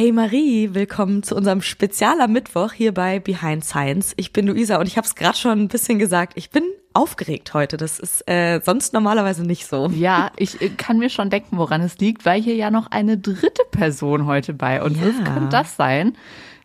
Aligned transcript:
Hey 0.00 0.12
Marie, 0.12 0.70
willkommen 0.72 1.22
zu 1.22 1.36
unserem 1.36 1.60
Spezial 1.60 2.22
am 2.22 2.32
Mittwoch 2.32 2.72
hier 2.72 2.94
bei 2.94 3.18
Behind 3.18 3.62
Science. 3.62 4.14
Ich 4.16 4.32
bin 4.32 4.46
Luisa 4.46 4.78
und 4.78 4.86
ich 4.86 4.96
habe 4.96 5.06
es 5.06 5.14
gerade 5.14 5.36
schon 5.36 5.60
ein 5.60 5.68
bisschen 5.68 5.98
gesagt. 5.98 6.32
Ich 6.36 6.48
bin 6.48 6.62
aufgeregt 6.94 7.52
heute. 7.52 7.76
Das 7.76 7.98
ist 7.98 8.26
äh, 8.26 8.62
sonst 8.64 8.94
normalerweise 8.94 9.42
nicht 9.42 9.66
so. 9.66 9.90
Ja, 9.90 10.30
ich 10.36 10.58
äh, 10.62 10.70
kann 10.70 10.96
mir 10.96 11.10
schon 11.10 11.28
denken, 11.28 11.58
woran 11.58 11.82
es 11.82 11.98
liegt, 11.98 12.24
weil 12.24 12.40
hier 12.40 12.54
ja 12.54 12.70
noch 12.70 12.86
eine 12.86 13.18
dritte 13.18 13.64
Person 13.72 14.24
heute 14.24 14.54
bei 14.54 14.82
uns 14.82 14.98
ja. 14.98 15.08
ist. 15.08 15.22
Kann 15.22 15.50
das 15.50 15.76
sein? 15.76 16.16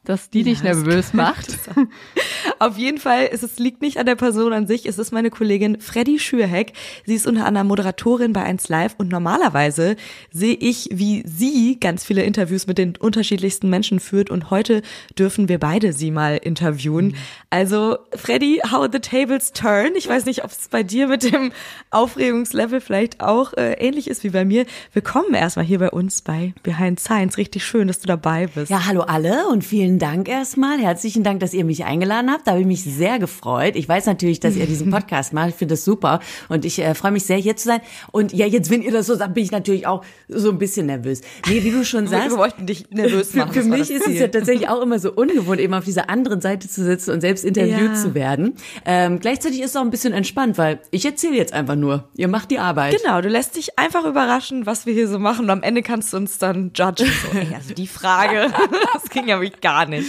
dass 0.05 0.29
die 0.29 0.39
ja, 0.39 0.45
dich 0.45 0.63
nervös 0.63 1.13
macht. 1.13 1.47
Auf 2.59 2.77
jeden 2.77 2.99
Fall 2.99 3.25
ist 3.25 3.43
es 3.43 3.59
liegt 3.59 3.81
nicht 3.81 3.97
an 3.97 4.05
der 4.05 4.15
Person 4.15 4.53
an 4.53 4.65
sich, 4.65 4.85
es 4.85 4.97
ist 4.97 5.11
meine 5.11 5.29
Kollegin 5.29 5.81
Freddy 5.81 6.19
Schürheck. 6.19 6.73
Sie 7.05 7.15
ist 7.15 7.27
unter 7.27 7.45
anderem 7.45 7.67
Moderatorin 7.67 8.31
bei 8.31 8.43
1 8.43 8.69
Live 8.69 8.95
und 8.97 9.09
normalerweise 9.09 9.97
sehe 10.31 10.55
ich, 10.55 10.89
wie 10.91 11.23
sie 11.25 11.79
ganz 11.79 12.05
viele 12.05 12.23
Interviews 12.23 12.67
mit 12.67 12.77
den 12.77 12.95
unterschiedlichsten 12.95 13.69
Menschen 13.69 13.99
führt 13.99 14.29
und 14.29 14.51
heute 14.51 14.81
dürfen 15.17 15.49
wir 15.49 15.59
beide 15.59 15.91
sie 15.91 16.11
mal 16.11 16.37
interviewen. 16.37 17.15
Also 17.49 17.97
Freddy, 18.15 18.61
how 18.71 18.87
the 18.91 18.99
tables 18.99 19.51
turn. 19.51 19.93
Ich 19.95 20.07
weiß 20.07 20.25
nicht, 20.25 20.43
ob 20.43 20.51
es 20.51 20.69
bei 20.69 20.83
dir 20.83 21.07
mit 21.07 21.23
dem 21.23 21.51
Aufregungslevel 21.91 22.79
vielleicht 22.79 23.21
auch 23.21 23.53
äh, 23.53 23.73
ähnlich 23.73 24.09
ist 24.09 24.23
wie 24.23 24.29
bei 24.29 24.45
mir. 24.45 24.65
Willkommen 24.93 25.33
erstmal 25.33 25.65
hier 25.65 25.79
bei 25.79 25.89
uns 25.89 26.21
bei 26.21 26.53
Behind 26.63 26.99
Science. 26.99 27.37
Richtig 27.37 27.65
schön, 27.65 27.87
dass 27.87 27.99
du 27.99 28.07
dabei 28.07 28.47
bist. 28.47 28.71
Ja, 28.71 28.85
hallo 28.85 29.01
alle 29.01 29.47
und 29.47 29.63
vielen 29.63 29.99
Dank 29.99 30.29
erstmal. 30.29 30.79
Herzlichen 30.79 31.23
Dank, 31.23 31.41
dass 31.41 31.53
ihr 31.53 31.65
mich 31.65 31.83
eingeladen 31.83 32.31
habt. 32.31 32.44
Da 32.45 32.51
habe 32.51 32.61
ich 32.61 32.67
mich 32.67 32.83
sehr 32.83 33.17
gefreut. 33.17 33.75
Ich 33.75 33.89
weiß 33.89 34.05
natürlich, 34.05 34.39
dass 34.39 34.55
ihr 34.55 34.67
diesen 34.67 34.91
Podcast 34.91 35.33
macht. 35.33 35.49
Ich 35.49 35.55
finde 35.55 35.73
das 35.73 35.83
super 35.83 36.19
und 36.47 36.63
ich 36.63 36.79
äh, 36.79 36.93
freue 36.93 37.11
mich 37.11 37.25
sehr, 37.25 37.37
hier 37.37 37.57
zu 37.57 37.65
sein. 37.65 37.81
Und 38.11 38.33
ja, 38.33 38.45
jetzt, 38.45 38.69
wenn 38.69 38.83
ihr 38.83 38.91
das 38.91 39.07
so 39.07 39.15
sagt, 39.15 39.33
bin 39.33 39.43
ich 39.43 39.51
natürlich 39.51 39.87
auch 39.87 40.05
so 40.29 40.51
ein 40.51 40.59
bisschen 40.59 40.85
nervös. 40.85 41.21
Nee, 41.47 41.63
wie 41.63 41.71
du 41.71 41.83
schon 41.83 42.07
sagst. 42.07 42.29
Wir 42.29 42.37
wollten 42.37 42.67
dich 42.67 42.91
nervös 42.91 43.33
machen. 43.33 43.51
Für, 43.51 43.63
für 43.63 43.67
mich 43.67 43.89
ist 43.89 44.07
es 44.07 44.19
ja 44.19 44.27
tatsächlich 44.35 44.69
auch 44.69 44.81
immer 44.81 44.99
so 44.99 45.11
ungewohnt, 45.11 45.59
eben 45.59 45.73
auf 45.73 45.85
dieser 45.85 46.09
anderen 46.09 46.39
Seite 46.39 46.69
zu 46.69 46.83
sitzen 46.83 47.11
und 47.11 47.21
selbst 47.21 47.43
interviewt 47.43 47.93
ja. 47.93 47.95
zu 47.95 48.13
werden. 48.13 48.55
Ähm, 48.85 49.19
gleichzeitig 49.19 49.61
ist 49.61 49.71
es 49.71 49.75
auch 49.75 49.81
ein 49.81 49.89
bisschen 49.89 50.13
entspannt, 50.13 50.59
weil 50.59 50.79
ich 50.91 51.03
erzähle 51.03 51.35
jetzt 51.35 51.51
einfach 51.53 51.75
nur. 51.75 52.09
Ihr 52.15 52.27
macht 52.27 52.51
die 52.51 52.59
Arbeit. 52.59 53.01
Genau, 53.01 53.21
du 53.21 53.29
lässt 53.29 53.55
dich 53.55 53.79
einfach 53.79 54.05
überraschen, 54.05 54.67
was 54.67 54.85
wir 54.85 54.93
hier 54.93 55.07
so 55.07 55.17
machen. 55.17 55.45
Und 55.45 55.49
am 55.49 55.63
Ende 55.63 55.81
kannst 55.81 56.13
du 56.13 56.17
uns 56.17 56.37
dann 56.37 56.71
judgen. 56.75 57.07
So, 57.07 57.37
ey, 57.37 57.47
also 57.55 57.73
die 57.73 57.87
Frage, 57.87 58.53
das 58.93 59.09
ging 59.09 59.27
ja 59.27 59.41
wirklich 59.41 59.61
gar 59.61 59.87
nicht. 59.87 60.05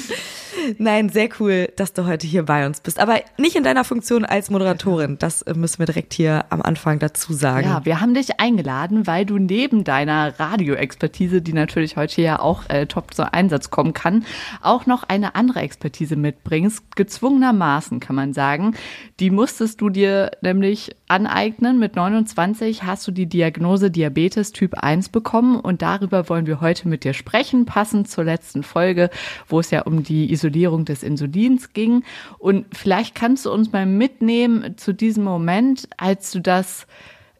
Nein, 0.78 1.08
sehr 1.08 1.28
cool, 1.40 1.68
dass 1.76 1.92
du 1.92 2.06
heute 2.06 2.26
hier 2.26 2.44
bei 2.44 2.66
uns 2.66 2.80
bist. 2.80 2.98
Aber 2.98 3.20
nicht 3.38 3.56
in 3.56 3.64
deiner 3.64 3.84
Funktion 3.84 4.24
als 4.24 4.50
Moderatorin. 4.50 5.18
Das 5.18 5.44
müssen 5.54 5.78
wir 5.78 5.86
direkt 5.86 6.14
hier 6.14 6.44
am 6.50 6.62
Anfang 6.62 6.98
dazu 6.98 7.32
sagen. 7.32 7.66
Ja, 7.66 7.84
wir 7.84 8.00
haben 8.00 8.14
dich 8.14 8.40
eingeladen, 8.40 9.06
weil 9.06 9.24
du 9.26 9.38
neben 9.38 9.84
deiner 9.84 10.38
Radioexpertise, 10.38 11.42
die 11.42 11.52
natürlich 11.52 11.96
heute 11.96 12.22
ja 12.22 12.40
auch 12.40 12.68
äh, 12.68 12.86
top 12.86 13.14
zum 13.14 13.26
Einsatz 13.30 13.70
kommen 13.70 13.92
kann, 13.92 14.24
auch 14.62 14.86
noch 14.86 15.04
eine 15.04 15.34
andere 15.34 15.60
Expertise 15.60 16.16
mitbringst. 16.16 16.96
Gezwungenermaßen 16.96 18.00
kann 18.00 18.16
man 18.16 18.32
sagen. 18.32 18.74
Die 19.20 19.30
musstest 19.30 19.80
du 19.80 19.90
dir 19.90 20.30
nämlich 20.42 20.96
aneignen. 21.08 21.78
Mit 21.78 21.96
29 21.96 22.82
hast 22.82 23.06
du 23.06 23.12
die 23.12 23.26
Diagnose 23.26 23.90
Diabetes 23.90 24.52
Typ 24.52 24.74
1 24.74 25.08
bekommen 25.10 25.60
und 25.60 25.82
darüber 25.82 26.28
wollen 26.28 26.46
wir 26.46 26.60
heute 26.60 26.88
mit 26.88 27.04
dir 27.04 27.14
sprechen, 27.14 27.66
passend 27.66 28.08
zur 28.08 28.24
letzten 28.24 28.62
Folge, 28.62 29.10
wo 29.48 29.60
es 29.60 29.70
ja 29.70 29.82
um 29.82 30.02
die 30.02 30.26
Isolierung 30.46 30.84
des 30.84 31.02
Insulins 31.02 31.72
ging. 31.72 32.04
Und 32.38 32.66
vielleicht 32.72 33.14
kannst 33.14 33.46
du 33.46 33.52
uns 33.52 33.72
mal 33.72 33.86
mitnehmen 33.86 34.76
zu 34.76 34.94
diesem 34.94 35.24
Moment, 35.24 35.88
als 35.96 36.30
du 36.30 36.40
das 36.40 36.86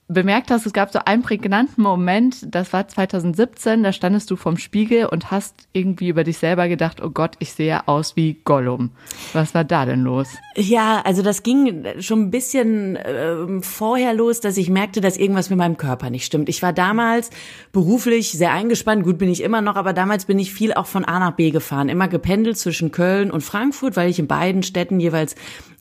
bemerkt 0.09 0.51
hast, 0.51 0.67
es 0.67 0.73
gab 0.73 0.93
so 0.93 1.01
einen 1.05 1.23
prägnanten 1.23 1.83
Moment, 1.83 2.55
das 2.55 2.73
war 2.73 2.87
2017, 2.87 3.83
da 3.83 3.93
standest 3.93 4.31
du 4.31 4.37
vorm 4.37 4.57
Spiegel 4.57 5.07
und 5.07 5.33
hast 5.33 5.67
irgendwie 5.73 6.09
über 6.09 6.23
dich 6.23 6.39
selber 6.39 6.69
gedacht, 6.69 7.03
oh 7.03 7.11
Gott, 7.11 7.33
ich 7.41 7.53
sehe 7.53 7.89
aus 7.89 8.15
wie 8.15 8.41
Gollum. 8.45 8.91
Was 9.33 9.55
war 9.55 9.65
da 9.65 9.85
denn 9.85 10.03
los? 10.03 10.29
Ja, 10.55 11.03
also 11.05 11.23
das 11.23 11.43
ging 11.43 11.85
schon 11.99 12.23
ein 12.23 12.31
bisschen 12.31 12.95
äh, 12.95 13.61
vorher 13.63 14.15
los, 14.15 14.41
dass 14.41 14.57
ich 14.57 14.71
merkte, 14.71 15.01
dass 15.01 15.17
irgendwas 15.17 15.51
mit 15.51 15.59
meinem 15.59 15.77
Körper 15.77 16.09
nicht 16.09 16.25
stimmt. 16.25 16.49
Ich 16.49 16.63
war 16.63 16.73
damals 16.73 17.31
beruflich 17.73 18.31
sehr 18.31 18.53
eingespannt, 18.53 19.03
gut 19.03 19.19
bin 19.19 19.29
ich 19.29 19.43
immer 19.43 19.61
noch, 19.61 19.75
aber 19.75 19.93
damals 19.93 20.27
bin 20.27 20.39
ich 20.39 20.53
viel 20.53 20.73
auch 20.73 20.87
von 20.87 21.05
A 21.05 21.19
nach 21.19 21.33
B 21.33 21.51
gefahren, 21.51 21.89
immer 21.89 22.07
gependelt 22.07 22.59
zwischen 22.59 22.93
Köln 22.93 23.33
und 23.33 23.41
Frankfurt, 23.41 23.97
weil 23.97 24.09
ich 24.09 24.21
in 24.21 24.29
beiden 24.29 24.63
Städten 24.63 25.01
jeweils 25.01 25.35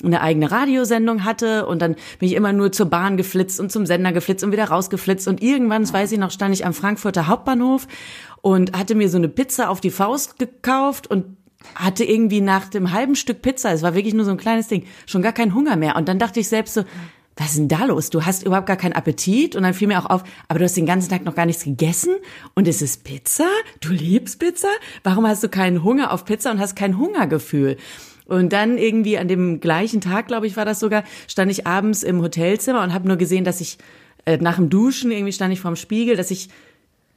eine 0.08 0.22
eigene 0.22 0.52
Radiosendung 0.52 1.24
hatte 1.24 1.66
und 1.66 1.82
dann 1.82 1.96
bin 2.20 2.30
ich 2.30 2.34
immer 2.34 2.54
nur 2.54 2.72
zur 2.72 2.88
Bahn 2.88 3.18
geflitzt 3.18 3.60
und 3.60 3.72
zum 3.72 3.86
Sender 3.86 4.12
geflitzt 4.12 4.44
und 4.44 4.52
wieder 4.52 4.66
rausgeflitzt 4.66 5.28
und 5.28 5.42
irgendwann, 5.42 5.84
das 5.84 5.94
weiß 5.94 6.12
ich 6.12 6.20
noch, 6.20 6.32
stand 6.32 6.54
ich 6.54 6.66
am 6.66 6.74
Frankfurter 6.74 7.28
Hauptbahnhof 7.28 7.88
und 8.42 8.78
hatte 8.78 8.96
mir 8.96 9.10
so 9.10 9.18
eine 9.18 9.30
Pizza 9.30 9.70
auf 9.70 9.82
die 9.82 9.92
Faust 9.92 10.40
gekauft 10.40 11.08
und 11.08 11.38
hatte 11.74 12.04
irgendwie 12.04 12.42
nach 12.42 12.68
dem 12.68 12.92
halben 12.92 13.16
Stück 13.16 13.42
Pizza, 13.42 13.72
es 13.72 13.82
war 13.82 13.96
wirklich 13.96 14.14
nur 14.14 14.26
so 14.26 14.32
ein 14.32 14.38
kleines 14.38 14.68
Ding, 14.68 14.86
schon 15.06 15.22
gar 15.22 15.34
keinen 15.34 15.56
Hunger 15.56 15.76
mehr 15.76 15.96
und 15.96 16.08
dann 16.08 16.20
dachte 16.20 16.40
ich 16.40 16.48
selbst 16.48 16.76
so, 16.76 16.84
was 17.38 17.50
ist 17.50 17.58
denn 17.58 17.68
da 17.68 17.86
los? 17.86 18.10
Du 18.10 18.26
hast 18.26 18.46
überhaupt 18.46 18.68
gar 18.68 18.78
keinen 18.78 18.94
Appetit 18.94 19.56
und 19.56 19.64
dann 19.64 19.74
fiel 19.74 19.88
mir 19.88 20.00
auch 20.00 20.10
auf, 20.10 20.24
aber 20.48 20.60
du 20.60 20.66
hast 20.66 20.78
den 20.78 20.86
ganzen 20.86 21.10
Tag 21.10 21.26
noch 21.26 21.36
gar 21.36 21.46
nichts 21.46 21.66
gegessen 21.66 22.16
und 22.54 22.68
es 22.68 22.82
ist 22.82 23.04
Pizza? 23.04 23.48
Du 23.82 23.90
liebst 23.90 24.40
Pizza? 24.40 24.70
Warum 25.04 25.28
hast 25.28 25.44
du 25.44 25.50
keinen 25.50 25.84
Hunger 25.84 26.14
auf 26.14 26.24
Pizza 26.24 26.52
und 26.52 26.60
hast 26.60 26.76
kein 26.76 26.98
Hungergefühl? 26.98 27.78
Und 28.26 28.54
dann 28.54 28.78
irgendwie 28.78 29.18
an 29.18 29.28
dem 29.28 29.60
gleichen 29.60 30.02
Tag, 30.02 30.28
glaube 30.28 30.48
ich, 30.48 30.58
war 30.58 30.66
das 30.66 30.80
sogar, 30.80 31.04
stand 31.28 31.52
ich 31.52 31.68
abends 31.68 32.04
im 32.04 32.22
Hotelzimmer 32.22 32.82
und 32.84 32.94
habe 32.94 33.08
nur 33.08 33.18
gesehen, 33.18 33.44
dass 33.44 33.62
ich 33.62 33.78
äh, 34.26 34.38
nach 34.38 34.56
dem 34.56 34.70
Duschen 34.70 35.12
irgendwie 35.12 35.34
stand 35.34 35.54
ich 35.54 35.62
vorm 35.62 35.76
Spiegel, 35.76 36.16
dass 36.16 36.32
ich 36.32 36.50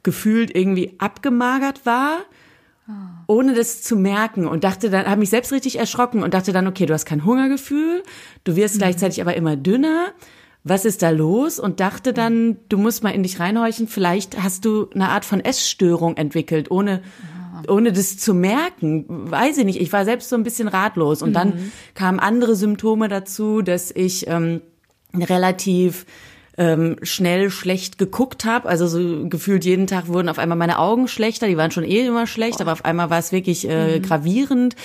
gefühlt 0.03 0.55
irgendwie 0.55 0.95
abgemagert 0.99 1.85
war, 1.85 2.19
ah. 2.87 3.23
ohne 3.27 3.53
das 3.53 3.81
zu 3.81 3.95
merken 3.95 4.47
und 4.47 4.63
dachte 4.63 4.89
dann, 4.89 5.07
habe 5.07 5.19
mich 5.19 5.29
selbst 5.29 5.51
richtig 5.51 5.79
erschrocken 5.79 6.23
und 6.23 6.33
dachte 6.33 6.53
dann, 6.53 6.67
okay, 6.67 6.85
du 6.85 6.93
hast 6.93 7.05
kein 7.05 7.25
Hungergefühl, 7.25 8.03
du 8.43 8.55
wirst 8.55 8.75
mhm. 8.75 8.79
gleichzeitig 8.79 9.21
aber 9.21 9.35
immer 9.35 9.55
dünner. 9.55 10.13
Was 10.65 10.83
ist 10.83 11.01
da 11.01 11.09
los? 11.09 11.57
Und 11.57 11.79
dachte 11.79 12.11
dann, 12.11 12.57
du 12.67 12.77
musst 12.77 13.01
mal 13.01 13.11
in 13.11 13.23
dich 13.23 13.39
reinhorchen, 13.39 13.87
vielleicht 13.87 14.41
hast 14.43 14.65
du 14.65 14.89
eine 14.93 15.09
Art 15.09 15.23
von 15.23 15.39
Essstörung 15.39 16.17
entwickelt, 16.17 16.69
ohne 16.69 17.01
ohne 17.67 17.91
das 17.91 18.17
zu 18.17 18.33
merken, 18.33 19.05
weiß 19.07 19.57
ich 19.57 19.65
nicht. 19.65 19.81
Ich 19.81 19.91
war 19.91 20.05
selbst 20.05 20.29
so 20.29 20.35
ein 20.35 20.43
bisschen 20.43 20.67
ratlos. 20.67 21.21
Und 21.21 21.33
dann 21.33 21.49
mhm. 21.49 21.71
kamen 21.93 22.19
andere 22.19 22.55
Symptome 22.55 23.07
dazu, 23.07 23.61
dass 23.61 23.91
ich 23.91 24.27
ähm, 24.27 24.61
relativ 25.13 26.05
ähm, 26.59 26.97
schnell 27.03 27.49
schlecht 27.49 27.97
geguckt 27.97 28.43
habe. 28.43 28.67
Also 28.67 28.85
so 28.85 29.29
gefühlt 29.29 29.63
jeden 29.63 29.87
Tag 29.87 30.09
wurden 30.09 30.27
auf 30.27 30.37
einmal 30.37 30.57
meine 30.57 30.77
Augen 30.77 31.07
schlechter. 31.07 31.47
Die 31.47 31.55
waren 31.55 31.71
schon 31.71 31.85
eh 31.85 32.05
immer 32.05 32.27
schlecht, 32.27 32.59
aber 32.59 32.73
auf 32.73 32.83
einmal 32.83 33.09
war 33.09 33.17
es 33.17 33.31
wirklich 33.31 33.67
äh, 33.67 33.97
mhm. 33.97 34.01
gravierend. 34.01 34.75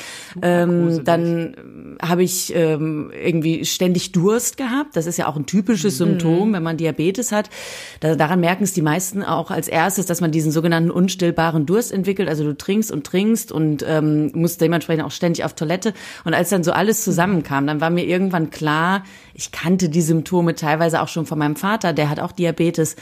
Ähm, 0.40 1.04
dann 1.04 1.56
habe 2.00 2.22
ich 2.22 2.54
ähm, 2.54 3.10
irgendwie 3.12 3.64
ständig 3.64 4.12
Durst 4.12 4.56
gehabt. 4.56 4.94
Das 4.94 5.06
ist 5.06 5.18
ja 5.18 5.26
auch 5.26 5.34
ein 5.34 5.46
typisches 5.46 5.94
mhm. 5.94 6.04
Symptom, 6.04 6.52
wenn 6.52 6.62
man 6.62 6.76
Diabetes 6.76 7.32
hat. 7.32 7.50
Da, 7.98 8.14
daran 8.14 8.38
merken 8.38 8.62
es 8.62 8.72
die 8.72 8.82
meisten 8.82 9.24
auch 9.24 9.50
als 9.50 9.66
erstes, 9.66 10.06
dass 10.06 10.20
man 10.20 10.30
diesen 10.30 10.52
sogenannten 10.52 10.92
unstillbaren 10.92 11.66
Durst 11.66 11.90
entwickelt. 11.90 12.28
Also 12.28 12.44
du 12.44 12.56
trinkst 12.56 12.92
und 12.92 13.04
trinkst 13.04 13.50
und 13.50 13.84
ähm, 13.88 14.30
musst 14.32 14.60
dementsprechend 14.60 15.04
auch 15.04 15.10
ständig 15.10 15.44
auf 15.44 15.54
Toilette. 15.54 15.92
Und 16.24 16.34
als 16.34 16.50
dann 16.50 16.62
so 16.62 16.70
alles 16.70 17.02
zusammenkam, 17.02 17.66
dann 17.66 17.80
war 17.80 17.90
mir 17.90 18.06
irgendwann 18.06 18.50
klar, 18.50 19.02
ich 19.34 19.52
kannte 19.52 19.88
die 19.88 20.02
Symptome 20.02 20.54
teilweise 20.54 21.02
auch 21.02 21.08
schon 21.08 21.26
von 21.26 21.38
meinem 21.38 21.56
Vater, 21.56 21.92
der 21.92 22.08
hat 22.08 22.20
auch 22.20 22.32
Diabetes. 22.32 22.96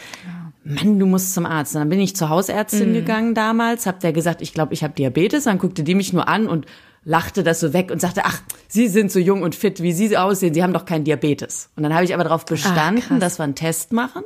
Mann, 0.65 0.99
du 0.99 1.07
musst 1.07 1.35
zum 1.35 1.45
Arzt. 1.45 1.75
Und 1.75 1.81
dann 1.81 1.89
bin 1.89 2.01
ich 2.01 2.17
zur 2.17 2.29
Hausärztin 2.29 2.91
mhm. 2.91 2.95
gegangen 2.95 3.35
damals, 3.35 3.87
hab 3.87 4.01
der 4.01 4.13
gesagt, 4.13 4.43
ich 4.43 4.55
glaube, 4.55 4.75
ich 4.75 4.83
habe 4.83 4.95
Diabetes. 4.95 5.45
Dann 5.45 5.59
guckte 5.59 5.83
die 5.83 5.95
mich 5.95 6.13
nur 6.13 6.29
an 6.29 6.47
und 6.47 6.67
lachte 7.05 7.43
das 7.43 7.61
so 7.61 7.73
weg 7.73 7.91
und 7.91 8.01
sagte, 8.01 8.23
ach, 8.25 8.41
Sie 8.69 8.89
sind 8.89 9.11
so 9.11 9.19
jung 9.19 9.43
und 9.43 9.55
fit, 9.55 9.83
wie 9.83 9.93
Sie 9.93 10.17
aussehen, 10.17 10.55
Sie 10.55 10.63
haben 10.63 10.73
doch 10.73 10.87
keinen 10.87 11.05
Diabetes. 11.05 11.69
Und 11.77 11.83
dann 11.83 11.93
habe 11.93 12.05
ich 12.05 12.15
aber 12.15 12.25
darauf 12.25 12.47
bestanden, 12.47 13.03
ach, 13.11 13.19
dass 13.19 13.39
wir 13.39 13.45
einen 13.45 13.55
Test 13.55 13.93
machen. 13.93 14.23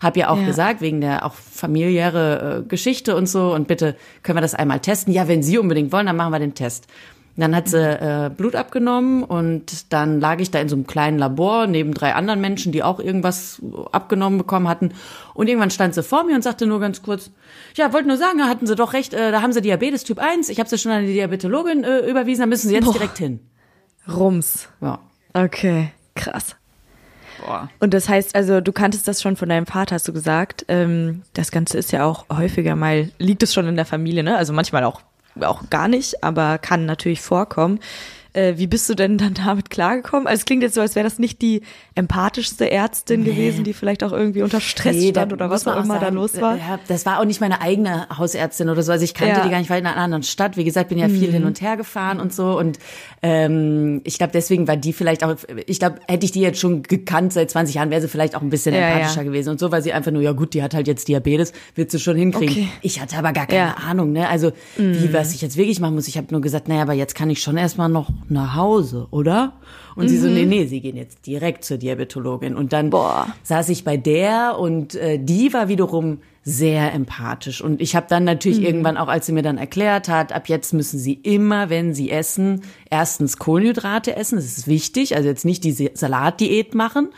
Hab 0.00 0.16
ja 0.16 0.28
auch 0.28 0.38
ja. 0.38 0.46
gesagt, 0.46 0.80
wegen 0.80 1.00
der 1.00 1.24
auch 1.24 1.34
familiäre 1.34 2.64
äh, 2.64 2.68
Geschichte 2.68 3.16
und 3.16 3.28
so, 3.28 3.54
und 3.54 3.66
bitte 3.66 3.96
können 4.22 4.36
wir 4.36 4.42
das 4.42 4.54
einmal 4.54 4.80
testen. 4.80 5.12
Ja, 5.12 5.26
wenn 5.26 5.42
Sie 5.42 5.58
unbedingt 5.58 5.90
wollen, 5.90 6.06
dann 6.06 6.16
machen 6.16 6.32
wir 6.32 6.38
den 6.38 6.54
Test. 6.54 6.86
Dann 7.38 7.54
hat 7.54 7.68
sie 7.68 7.78
äh, 7.78 8.30
Blut 8.36 8.56
abgenommen 8.56 9.22
und 9.22 9.92
dann 9.92 10.20
lag 10.20 10.40
ich 10.40 10.50
da 10.50 10.58
in 10.58 10.68
so 10.68 10.74
einem 10.74 10.88
kleinen 10.88 11.18
Labor 11.18 11.68
neben 11.68 11.94
drei 11.94 12.14
anderen 12.14 12.40
Menschen, 12.40 12.72
die 12.72 12.82
auch 12.82 12.98
irgendwas 12.98 13.62
abgenommen 13.92 14.38
bekommen 14.38 14.66
hatten. 14.66 14.92
Und 15.34 15.46
irgendwann 15.46 15.70
stand 15.70 15.94
sie 15.94 16.02
vor 16.02 16.24
mir 16.24 16.34
und 16.34 16.42
sagte 16.42 16.66
nur 16.66 16.80
ganz 16.80 17.00
kurz, 17.00 17.30
ja, 17.76 17.92
wollte 17.92 18.08
nur 18.08 18.16
sagen, 18.16 18.38
da 18.38 18.48
hatten 18.48 18.66
sie 18.66 18.74
doch 18.74 18.92
recht, 18.92 19.14
äh, 19.14 19.30
da 19.30 19.40
haben 19.40 19.52
sie 19.52 19.62
Diabetes 19.62 20.02
Typ 20.02 20.18
1, 20.18 20.48
ich 20.48 20.58
habe 20.58 20.68
sie 20.68 20.78
schon 20.78 20.90
an 20.90 21.06
die 21.06 21.12
Diabetologin 21.12 21.84
äh, 21.84 22.00
überwiesen, 22.10 22.40
da 22.40 22.46
müssen 22.46 22.68
sie 22.68 22.74
jetzt 22.74 22.86
Boah. 22.86 22.92
direkt 22.94 23.18
hin. 23.18 23.38
Rums. 24.08 24.68
Ja. 24.80 24.98
Okay, 25.32 25.92
krass. 26.16 26.56
Boah. 27.40 27.70
Und 27.78 27.94
das 27.94 28.08
heißt 28.08 28.34
also, 28.34 28.60
du 28.60 28.72
kanntest 28.72 29.06
das 29.06 29.22
schon 29.22 29.36
von 29.36 29.48
deinem 29.48 29.66
Vater, 29.66 29.94
hast 29.94 30.08
du 30.08 30.12
gesagt. 30.12 30.64
Ähm, 30.66 31.22
das 31.34 31.52
Ganze 31.52 31.78
ist 31.78 31.92
ja 31.92 32.04
auch 32.04 32.26
häufiger 32.30 32.74
mal, 32.74 33.12
liegt 33.18 33.44
es 33.44 33.54
schon 33.54 33.68
in 33.68 33.76
der 33.76 33.86
Familie, 33.86 34.24
ne? 34.24 34.36
Also 34.36 34.52
manchmal 34.52 34.82
auch 34.82 35.02
auch 35.40 35.70
gar 35.70 35.88
nicht, 35.88 36.22
aber 36.22 36.58
kann 36.58 36.86
natürlich 36.86 37.20
vorkommen. 37.20 37.80
Äh, 38.38 38.56
wie 38.56 38.68
bist 38.68 38.88
du 38.88 38.94
denn 38.94 39.18
dann 39.18 39.34
damit 39.46 39.68
klargekommen? 39.68 40.28
Also 40.28 40.40
es 40.40 40.44
klingt 40.44 40.62
jetzt 40.62 40.74
so, 40.74 40.80
als 40.80 40.94
wäre 40.94 41.04
das 41.04 41.18
nicht 41.18 41.42
die 41.42 41.62
empathischste 41.96 42.70
Ärztin 42.70 43.22
nee. 43.22 43.30
gewesen, 43.30 43.64
die 43.64 43.72
vielleicht 43.72 44.04
auch 44.04 44.12
irgendwie 44.12 44.42
unter 44.42 44.60
Stress 44.60 44.94
nee, 44.96 45.10
stand 45.10 45.32
oder 45.32 45.50
was 45.50 45.66
auch 45.66 45.76
immer 45.76 45.94
sagen, 45.94 46.00
da 46.00 46.08
los 46.08 46.40
war. 46.40 46.56
Ja, 46.56 46.78
das 46.86 47.04
war 47.04 47.18
auch 47.18 47.24
nicht 47.24 47.40
meine 47.40 47.60
eigene 47.60 48.06
Hausärztin 48.16 48.68
oder 48.68 48.82
so. 48.82 48.92
Also 48.92 49.04
ich 49.04 49.14
kannte 49.14 49.38
ja. 49.38 49.44
die 49.44 49.50
gar 49.50 49.58
nicht, 49.58 49.70
weil 49.70 49.80
in 49.80 49.86
einer 49.86 49.96
anderen 49.96 50.22
Stadt. 50.22 50.56
Wie 50.56 50.62
gesagt, 50.62 50.90
bin 50.90 50.98
ja 50.98 51.08
viel 51.08 51.28
mhm. 51.28 51.32
hin 51.32 51.44
und 51.44 51.60
her 51.60 51.76
gefahren 51.76 52.20
und 52.20 52.32
so. 52.32 52.56
Und 52.56 52.78
ähm, 53.22 54.02
ich 54.04 54.18
glaube, 54.18 54.32
deswegen 54.32 54.68
war 54.68 54.76
die 54.76 54.92
vielleicht 54.92 55.24
auch, 55.24 55.34
ich 55.66 55.80
glaube, 55.80 55.96
hätte 56.06 56.24
ich 56.24 56.30
die 56.30 56.40
jetzt 56.40 56.60
schon 56.60 56.84
gekannt 56.84 57.32
seit 57.32 57.50
20 57.50 57.74
Jahren, 57.74 57.90
wäre 57.90 58.00
sie 58.00 58.08
vielleicht 58.08 58.36
auch 58.36 58.42
ein 58.42 58.50
bisschen 58.50 58.74
ja, 58.74 58.88
empathischer 58.88 59.24
gewesen. 59.24 59.50
Und 59.50 59.58
so 59.58 59.72
war 59.72 59.82
sie 59.82 59.92
einfach 59.92 60.12
nur, 60.12 60.22
ja 60.22 60.32
gut, 60.32 60.54
die 60.54 60.62
hat 60.62 60.74
halt 60.74 60.86
jetzt 60.86 61.08
Diabetes, 61.08 61.52
wird 61.74 61.90
sie 61.90 61.98
schon 61.98 62.16
hinkriegen. 62.16 62.64
Okay. 62.64 62.68
Ich 62.82 63.00
hatte 63.00 63.16
aber 63.16 63.32
gar 63.32 63.46
keine 63.46 63.78
Ahnung, 63.78 64.12
ne? 64.12 64.28
Also 64.28 64.52
mhm. 64.76 65.02
wie, 65.02 65.12
was 65.12 65.34
ich 65.34 65.42
jetzt 65.42 65.56
wirklich 65.56 65.80
machen 65.80 65.94
muss. 65.94 66.06
Ich 66.06 66.16
habe 66.16 66.28
nur 66.30 66.40
gesagt, 66.40 66.68
naja, 66.68 66.82
aber 66.82 66.92
jetzt 66.92 67.16
kann 67.16 67.30
ich 67.30 67.42
schon 67.42 67.56
erstmal 67.56 67.88
noch 67.88 68.10
nach 68.30 68.54
Hause, 68.54 69.08
oder? 69.10 69.54
Und 69.96 70.04
mhm. 70.04 70.08
sie 70.08 70.18
so, 70.18 70.28
mhm. 70.28 70.34
nee, 70.34 70.46
nee, 70.46 70.66
sie 70.66 70.80
gehen 70.80 70.96
jetzt 70.96 71.26
direkt 71.26 71.64
zur 71.64 71.76
Diabetologin. 71.76 72.56
Und 72.56 72.72
dann 72.72 72.90
Boah. 72.90 73.26
saß 73.42 73.68
ich 73.70 73.84
bei 73.84 73.96
der 73.96 74.58
und 74.58 74.94
äh, 74.94 75.18
die 75.18 75.52
war 75.52 75.68
wiederum 75.68 76.18
sehr 76.44 76.94
empathisch. 76.94 77.60
Und 77.60 77.82
ich 77.82 77.94
habe 77.94 78.06
dann 78.08 78.24
natürlich 78.24 78.60
mhm. 78.60 78.66
irgendwann 78.66 78.96
auch, 78.96 79.08
als 79.08 79.26
sie 79.26 79.32
mir 79.32 79.42
dann 79.42 79.58
erklärt 79.58 80.08
hat, 80.08 80.32
ab 80.32 80.48
jetzt 80.48 80.72
müssen 80.72 80.98
sie 80.98 81.14
immer, 81.14 81.68
wenn 81.68 81.94
sie 81.94 82.10
essen, 82.10 82.62
erstens 82.90 83.36
Kohlenhydrate 83.36 84.16
essen. 84.16 84.36
Das 84.36 84.46
ist 84.46 84.66
wichtig. 84.66 85.14
Also 85.14 85.28
jetzt 85.28 85.44
nicht 85.44 85.62
diese 85.64 85.90
Salatdiät 85.94 86.74
machen, 86.74 87.10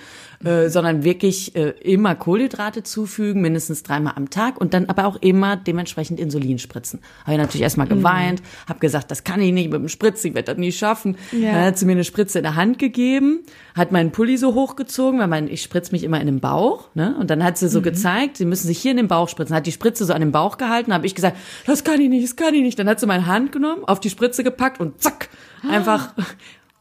äh, 0.45 0.71
sondern 0.71 1.05
wirklich 1.05 1.55
äh, 1.55 1.75
immer 1.83 2.15
Kohlenhydrate 2.15 2.83
zufügen, 2.83 3.43
mindestens 3.43 3.83
dreimal 3.83 4.15
am 4.17 4.31
Tag 4.31 4.59
und 4.59 4.73
dann 4.73 4.87
aber 4.87 5.05
auch 5.05 5.17
immer 5.17 5.57
dementsprechend 5.57 6.19
Insulin 6.19 6.59
spritzen. 6.59 7.01
Habe 7.25 7.33
ich 7.33 7.39
natürlich 7.39 7.63
erstmal 7.63 7.87
mhm. 7.87 7.91
geweint, 7.91 8.41
mhm. 8.41 8.69
habe 8.69 8.81
gesagt, 8.81 9.11
das 9.11 9.23
kann 9.23 9.43
ich 9.43 9.53
nicht 9.53 9.71
mit 9.71 9.79
dem 9.79 9.89
Spritzen, 9.89 10.29
ich 10.29 10.35
werde 10.35 10.53
das 10.53 10.59
nie 10.59 10.73
schaffen. 10.73 11.19
Ja. 11.33 11.53
Dann 11.53 11.65
hat 11.67 11.79
sie 11.79 11.85
mir 11.85 11.93
eine 11.93 12.05
Spritze 12.05 12.39
in 12.39 12.45
der 12.45 12.57
Hand 12.57 12.79
gegeben, 12.79 13.41
hat 13.75 13.93
meinen 13.93 14.13
Pulli 14.13 14.39
so 14.39 14.55
hochgezogen, 14.55 15.21
weil 15.21 15.29
mein, 15.29 15.47
ich 15.47 15.61
spritze 15.61 15.93
mich 15.93 16.05
immer 16.05 16.19
in 16.19 16.27
den 16.27 16.41
Bauch, 16.41 16.89
ne? 16.95 17.17
Und 17.21 17.29
dann 17.29 17.45
hat 17.45 17.59
sie 17.59 17.69
so 17.69 17.81
mhm. 17.81 17.85
gezeigt, 17.85 18.39
sie 18.39 18.47
müssen 18.47 18.67
sich 18.67 18.79
hier 18.79 18.93
in 18.93 18.97
den 18.97 19.09
Bauch 19.09 19.29
spritzen. 19.29 19.55
Hat 19.55 19.67
die 19.67 19.73
Spritze 19.73 20.07
so 20.07 20.15
an 20.15 20.21
den 20.21 20.33
Bauch 20.33 20.57
gehalten, 20.57 20.95
habe 20.95 21.05
ich 21.05 21.15
gesagt, 21.15 21.37
das 21.67 21.85
kann 21.85 22.01
ich 22.01 22.09
nicht, 22.09 22.25
das 22.25 22.37
kann 22.37 22.55
ich 22.55 22.63
nicht. 22.63 22.79
Dann 22.79 22.89
hat 22.89 22.99
sie 22.99 23.07
meine 23.07 23.27
Hand 23.27 23.53
genommen, 23.53 23.85
auf 23.85 24.01
die 24.01 24.09
Spritze 24.09 24.43
gepackt 24.43 24.81
und 24.81 25.03
zack, 25.03 25.29
einfach. 25.69 26.15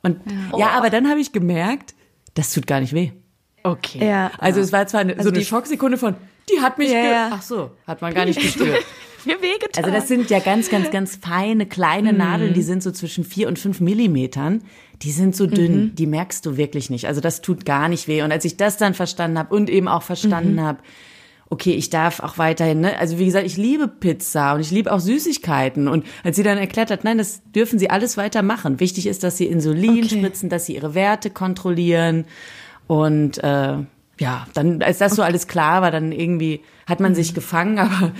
Und 0.02 0.22
ja, 0.54 0.60
ja 0.60 0.70
aber 0.78 0.90
dann 0.90 1.10
habe 1.10 1.20
ich 1.20 1.34
gemerkt, 1.34 1.94
das 2.36 2.54
tut 2.54 2.66
gar 2.68 2.80
nicht 2.80 2.94
weh. 2.94 3.12
Okay. 3.72 4.08
Ja. 4.08 4.32
Also 4.38 4.62
es 4.62 4.72
war 4.72 4.88
zwar 4.88 5.02
eine, 5.02 5.14
also 5.18 5.30
so 5.30 5.36
eine 5.36 5.44
Schocksekunde 5.44 5.98
von, 5.98 6.16
die 6.52 6.62
hat 6.62 6.78
mich, 6.78 6.92
ja, 6.92 7.30
ach 7.32 7.42
so, 7.42 7.72
hat 7.86 8.02
man 8.02 8.14
gar 8.14 8.26
nicht 8.26 8.40
gespürt. 8.40 8.84
Mir 9.26 9.42
wehgetan. 9.42 9.84
Also 9.84 9.96
das 9.96 10.08
sind 10.08 10.30
ja 10.30 10.40
ganz, 10.40 10.70
ganz, 10.70 10.92
ganz 10.92 11.18
feine, 11.22 11.66
kleine 11.66 12.14
mhm. 12.14 12.20
Nadeln, 12.20 12.54
die 12.54 12.62
sind 12.62 12.82
so 12.82 12.92
zwischen 12.92 13.26
vier 13.26 13.48
und 13.50 13.60
fünf 13.60 13.82
Millimetern. 13.82 14.64
Die 15.02 15.12
sind 15.12 15.36
so 15.36 15.46
dünn, 15.46 15.76
mhm. 15.76 15.96
die 15.96 16.08
merkst 16.08 16.46
du 16.46 16.58
wirklich 16.58 16.90
nicht. 16.90 17.06
Also 17.06 17.22
das 17.22 17.42
tut 17.42 17.66
gar 17.66 17.90
nicht 17.90 18.08
weh. 18.08 18.22
Und 18.22 18.32
als 18.32 18.46
ich 18.46 18.58
das 18.58 18.78
dann 18.78 18.94
verstanden 18.94 19.38
habe 19.38 19.54
und 19.54 19.70
eben 19.70 19.88
auch 19.88 20.04
verstanden 20.04 20.56
mhm. 20.56 20.62
habe, 20.62 20.80
okay, 21.50 21.72
ich 21.72 21.90
darf 21.90 22.20
auch 22.20 22.38
weiterhin, 22.38 22.82
ne? 22.82 22.98
Also 22.98 23.18
wie 23.18 23.26
gesagt, 23.26 23.46
ich 23.46 23.58
liebe 23.58 23.88
Pizza 23.88 24.54
und 24.54 24.62
ich 24.62 24.72
liebe 24.72 24.92
auch 24.92 25.00
Süßigkeiten. 25.00 25.88
Und 25.88 26.06
als 26.24 26.36
sie 26.36 26.44
dann 26.44 26.58
erklärt 26.58 26.92
hat, 26.92 27.04
nein, 27.04 27.18
das 27.18 27.42
dürfen 27.56 27.80
sie 27.80 27.90
alles 27.90 28.18
weitermachen. 28.18 28.80
Wichtig 28.80 29.08
ist, 29.08 29.24
dass 29.24 29.38
sie 29.38 29.46
Insulin 29.46 30.06
okay. 30.06 30.18
spritzen, 30.20 30.50
dass 30.50 30.68
sie 30.68 30.76
ihre 30.76 30.94
Werte 30.94 31.30
kontrollieren. 31.30 32.26
Und 32.90 33.38
äh, 33.44 33.78
ja, 34.20 34.48
dann, 34.56 34.82
als 34.82 34.98
das 34.98 35.16
so 35.16 35.22
alles 35.22 35.48
klar 35.48 35.84
war, 35.84 35.92
dann 35.92 36.12
irgendwie 36.12 36.62
hat 36.88 37.00
man 37.00 37.14
sich 37.14 37.36
gefangen, 37.36 37.78
aber 37.78 38.14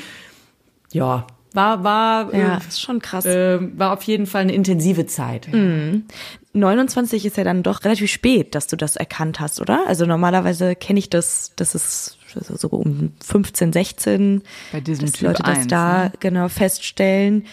ja, 0.92 1.26
war 1.54 1.84
war 1.84 2.36
ja, 2.36 2.58
äh, 2.58 2.68
ist 2.68 2.80
schon 2.80 3.02
krass. 3.02 3.26
Äh, 3.26 3.58
war 3.80 3.94
auf 3.94 4.04
jeden 4.04 4.28
Fall 4.28 4.44
eine 4.44 4.54
intensive 4.54 5.08
Zeit. 5.08 5.52
Mhm. 5.52 6.04
29 6.54 7.26
ist 7.26 7.38
ja 7.38 7.44
dann 7.44 7.64
doch 7.64 7.84
relativ 7.84 8.12
spät, 8.12 8.54
dass 8.54 8.68
du 8.68 8.76
das 8.76 8.96
erkannt 8.96 9.40
hast, 9.40 9.60
oder? 9.60 9.88
Also 9.88 10.06
normalerweise 10.06 10.76
kenne 10.76 11.00
ich 11.00 11.10
das, 11.10 11.54
das 11.56 11.74
ist 11.74 12.20
so 12.36 12.68
um 12.68 13.14
15, 13.26 13.74
16, 13.74 14.44
bei 14.72 14.82
diesem 14.82 15.06
dass 15.06 15.14
typ 15.14 15.30
Leute 15.30 15.46
1, 15.46 15.58
das 15.58 15.68
da 15.68 16.04
ne? 16.04 16.12
genau 16.20 16.48
feststellen. 16.48 17.48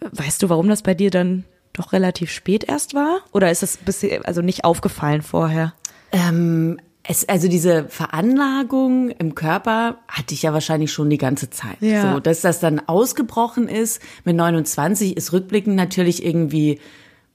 Weißt 0.00 0.42
du, 0.42 0.48
warum 0.48 0.70
das 0.70 0.80
bei 0.80 0.94
dir 0.94 1.10
dann 1.10 1.44
doch 1.74 1.92
relativ 1.92 2.30
spät 2.30 2.64
erst 2.64 2.94
war? 2.94 3.20
Oder 3.32 3.50
ist 3.50 3.62
es 3.62 3.76
bisher 3.76 4.26
also 4.26 4.40
nicht 4.40 4.64
aufgefallen 4.64 5.20
vorher? 5.20 5.74
Ähm, 6.12 6.78
es, 7.04 7.28
also 7.28 7.48
diese 7.48 7.88
Veranlagung 7.88 9.10
im 9.10 9.34
Körper 9.34 9.98
hatte 10.06 10.34
ich 10.34 10.42
ja 10.42 10.52
wahrscheinlich 10.52 10.92
schon 10.92 11.10
die 11.10 11.18
ganze 11.18 11.50
Zeit. 11.50 11.78
Ja. 11.80 12.12
So, 12.12 12.20
dass 12.20 12.42
das 12.42 12.60
dann 12.60 12.80
ausgebrochen 12.86 13.68
ist 13.68 14.00
mit 14.24 14.36
29 14.36 15.16
ist 15.16 15.32
rückblickend 15.32 15.74
natürlich 15.74 16.24
irgendwie 16.24 16.78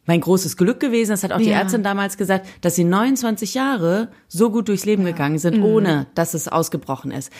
mein 0.06 0.21
großes 0.21 0.56
Glück 0.56 0.79
gewesen. 0.79 1.12
Das 1.12 1.24
hat 1.24 1.33
auch 1.33 1.39
die 1.39 1.50
ja. 1.50 1.59
Ärztin 1.59 1.83
damals 1.83 2.18
gesagt, 2.18 2.47
dass 2.62 2.75
sie 2.75 2.85
29 2.85 3.53
Jahre 3.53 4.07
so 4.29 4.51
gut 4.51 4.69
durchs 4.69 4.85
Leben 4.85 5.03
ja. 5.03 5.12
gegangen 5.12 5.38
sind, 5.38 5.57
mhm. 5.57 5.65
ohne 5.65 6.07
dass 6.15 6.33
es 6.33 6.47
ausgebrochen 6.47 7.12
ist. 7.12 7.31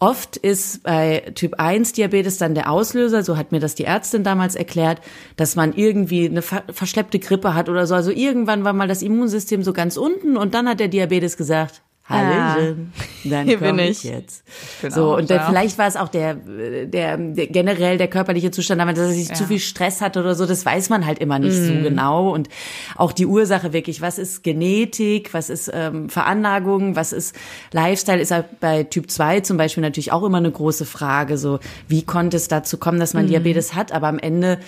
Oft 0.00 0.36
ist 0.36 0.84
bei 0.84 1.32
Typ 1.34 1.54
1 1.58 1.92
Diabetes 1.92 2.38
dann 2.38 2.54
der 2.54 2.70
Auslöser, 2.70 3.24
so 3.24 3.36
hat 3.36 3.50
mir 3.50 3.58
das 3.58 3.74
die 3.74 3.84
Ärztin 3.84 4.22
damals 4.22 4.54
erklärt, 4.54 5.00
dass 5.36 5.56
man 5.56 5.72
irgendwie 5.74 6.26
eine 6.26 6.42
verschleppte 6.42 7.18
Grippe 7.18 7.54
hat 7.54 7.68
oder 7.68 7.84
so. 7.84 7.96
Also 7.96 8.12
irgendwann 8.12 8.62
war 8.62 8.72
mal 8.72 8.86
das 8.86 9.02
Immunsystem 9.02 9.64
so 9.64 9.72
ganz 9.72 9.96
unten 9.96 10.36
und 10.36 10.54
dann 10.54 10.68
hat 10.68 10.78
der 10.78 10.86
Diabetes 10.86 11.36
gesagt, 11.36 11.82
Hallöchen, 12.08 12.92
ja. 13.24 13.44
dann 13.44 13.58
bin 13.58 13.78
ich, 13.80 13.90
ich 13.90 14.04
jetzt. 14.04 14.44
Ich 14.82 14.94
so 14.94 15.14
und 15.14 15.28
der, 15.28 15.42
vielleicht 15.42 15.76
war 15.76 15.86
es 15.86 15.96
auch 15.96 16.08
der, 16.08 16.34
der, 16.34 17.18
der 17.18 17.46
generell 17.48 17.98
der 17.98 18.08
körperliche 18.08 18.50
Zustand, 18.50 18.80
dass 18.80 18.98
er 18.98 19.08
sich 19.08 19.28
ja. 19.28 19.34
zu 19.34 19.44
viel 19.44 19.58
Stress 19.58 20.00
hat 20.00 20.16
oder 20.16 20.34
so. 20.34 20.46
Das 20.46 20.64
weiß 20.64 20.88
man 20.88 21.04
halt 21.04 21.18
immer 21.18 21.38
nicht 21.38 21.58
mm. 21.58 21.66
so 21.66 21.72
mhm. 21.74 21.82
genau 21.82 22.30
und 22.32 22.48
auch 22.96 23.12
die 23.12 23.26
Ursache 23.26 23.74
wirklich. 23.74 24.00
Was 24.00 24.18
ist 24.18 24.42
Genetik? 24.42 25.34
Was 25.34 25.50
ist 25.50 25.70
ähm, 25.74 26.08
Veranlagung? 26.08 26.96
Was 26.96 27.12
ist 27.12 27.36
Lifestyle? 27.72 28.20
Ist 28.20 28.30
halt 28.30 28.58
bei 28.60 28.84
Typ 28.84 29.10
2 29.10 29.40
zum 29.40 29.58
Beispiel 29.58 29.82
natürlich 29.82 30.10
auch 30.10 30.22
immer 30.22 30.38
eine 30.38 30.50
große 30.50 30.86
Frage. 30.86 31.36
So 31.36 31.58
wie 31.88 32.04
konnte 32.04 32.38
es 32.38 32.48
dazu 32.48 32.78
kommen, 32.78 33.00
dass 33.00 33.12
man 33.12 33.26
mm. 33.26 33.28
Diabetes 33.28 33.74
hat? 33.74 33.92
Aber 33.92 34.08
am 34.08 34.18
Ende 34.18 34.58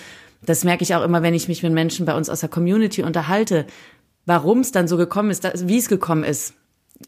das 0.43 0.63
merke 0.63 0.83
ich 0.83 0.95
auch 0.95 1.03
immer, 1.03 1.21
wenn 1.21 1.35
ich 1.35 1.47
mich 1.47 1.61
mit 1.61 1.71
Menschen 1.71 2.05
bei 2.07 2.15
uns 2.15 2.27
aus 2.27 2.39
der 2.39 2.49
Community 2.49 3.03
unterhalte, 3.03 3.67
warum 4.25 4.59
es 4.61 4.71
dann 4.71 4.87
so 4.87 4.97
gekommen 4.97 5.29
ist, 5.29 5.67
wie 5.67 5.77
es 5.77 5.87
gekommen 5.87 6.23
ist 6.23 6.55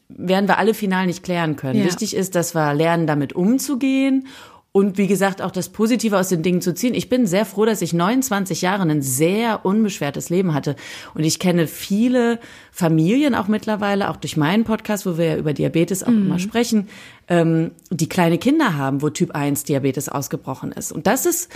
werden 0.10 0.48
wir 0.48 0.58
alle 0.58 0.74
final 0.74 1.06
nicht 1.06 1.24
klären 1.24 1.56
können. 1.56 1.80
Ja. 1.80 1.86
Wichtig 1.86 2.16
ist, 2.16 2.36
dass 2.36 2.56
wir 2.56 2.74
lernen, 2.74 3.08
damit 3.08 3.34
umzugehen 3.34 4.28
und 4.76 4.98
wie 4.98 5.06
gesagt, 5.06 5.44
auch 5.44 5.52
das 5.52 5.70
Positive 5.70 6.18
aus 6.18 6.30
den 6.30 6.42
Dingen 6.42 6.60
zu 6.60 6.74
ziehen. 6.74 6.96
Ich 6.96 7.08
bin 7.08 7.28
sehr 7.28 7.46
froh, 7.46 7.64
dass 7.64 7.84
ich 7.84 7.94
29 7.94 8.64
Jahre 8.64 8.82
ein 8.82 9.04
sehr 9.04 9.68
unbeschwertes 9.68 10.32
Leben 10.32 10.56
hatte. 10.56 10.76
Und 11.14 11.24
ich 11.24 11.38
kenne 11.38 11.68
viele 11.68 12.40
Familien 12.72 13.36
auch 13.36 13.48
mittlerweile, 13.48 14.10
auch 14.10 14.18
durch 14.18 14.36
meinen 14.36 14.64
Podcast, 14.64 15.06
wo 15.06 15.16
wir 15.20 15.26
ja 15.26 15.38
über 15.38 15.54
Diabetes 15.54 16.04
auch 16.04 16.10
mhm. 16.10 16.26
immer 16.26 16.40
sprechen, 16.40 16.90
ähm, 17.28 17.70
die 17.92 18.10
kleine 18.10 18.40
Kinder 18.40 18.76
haben, 18.76 19.04
wo 19.04 19.12
Typ 19.12 19.36
1 19.36 19.64
Diabetes 19.64 20.10
ausgebrochen 20.10 20.72
ist. 20.72 20.92
Und 20.92 21.06
das 21.06 21.28
ist 21.28 21.52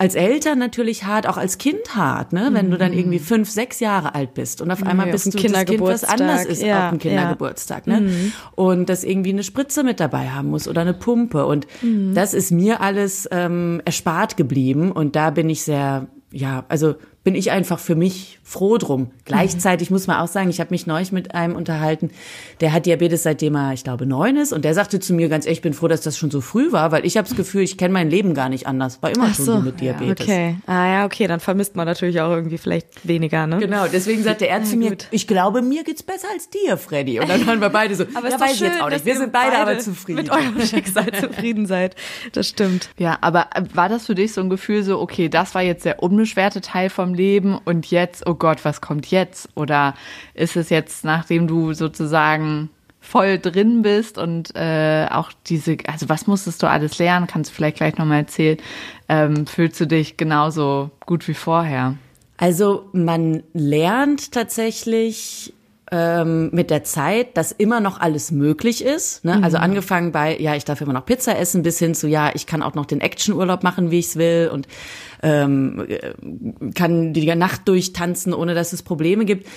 als 0.00 0.14
Eltern 0.14 0.58
natürlich 0.58 1.04
hart, 1.04 1.26
auch 1.26 1.36
als 1.36 1.58
Kind 1.58 1.94
hart, 1.94 2.32
ne? 2.32 2.48
Wenn 2.52 2.70
du 2.70 2.78
dann 2.78 2.94
irgendwie 2.94 3.18
mhm. 3.18 3.22
fünf, 3.22 3.50
sechs 3.50 3.80
Jahre 3.80 4.14
alt 4.14 4.32
bist 4.32 4.62
und 4.62 4.70
auf 4.70 4.82
einmal 4.82 5.08
ja, 5.08 5.12
bist 5.12 5.26
du 5.26 5.30
das 5.32 5.42
Kind, 5.66 5.80
was 5.82 6.04
anders 6.04 6.46
ist 6.46 6.62
ja, 6.62 6.86
auf 6.86 6.90
dem 6.90 6.98
Kindergeburtstag, 7.00 7.86
ja. 7.86 8.00
ne? 8.00 8.08
Mhm. 8.08 8.32
Und 8.54 8.88
das 8.88 9.04
irgendwie 9.04 9.28
eine 9.28 9.42
Spritze 9.42 9.84
mit 9.84 10.00
dabei 10.00 10.30
haben 10.30 10.48
muss 10.48 10.66
oder 10.68 10.80
eine 10.80 10.94
Pumpe. 10.94 11.44
Und 11.44 11.66
mhm. 11.82 12.14
das 12.14 12.32
ist 12.32 12.50
mir 12.50 12.80
alles 12.80 13.28
ähm, 13.30 13.82
erspart 13.84 14.38
geblieben. 14.38 14.90
Und 14.90 15.16
da 15.16 15.28
bin 15.28 15.50
ich 15.50 15.64
sehr, 15.64 16.06
ja, 16.32 16.64
also 16.68 16.94
bin 17.22 17.34
ich 17.34 17.50
einfach 17.50 17.78
für 17.78 17.94
mich 17.94 18.38
froh 18.42 18.78
drum. 18.78 19.10
Gleichzeitig 19.24 19.90
mhm. 19.90 19.94
muss 19.94 20.06
man 20.06 20.18
auch 20.18 20.26
sagen, 20.26 20.50
ich 20.50 20.58
habe 20.58 20.70
mich 20.70 20.86
neulich 20.86 21.12
mit 21.12 21.34
einem 21.34 21.54
unterhalten, 21.54 22.10
der 22.60 22.72
hat 22.72 22.86
Diabetes 22.86 23.22
seitdem 23.22 23.54
er, 23.54 23.72
ich 23.72 23.84
glaube, 23.84 24.06
neun 24.06 24.36
ist 24.36 24.52
und 24.52 24.64
der 24.64 24.74
sagte 24.74 24.98
zu 24.98 25.14
mir 25.14 25.28
ganz 25.28 25.46
echt, 25.46 25.60
ich 25.60 25.62
bin 25.62 25.74
froh, 25.74 25.88
dass 25.88 26.00
das 26.00 26.16
schon 26.16 26.30
so 26.30 26.40
früh 26.40 26.72
war, 26.72 26.90
weil 26.90 27.04
ich 27.04 27.18
habe 27.18 27.28
das 27.28 27.36
Gefühl, 27.36 27.60
ich 27.60 27.76
kenne 27.76 27.92
mein 27.92 28.08
Leben 28.08 28.32
gar 28.32 28.48
nicht 28.48 28.66
anders. 28.66 29.02
War 29.02 29.10
immer 29.10 29.28
Ach 29.30 29.34
schon 29.34 29.44
so 29.44 29.58
mit 29.60 29.78
Diabetes. 29.80 30.26
Okay. 30.26 30.56
Ah 30.66 30.86
ja, 30.86 31.04
okay, 31.04 31.26
dann 31.26 31.38
vermisst 31.38 31.76
man 31.76 31.86
natürlich 31.86 32.22
auch 32.22 32.30
irgendwie 32.30 32.56
vielleicht 32.56 33.06
weniger, 33.06 33.46
ne? 33.46 33.58
Genau, 33.58 33.86
deswegen 33.86 34.22
sagte 34.22 34.48
er 34.48 34.64
zu 34.64 34.76
mir, 34.76 34.96
ich 35.10 35.26
glaube, 35.26 35.60
mir 35.60 35.84
geht's 35.84 36.02
besser 36.02 36.28
als 36.32 36.48
dir, 36.48 36.78
Freddy. 36.78 37.20
Und 37.20 37.28
dann 37.28 37.46
waren 37.46 37.60
wir 37.60 37.68
beide 37.68 37.94
so, 37.94 38.04
aber 38.14 38.30
ja, 38.30 38.40
weiß 38.40 38.56
schön, 38.56 38.68
jetzt 38.68 38.80
auch 38.80 38.88
nicht. 38.88 39.04
Wir 39.04 39.16
sind 39.16 39.32
beide, 39.32 39.50
beide 39.50 39.62
aber 39.62 39.78
zufrieden. 39.78 40.22
Mit 40.22 40.30
eurem 40.30 40.60
Schicksal 40.66 41.12
zufrieden 41.12 41.66
seid. 41.66 41.94
Das 42.32 42.48
stimmt. 42.48 42.88
Ja, 42.96 43.18
aber 43.20 43.48
war 43.74 43.90
das 43.90 44.06
für 44.06 44.14
dich 44.14 44.32
so 44.32 44.40
ein 44.40 44.48
Gefühl 44.48 44.82
so, 44.82 44.98
okay, 44.98 45.28
das 45.28 45.54
war 45.54 45.62
jetzt 45.62 45.84
der 45.84 46.02
unbeschwerte 46.02 46.62
Teil 46.62 46.88
vom 46.88 47.09
Leben 47.14 47.58
und 47.64 47.90
jetzt, 47.90 48.26
oh 48.26 48.34
Gott, 48.34 48.64
was 48.64 48.80
kommt 48.80 49.06
jetzt? 49.10 49.48
Oder 49.54 49.94
ist 50.34 50.56
es 50.56 50.70
jetzt, 50.70 51.04
nachdem 51.04 51.46
du 51.46 51.72
sozusagen 51.72 52.70
voll 53.00 53.38
drin 53.38 53.82
bist 53.82 54.18
und 54.18 54.54
äh, 54.54 55.06
auch 55.10 55.32
diese, 55.46 55.78
also 55.86 56.08
was 56.08 56.26
musstest 56.26 56.62
du 56.62 56.68
alles 56.68 56.98
lernen? 56.98 57.26
Kannst 57.26 57.50
du 57.50 57.54
vielleicht 57.54 57.78
gleich 57.78 57.96
nochmal 57.96 58.18
erzählen? 58.18 58.58
Ähm, 59.08 59.46
fühlst 59.46 59.80
du 59.80 59.86
dich 59.86 60.16
genauso 60.16 60.90
gut 61.06 61.26
wie 61.26 61.34
vorher? 61.34 61.96
Also 62.36 62.88
man 62.92 63.42
lernt 63.52 64.32
tatsächlich 64.32 65.52
ähm, 65.90 66.50
mit 66.52 66.70
der 66.70 66.84
Zeit, 66.84 67.36
dass 67.36 67.52
immer 67.52 67.80
noch 67.80 68.00
alles 68.00 68.30
möglich 68.30 68.84
ist. 68.84 69.24
Ne? 69.24 69.40
Also 69.42 69.56
angefangen 69.56 70.12
bei, 70.12 70.38
ja, 70.38 70.54
ich 70.54 70.64
darf 70.64 70.80
immer 70.80 70.92
noch 70.92 71.04
Pizza 71.04 71.38
essen, 71.38 71.62
bis 71.62 71.78
hin 71.78 71.94
zu, 71.94 72.08
ja, 72.08 72.30
ich 72.34 72.46
kann 72.46 72.62
auch 72.62 72.74
noch 72.74 72.86
den 72.86 73.00
Actionurlaub 73.00 73.62
machen, 73.62 73.90
wie 73.90 73.98
ich 73.98 74.06
es 74.06 74.16
will 74.16 74.50
und 74.52 74.68
ähm, 75.22 75.84
äh, 75.88 76.12
kann 76.74 77.12
die 77.12 77.34
Nacht 77.34 77.68
durchtanzen, 77.68 78.32
ohne 78.32 78.54
dass 78.54 78.72
es 78.72 78.82
Probleme 78.82 79.24
gibt. 79.24 79.48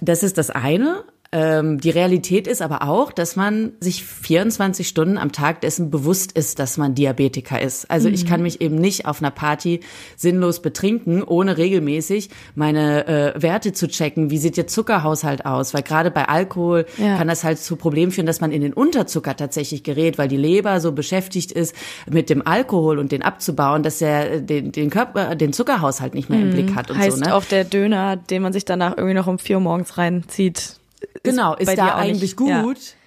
Das 0.00 0.22
ist 0.22 0.38
das 0.38 0.50
eine. 0.50 1.04
Ähm, 1.30 1.78
die 1.78 1.90
Realität 1.90 2.46
ist 2.46 2.62
aber 2.62 2.82
auch, 2.88 3.12
dass 3.12 3.36
man 3.36 3.72
sich 3.80 4.02
24 4.02 4.88
Stunden 4.88 5.18
am 5.18 5.30
Tag 5.30 5.60
dessen 5.60 5.90
bewusst 5.90 6.32
ist, 6.32 6.58
dass 6.58 6.78
man 6.78 6.94
Diabetiker 6.94 7.60
ist. 7.60 7.90
Also 7.90 8.08
ich 8.08 8.24
kann 8.24 8.40
mich 8.40 8.62
eben 8.62 8.76
nicht 8.76 9.04
auf 9.04 9.20
einer 9.20 9.30
Party 9.30 9.80
sinnlos 10.16 10.62
betrinken, 10.62 11.22
ohne 11.22 11.58
regelmäßig 11.58 12.30
meine 12.54 13.06
äh, 13.06 13.42
Werte 13.42 13.74
zu 13.74 13.88
checken. 13.88 14.30
Wie 14.30 14.38
sieht 14.38 14.56
ihr 14.56 14.66
Zuckerhaushalt 14.66 15.44
aus? 15.44 15.74
Weil 15.74 15.82
gerade 15.82 16.10
bei 16.10 16.26
Alkohol 16.28 16.86
Ja. 16.96 17.18
kann 17.18 17.28
das 17.28 17.44
halt 17.44 17.58
zu 17.58 17.76
Problemen 17.76 18.10
führen, 18.10 18.26
dass 18.26 18.40
man 18.40 18.50
in 18.50 18.62
den 18.62 18.72
Unterzucker 18.72 19.36
tatsächlich 19.36 19.82
gerät, 19.82 20.16
weil 20.16 20.28
die 20.28 20.38
Leber 20.38 20.80
so 20.80 20.92
beschäftigt 20.92 21.52
ist 21.52 21.74
mit 22.10 22.30
dem 22.30 22.46
Alkohol 22.46 22.98
und 22.98 23.12
den 23.12 23.22
abzubauen, 23.22 23.82
dass 23.82 24.00
er 24.00 24.32
äh, 24.32 24.42
den, 24.42 24.72
den 24.72 24.88
Körper, 24.88 25.34
den 25.34 25.52
Zuckerhaushalt 25.52 26.14
nicht 26.14 26.30
mehr 26.30 26.40
im 26.40 26.50
Blick 26.50 26.74
hat 26.74 26.90
und 26.90 26.96
heißt 26.96 27.18
so. 27.18 27.24
Ne? 27.24 27.34
auch 27.34 27.44
der 27.44 27.64
Döner, 27.64 28.16
den 28.16 28.40
man 28.40 28.54
sich 28.54 28.64
danach 28.64 28.96
irgendwie 28.96 29.14
noch 29.14 29.26
um 29.26 29.38
vier 29.38 29.56
Uhr 29.56 29.62
morgens 29.62 29.98
reinzieht. 29.98 30.76
Genau, 31.22 31.54
bei 31.54 31.62
ist 31.62 31.70
dir 31.72 31.76
da 31.76 31.94
eigentlich 31.94 32.36
gut. 32.36 32.48
Ja. 32.48 32.64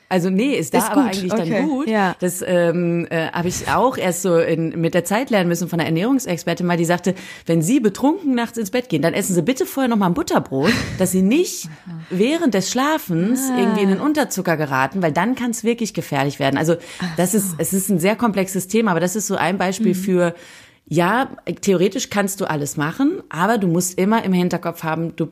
Also 0.10 0.30
nee, 0.30 0.56
ist 0.56 0.74
da 0.74 0.80
Ist 0.80 0.92
aber 0.92 1.04
gut, 1.04 1.12
eigentlich 1.14 1.32
okay, 1.32 1.50
dann 1.50 1.70
gut. 1.70 1.88
ja. 1.88 2.16
Das 2.20 2.44
ähm, 2.46 3.08
äh, 3.10 3.28
habe 3.32 3.48
ich 3.48 3.70
auch 3.70 3.98
erst 3.98 4.24
so 4.24 4.38
in, 4.40 4.82
mit 4.82 4.94
der 4.94 5.06
Zeit 5.06 5.30
lernen 5.30 5.48
müssen 5.48 5.70
von 5.70 5.80
einer 5.80 5.88
Ernährungsexpertin 5.88 6.66
mal, 6.66 6.76
die 6.76 6.84
sagte, 6.84 7.16
wenn 7.46 7.62
Sie 7.62 7.80
betrunken 7.80 8.36
nachts 8.36 8.58
ins 8.58 8.72
Bett 8.72 8.90
gehen, 8.90 9.02
dann 9.02 9.14
essen 9.14 9.34
Sie 9.34 9.42
bitte 9.42 9.66
vorher 9.66 9.88
noch 9.88 9.96
mal 9.96 10.08
ein 10.08 10.14
Butterbrot, 10.14 10.74
dass 11.00 11.12
Sie 11.12 11.22
nicht 11.22 11.70
während 12.10 12.54
des 12.56 12.70
Schlafens 12.70 13.40
Ah. 13.54 13.58
irgendwie 13.58 13.84
in 13.84 13.90
den 13.90 14.02
Unterzucker 14.02 14.58
geraten, 14.58 15.02
weil 15.02 15.14
dann 15.14 15.36
kann 15.36 15.52
es 15.52 15.64
wirklich 15.64 15.94
gefährlich 15.94 16.40
werden. 16.40 16.58
Also 16.58 16.76
das 17.16 17.34
ist, 17.34 17.56
es 17.58 17.72
ist 17.72 17.88
ein 17.90 18.00
sehr 18.00 18.18
komplexes 18.18 18.68
Thema, 18.68 18.92
aber 18.92 19.00
das 19.00 19.16
ist 19.16 19.28
so 19.28 19.36
ein 19.38 19.58
Beispiel 19.58 19.92
Mhm. 19.94 19.96
für 19.96 20.36
ja, 20.88 21.30
theoretisch 21.62 22.10
kannst 22.10 22.42
du 22.42 22.46
alles 22.50 22.76
machen, 22.76 23.24
aber 23.30 23.58
du 23.58 23.68
musst 23.68 23.98
immer 23.98 24.26
im 24.26 24.34
Hinterkopf 24.34 24.84
haben, 24.84 25.16
du 25.16 25.30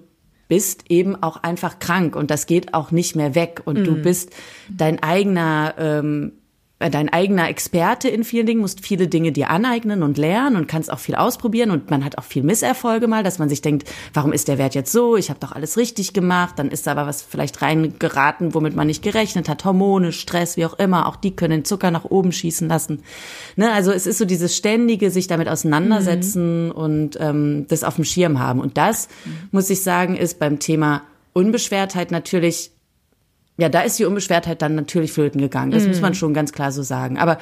bist 0.50 0.86
eben 0.90 1.16
auch 1.24 1.44
einfach 1.44 1.80
krank 1.80 2.18
und 2.18 2.30
das 2.30 2.48
geht 2.48 2.74
auch 2.74 2.92
nicht 2.92 3.16
mehr 3.16 3.36
weg. 3.36 3.62
Und 3.64 3.86
du 3.86 3.96
bist 4.02 4.32
dein 4.68 5.02
eigener 5.02 5.76
ähm, 5.78 6.34
äh, 6.34 6.39
dein 6.80 7.10
eigener 7.10 7.50
Experte 7.50 8.08
in 8.08 8.24
vielen 8.24 8.46
Dingen, 8.46 8.62
musst 8.62 8.86
viele 8.86 9.10
Dinge 9.10 9.34
dir 9.34 9.50
aneignen 9.50 10.02
und 10.02 10.18
lernen 10.18 10.56
und 10.56 10.68
kannst 10.68 10.92
auch 10.92 11.00
viel 11.00 11.16
ausprobieren 11.16 11.72
und 11.72 11.92
man 11.92 12.06
hat 12.06 12.18
auch 12.18 12.24
viel 12.24 12.42
Misserfolge 12.42 13.08
mal, 13.08 13.22
dass 13.22 13.38
man 13.38 13.50
sich 13.50 13.62
denkt, 13.62 13.90
warum 14.14 14.32
ist 14.32 14.48
der 14.48 14.58
Wert 14.58 14.76
jetzt 14.76 14.94
so? 14.94 15.18
Ich 15.18 15.30
habe 15.30 15.42
doch 15.42 15.52
alles 15.52 15.76
richtig 15.76 16.14
gemacht, 16.14 16.58
dann 16.58 16.70
ist 16.70 16.88
da 16.88 16.92
aber 16.92 17.06
was 17.06 17.22
vielleicht 17.22 17.62
reingeraten, 17.62 18.54
womit 18.54 18.76
man 18.76 18.88
nicht 18.88 19.04
gerechnet 19.04 19.50
hat, 19.50 19.66
Hormone, 19.66 20.14
Stress, 20.14 20.56
wie 20.56 20.66
auch 20.66 20.80
immer, 20.80 21.08
auch 21.08 21.18
die 21.18 21.36
können 21.36 21.60
den 21.60 21.66
Zucker 21.66 21.92
nach 21.92 22.06
oben 22.06 22.32
schießen 22.32 22.70
lassen. 22.70 23.04
Ne, 23.58 23.72
also 23.72 23.92
es 23.92 24.08
ist 24.08 24.18
so 24.18 24.26
dieses 24.26 24.56
ständige 24.56 25.12
sich 25.12 25.28
damit 25.28 25.50
auseinandersetzen 25.50 26.72
und 26.72 27.18
ähm, 27.20 27.66
das 27.68 27.84
auf 27.84 27.96
dem 27.96 28.06
Schirm 28.06 28.40
haben. 28.40 28.62
Und 28.62 28.78
das 28.78 29.10
muss 29.52 29.70
ich 29.70 29.84
sagen 29.84 30.16
ist 30.16 30.40
beim 30.40 30.60
Thema 30.60 31.02
Unbeschwertheit 31.34 32.12
natürlich 32.12 32.72
ja, 33.60 33.68
da 33.68 33.82
ist 33.82 34.00
die 34.00 34.06
Unbeschwertheit 34.06 34.62
dann 34.62 34.76
natürlich 34.76 35.12
flöten 35.12 35.42
gegangen. 35.42 35.72
Das 35.72 35.86
muss 35.86 36.00
man 36.00 36.14
schon 36.14 36.34
ganz 36.34 36.54
klar 36.54 36.72
so 36.72 36.82
sagen. 36.82 37.18
Aber 37.18 37.38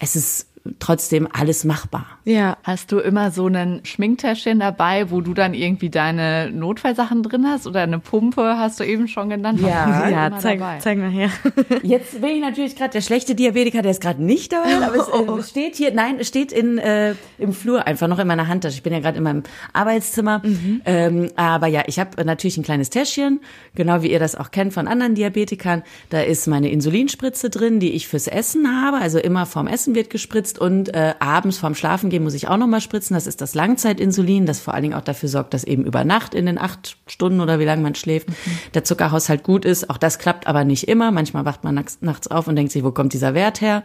es 0.00 0.16
ist 0.16 0.48
trotzdem 0.78 1.28
alles 1.32 1.64
machbar. 1.64 2.06
Ja. 2.24 2.56
Hast 2.64 2.92
du 2.92 2.98
immer 2.98 3.30
so 3.30 3.46
ein 3.46 3.80
Schminktäschchen 3.84 4.60
dabei, 4.60 5.10
wo 5.10 5.20
du 5.20 5.34
dann 5.34 5.54
irgendwie 5.54 5.90
deine 5.90 6.50
Notfallsachen 6.50 7.22
drin 7.22 7.46
hast 7.46 7.66
oder 7.66 7.82
eine 7.82 7.98
Pumpe, 7.98 8.58
hast 8.58 8.80
du 8.80 8.84
eben 8.84 9.08
schon 9.08 9.30
genannt? 9.30 9.60
Ja. 9.60 10.08
Ja, 10.08 10.38
zeig, 10.38 10.58
dabei? 10.58 10.78
zeig 10.78 10.98
mal 10.98 11.10
her. 11.10 11.30
Jetzt 11.82 12.20
bin 12.20 12.30
ich 12.30 12.40
natürlich 12.40 12.76
gerade 12.76 12.90
der 12.90 13.00
schlechte 13.00 13.34
Diabetiker, 13.34 13.82
der 13.82 13.90
ist 13.90 14.00
gerade 14.00 14.22
nicht 14.22 14.52
dabei, 14.52 14.84
aber 14.84 14.96
es 14.96 15.08
äh, 15.08 15.48
steht 15.48 15.76
hier, 15.76 15.92
nein, 15.92 16.16
es 16.18 16.28
steht 16.28 16.52
in, 16.52 16.78
äh, 16.78 17.14
im 17.38 17.52
Flur 17.52 17.86
einfach 17.86 18.08
noch 18.08 18.18
in 18.18 18.26
meiner 18.26 18.48
Handtasche. 18.48 18.76
Ich 18.76 18.82
bin 18.82 18.92
ja 18.92 19.00
gerade 19.00 19.18
in 19.18 19.24
meinem 19.24 19.42
Arbeitszimmer. 19.72 20.42
Ähm, 20.84 21.30
aber 21.36 21.66
ja, 21.66 21.84
ich 21.86 21.98
habe 21.98 22.24
natürlich 22.24 22.56
ein 22.56 22.62
kleines 22.62 22.90
Täschchen, 22.90 23.40
genau 23.74 24.02
wie 24.02 24.10
ihr 24.10 24.18
das 24.18 24.34
auch 24.34 24.50
kennt 24.50 24.72
von 24.72 24.88
anderen 24.88 25.14
Diabetikern. 25.14 25.82
Da 26.10 26.20
ist 26.20 26.46
meine 26.46 26.70
Insulinspritze 26.70 27.50
drin, 27.50 27.80
die 27.80 27.92
ich 27.92 28.08
fürs 28.08 28.26
Essen 28.26 28.82
habe. 28.82 28.98
Also 28.98 29.18
immer 29.18 29.46
vorm 29.46 29.66
Essen 29.66 29.94
wird 29.94 30.10
gespritzt 30.10 30.55
und 30.58 30.94
äh, 30.94 31.14
abends 31.18 31.58
vorm 31.58 31.74
Schlafengehen 31.74 32.22
muss 32.22 32.34
ich 32.34 32.48
auch 32.48 32.56
nochmal 32.56 32.80
spritzen. 32.80 33.14
Das 33.14 33.26
ist 33.26 33.40
das 33.40 33.54
Langzeitinsulin, 33.54 34.46
das 34.46 34.60
vor 34.60 34.74
allen 34.74 34.82
Dingen 34.82 34.94
auch 34.94 35.02
dafür 35.04 35.28
sorgt, 35.28 35.54
dass 35.54 35.64
eben 35.64 35.84
über 35.84 36.04
Nacht 36.04 36.34
in 36.34 36.46
den 36.46 36.58
acht 36.58 36.96
Stunden 37.06 37.40
oder 37.40 37.58
wie 37.58 37.64
lange 37.64 37.82
man 37.82 37.94
schläft, 37.94 38.28
der 38.74 38.84
Zuckerhaushalt 38.84 39.42
gut 39.42 39.64
ist. 39.64 39.90
Auch 39.90 39.98
das 39.98 40.18
klappt 40.18 40.46
aber 40.46 40.64
nicht 40.64 40.88
immer. 40.88 41.10
Manchmal 41.10 41.44
wacht 41.44 41.64
man 41.64 41.74
nachts- 41.74 41.98
nachts 42.00 42.28
auf 42.28 42.48
und 42.48 42.56
denkt 42.56 42.72
sich, 42.72 42.84
wo 42.84 42.90
kommt 42.92 43.12
dieser 43.12 43.34
Wert 43.34 43.60
her? 43.60 43.82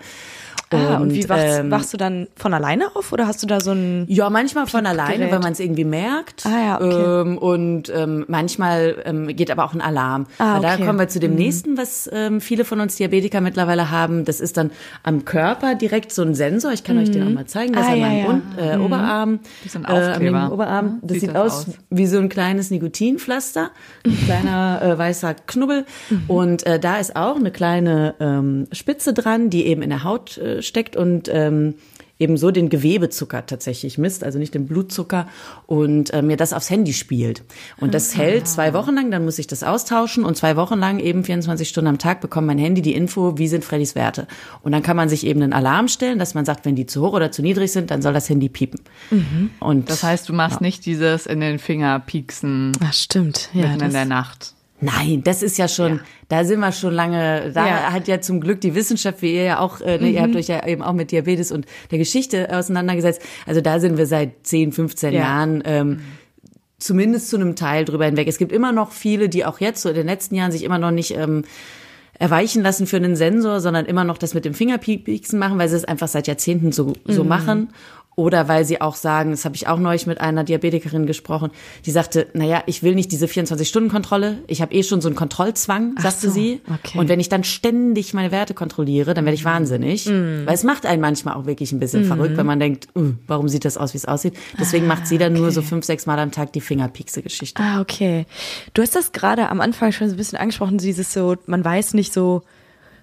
Ah, 0.78 0.98
und 0.98 1.14
wie 1.14 1.28
wachst, 1.28 1.60
ähm, 1.60 1.72
wachst 1.72 1.94
du 1.94 1.98
dann 1.98 2.28
von 2.36 2.54
alleine 2.54 2.96
auf 2.96 3.12
oder 3.12 3.28
hast 3.28 3.42
du 3.44 3.48
da 3.48 3.60
so 3.60 3.72
ein 3.72 4.06
ja, 4.08 4.30
manchmal 4.30 4.68
von 4.68 4.86
alleine, 4.86 5.32
weil 5.32 5.40
man 5.40 5.52
es 5.52 5.60
irgendwie 5.60 5.84
merkt. 5.86 6.46
Ah, 6.46 6.50
ja, 6.50 6.76
okay. 6.82 7.22
ähm, 7.22 7.38
und 7.38 7.92
ähm, 7.94 8.26
manchmal 8.28 8.96
ähm, 9.06 9.28
geht 9.36 9.52
aber 9.52 9.66
auch 9.66 9.74
ein 9.74 9.82
Alarm. 9.82 10.28
Ah, 10.38 10.56
Weil 10.56 10.62
Da 10.62 10.74
okay. 10.76 10.86
kommen 10.86 11.00
wir 11.00 11.08
zu 11.08 11.20
dem 11.20 11.36
nächsten, 11.36 11.78
was 11.78 12.10
ähm, 12.14 12.42
viele 12.42 12.64
von 12.66 12.80
uns 12.80 12.96
Diabetiker 12.96 13.42
mittlerweile 13.42 13.92
haben. 13.92 14.26
Das 14.26 14.40
ist 14.40 14.58
dann 14.58 14.72
am 15.04 15.26
Körper 15.26 15.76
direkt 15.76 16.12
so 16.12 16.22
ein 16.22 16.36
Sensor. 16.36 16.72
Ich 16.72 16.84
kann 16.84 16.98
euch 16.98 17.12
den 17.12 17.28
auch 17.28 17.32
mal 17.32 17.46
zeigen. 17.46 17.74
Das 17.74 17.88
Ah, 17.88 17.90
ist 17.90 17.94
an 17.94 18.00
ja, 18.00 18.08
meinem 18.08 18.20
ja. 18.20 18.30
Un 18.30 18.82
äh, 18.82 18.84
Oberarm. 18.86 19.40
Wie 19.64 19.70
so 19.70 19.80
ein 19.80 19.86
äh, 19.86 19.88
an 19.88 19.96
dem 20.00 20.36
Aufkleber. 20.36 20.52
Oberarm. 20.54 21.00
Das 21.02 21.12
Sieht 21.14 21.22
sieht, 21.22 21.36
das 21.36 21.42
aus, 21.54 21.68
aus. 21.68 21.74
wie 21.90 22.08
so 22.08 22.18
ein 22.18 22.30
kleines 22.30 22.72
Nikotinpflaster. 22.72 23.72
Ein 24.06 24.18
kleiner 24.26 24.82
äh, 24.84 24.98
weißer 24.98 25.34
Knubbel. 25.48 25.86
Und 26.28 26.66
äh, 26.66 26.80
da 26.80 26.98
ist 26.98 27.16
auch 27.16 27.36
eine 27.36 27.52
kleine 27.52 28.16
ähm, 28.20 28.68
Spitze 28.72 29.14
dran, 29.14 29.50
die 29.50 29.66
eben 29.66 29.82
in 29.82 29.90
der 29.90 30.04
Haut 30.04 30.38
äh, 30.38 30.61
steckt 30.62 30.96
und 30.96 31.30
ähm, 31.32 31.76
eben 32.22 32.38
so 32.38 32.52
den 32.52 32.70
Gewebezucker 32.70 33.46
tatsächlich 33.48 33.98
misst, 33.98 34.24
also 34.24 34.38
nicht 34.38 34.54
den 34.54 34.68
Blutzucker 34.68 35.28
und 35.66 36.14
äh, 36.14 36.22
mir 36.22 36.38
das 36.38 36.54
aufs 36.54 36.70
Handy 36.70 36.94
spielt. 36.94 37.44
Und 37.80 37.96
das 37.96 38.16
hält 38.16 38.48
zwei 38.48 38.74
Wochen 38.74 38.94
lang, 38.94 39.10
dann 39.10 39.26
muss 39.26 39.40
ich 39.40 39.48
das 39.48 39.64
austauschen 39.64 40.24
und 40.24 40.38
zwei 40.38 40.56
Wochen 40.56 40.78
lang 40.78 41.00
eben 41.00 41.24
24 41.24 41.68
Stunden 41.68 41.88
am 41.88 41.98
Tag 41.98 42.22
bekommt 42.22 42.46
mein 42.46 42.60
Handy 42.60 42.84
die 42.84 42.94
Info, 42.94 43.38
wie 43.40 43.48
sind 43.48 43.66
Freddys 43.66 43.96
Werte. 43.96 44.28
Und 44.62 44.72
dann 44.72 44.84
kann 44.84 44.96
man 44.96 45.10
sich 45.10 45.26
eben 45.26 45.42
einen 45.42 45.54
Alarm 45.54 45.88
stellen, 45.88 46.20
dass 46.20 46.36
man 46.36 46.46
sagt, 46.46 46.66
wenn 46.66 46.76
die 46.76 46.86
zu 46.86 47.02
hoch 47.02 47.14
oder 47.14 47.32
zu 47.32 47.42
niedrig 47.42 47.72
sind, 47.72 47.90
dann 47.90 48.04
soll 48.04 48.14
das 48.14 48.30
Handy 48.30 48.50
piepen. 48.50 48.80
Und 49.60 49.90
Das 49.90 50.04
heißt, 50.04 50.30
du 50.30 50.34
machst 50.34 50.62
nicht 50.62 50.86
dieses 50.86 51.26
in 51.26 51.40
den 51.40 51.58
Finger 51.58 52.00
pieksen 52.00 52.72
Ach, 52.84 52.94
stimmt. 52.94 53.50
Ja, 53.54 53.68
mitten 53.68 53.86
in 53.86 53.94
der 53.94 54.06
Nacht. 54.06 54.54
Nein, 54.82 55.22
das 55.24 55.44
ist 55.44 55.58
ja 55.60 55.68
schon, 55.68 56.00
da 56.28 56.44
sind 56.44 56.60
wir 56.60 56.72
schon 56.72 56.94
lange, 56.94 57.52
da 57.54 57.68
Ja. 57.68 57.94
hat 57.94 58.08
ja 58.08 58.20
zum 58.20 58.42
Glück 58.42 58.60
die 58.62 58.74
Wissenschaft, 58.76 59.22
wie 59.22 59.36
ihr 59.36 59.44
ja 59.44 59.60
auch, 59.60 59.80
äh, 59.80 60.00
ne, 60.00 60.10
ihr 60.10 60.22
habt 60.24 60.36
euch 60.36 60.48
ja 60.48 60.66
eben 60.68 60.82
auch 60.82 60.94
mit 60.94 61.12
Diabetes 61.12 61.52
und 61.52 61.66
der 61.92 62.00
Geschichte 62.00 62.50
auseinandergesetzt. 62.52 63.22
Also 63.46 63.62
da 63.62 63.80
sind 63.80 63.98
wir 63.98 64.08
seit 64.08 64.46
10, 64.48 64.72
15 64.72 65.14
Ja. 65.14 65.20
Jahren 65.22 65.62
ähm, 65.66 66.00
zumindest 66.80 67.30
zu 67.30 67.36
einem 67.38 67.56
Teil 67.56 67.86
drüber 67.86 68.06
hinweg. 68.06 68.28
Es 68.28 68.40
gibt 68.40 68.52
immer 68.52 68.72
noch 68.72 68.92
viele, 68.92 69.30
die 69.30 69.46
auch 69.46 69.60
jetzt 69.60 69.84
so 69.84 69.90
in 69.90 69.96
den 69.96 70.08
letzten 70.08 70.34
Jahren 70.36 70.52
sich 70.52 70.64
immer 70.64 70.80
noch 70.80 70.92
nicht 70.92 71.16
ähm, 71.16 71.44
erweichen 72.18 72.62
lassen 72.64 72.88
für 72.88 72.98
einen 72.98 73.16
Sensor, 73.16 73.60
sondern 73.62 73.86
immer 73.86 74.04
noch 74.04 74.18
das 74.18 74.34
mit 74.34 74.46
dem 74.46 74.54
Fingerpieksen 74.54 75.38
machen, 75.40 75.58
weil 75.60 75.70
sie 75.70 75.76
es 75.76 75.86
einfach 75.86 76.08
seit 76.08 76.28
Jahrzehnten 76.28 76.72
so, 76.72 76.94
so 77.06 77.24
machen. 77.24 77.70
Oder 78.18 78.50
weil 78.50 78.66
sie 78.66 78.82
auch 78.82 78.96
sagen, 78.96 79.32
das 79.32 79.46
habe 79.46 79.56
ich 79.56 79.68
auch 79.68 79.80
neulich 79.80 80.06
mit 80.06 80.20
einer 80.20 80.44
Diabetikerin 80.44 81.06
gesprochen, 81.06 81.50
die 81.86 81.92
sagte, 81.92 82.28
naja, 82.34 82.62
ich 82.66 82.84
will 82.84 82.94
nicht 82.94 83.12
diese 83.12 83.26
24-Stunden-Kontrolle, 83.26 84.40
ich 84.48 84.62
habe 84.62 84.74
eh 84.74 84.84
schon 84.84 85.00
so 85.00 85.08
einen 85.08 85.16
Kontrollzwang, 85.16 85.96
sagte 85.98 86.28
so, 86.28 86.34
sie. 86.34 86.62
okay. 86.68 87.00
Und 87.00 87.08
wenn 87.08 87.22
ich 87.22 87.30
dann 87.30 87.46
ständig 87.46 88.14
meine 88.14 88.32
Werte 88.32 88.54
kontrolliere, 88.54 89.14
dann 89.14 89.24
werde 89.24 89.36
ich 89.36 89.46
wahnsinnig. 89.46 90.08
Weil 90.08 90.54
es 90.54 90.64
macht 90.64 90.86
einen 90.86 91.02
manchmal 91.02 91.36
auch 91.36 91.46
wirklich 91.46 91.72
ein 91.72 91.80
bisschen 91.80 92.04
verrückt, 92.04 92.36
wenn 92.36 92.46
man 92.46 92.60
denkt, 92.60 92.90
uh, 92.96 93.14
warum 93.28 93.48
sieht 93.48 93.64
das 93.64 93.78
aus, 93.78 93.94
wie 93.94 93.98
es 93.98 94.06
aussieht. 94.06 94.34
Deswegen 94.60 94.88
macht 94.88 95.08
sie 95.08 95.18
dann 95.18 95.34
nur 95.34 95.52
so 95.52 95.62
fünf, 95.62 95.86
sechs 95.86 96.06
Mal 96.06 96.20
am 96.20 96.32
Tag 96.32 96.52
die 96.52 96.62
Fingerpiekse-Geschichte. 96.62 97.62
Ah, 97.64 97.80
okay. 97.80 98.26
Du 98.74 98.82
hast 98.82 98.96
das 98.96 99.14
gerade 99.14 99.50
am 99.50 99.62
Anfang 99.62 99.94
schon 99.94 100.10
so 100.10 100.16
ein 100.16 100.18
bisschen 100.18 100.38
angesprochen, 100.38 100.78
dieses 100.78 101.14
so, 101.14 101.38
man 101.46 101.64
weiß 101.64 101.94
nicht 101.94 102.14
so, 102.14 102.42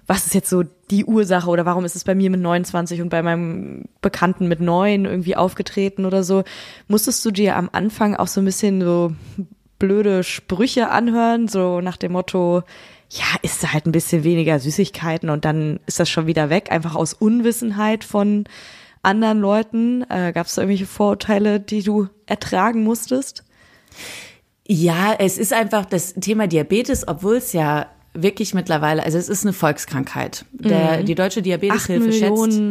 was 0.05 0.25
ist 0.25 0.33
jetzt 0.33 0.49
so 0.49 0.63
die 0.91 1.05
Ursache 1.05 1.49
oder 1.49 1.65
warum 1.65 1.85
ist 1.85 1.95
es 1.95 2.03
bei 2.03 2.15
mir 2.15 2.29
mit 2.29 2.41
29 2.41 3.01
und 3.01 3.09
bei 3.09 3.21
meinem 3.21 3.85
Bekannten 4.01 4.47
mit 4.47 4.59
9 4.59 5.05
irgendwie 5.05 5.35
aufgetreten 5.35 6.05
oder 6.05 6.23
so. 6.23 6.43
Musstest 6.87 7.23
du 7.25 7.31
dir 7.31 7.55
am 7.55 7.69
Anfang 7.71 8.15
auch 8.15 8.27
so 8.27 8.41
ein 8.41 8.45
bisschen 8.45 8.81
so 8.81 9.13
blöde 9.77 10.23
Sprüche 10.23 10.89
anhören, 10.89 11.47
so 11.47 11.81
nach 11.81 11.97
dem 11.97 12.11
Motto, 12.11 12.63
ja, 13.09 13.25
isst 13.41 13.71
halt 13.73 13.85
ein 13.85 13.91
bisschen 13.91 14.23
weniger 14.23 14.59
Süßigkeiten 14.59 15.29
und 15.29 15.45
dann 15.45 15.79
ist 15.87 15.99
das 15.99 16.09
schon 16.09 16.27
wieder 16.27 16.49
weg, 16.49 16.71
einfach 16.71 16.95
aus 16.95 17.13
Unwissenheit 17.13 18.03
von 18.03 18.43
anderen 19.01 19.39
Leuten. 19.39 20.03
Äh, 20.09 20.33
Gab 20.33 20.47
es 20.47 20.55
da 20.55 20.61
irgendwelche 20.61 20.85
Vorurteile, 20.85 21.59
die 21.59 21.81
du 21.81 22.07
ertragen 22.25 22.83
musstest? 22.83 23.43
Ja, 24.67 25.15
es 25.17 25.39
ist 25.39 25.53
einfach 25.53 25.85
das 25.85 26.13
Thema 26.13 26.47
Diabetes, 26.47 27.07
obwohl 27.07 27.37
es 27.37 27.53
ja 27.53 27.87
wirklich 28.13 28.53
mittlerweile, 28.53 29.03
also 29.03 29.17
es 29.17 29.29
ist 29.29 29.43
eine 29.45 29.53
Volkskrankheit. 29.53 30.45
Der, 30.51 31.03
Die 31.03 31.15
Deutsche 31.15 31.41
Diabeteshilfe 31.41 32.11
schätzt, 32.11 32.61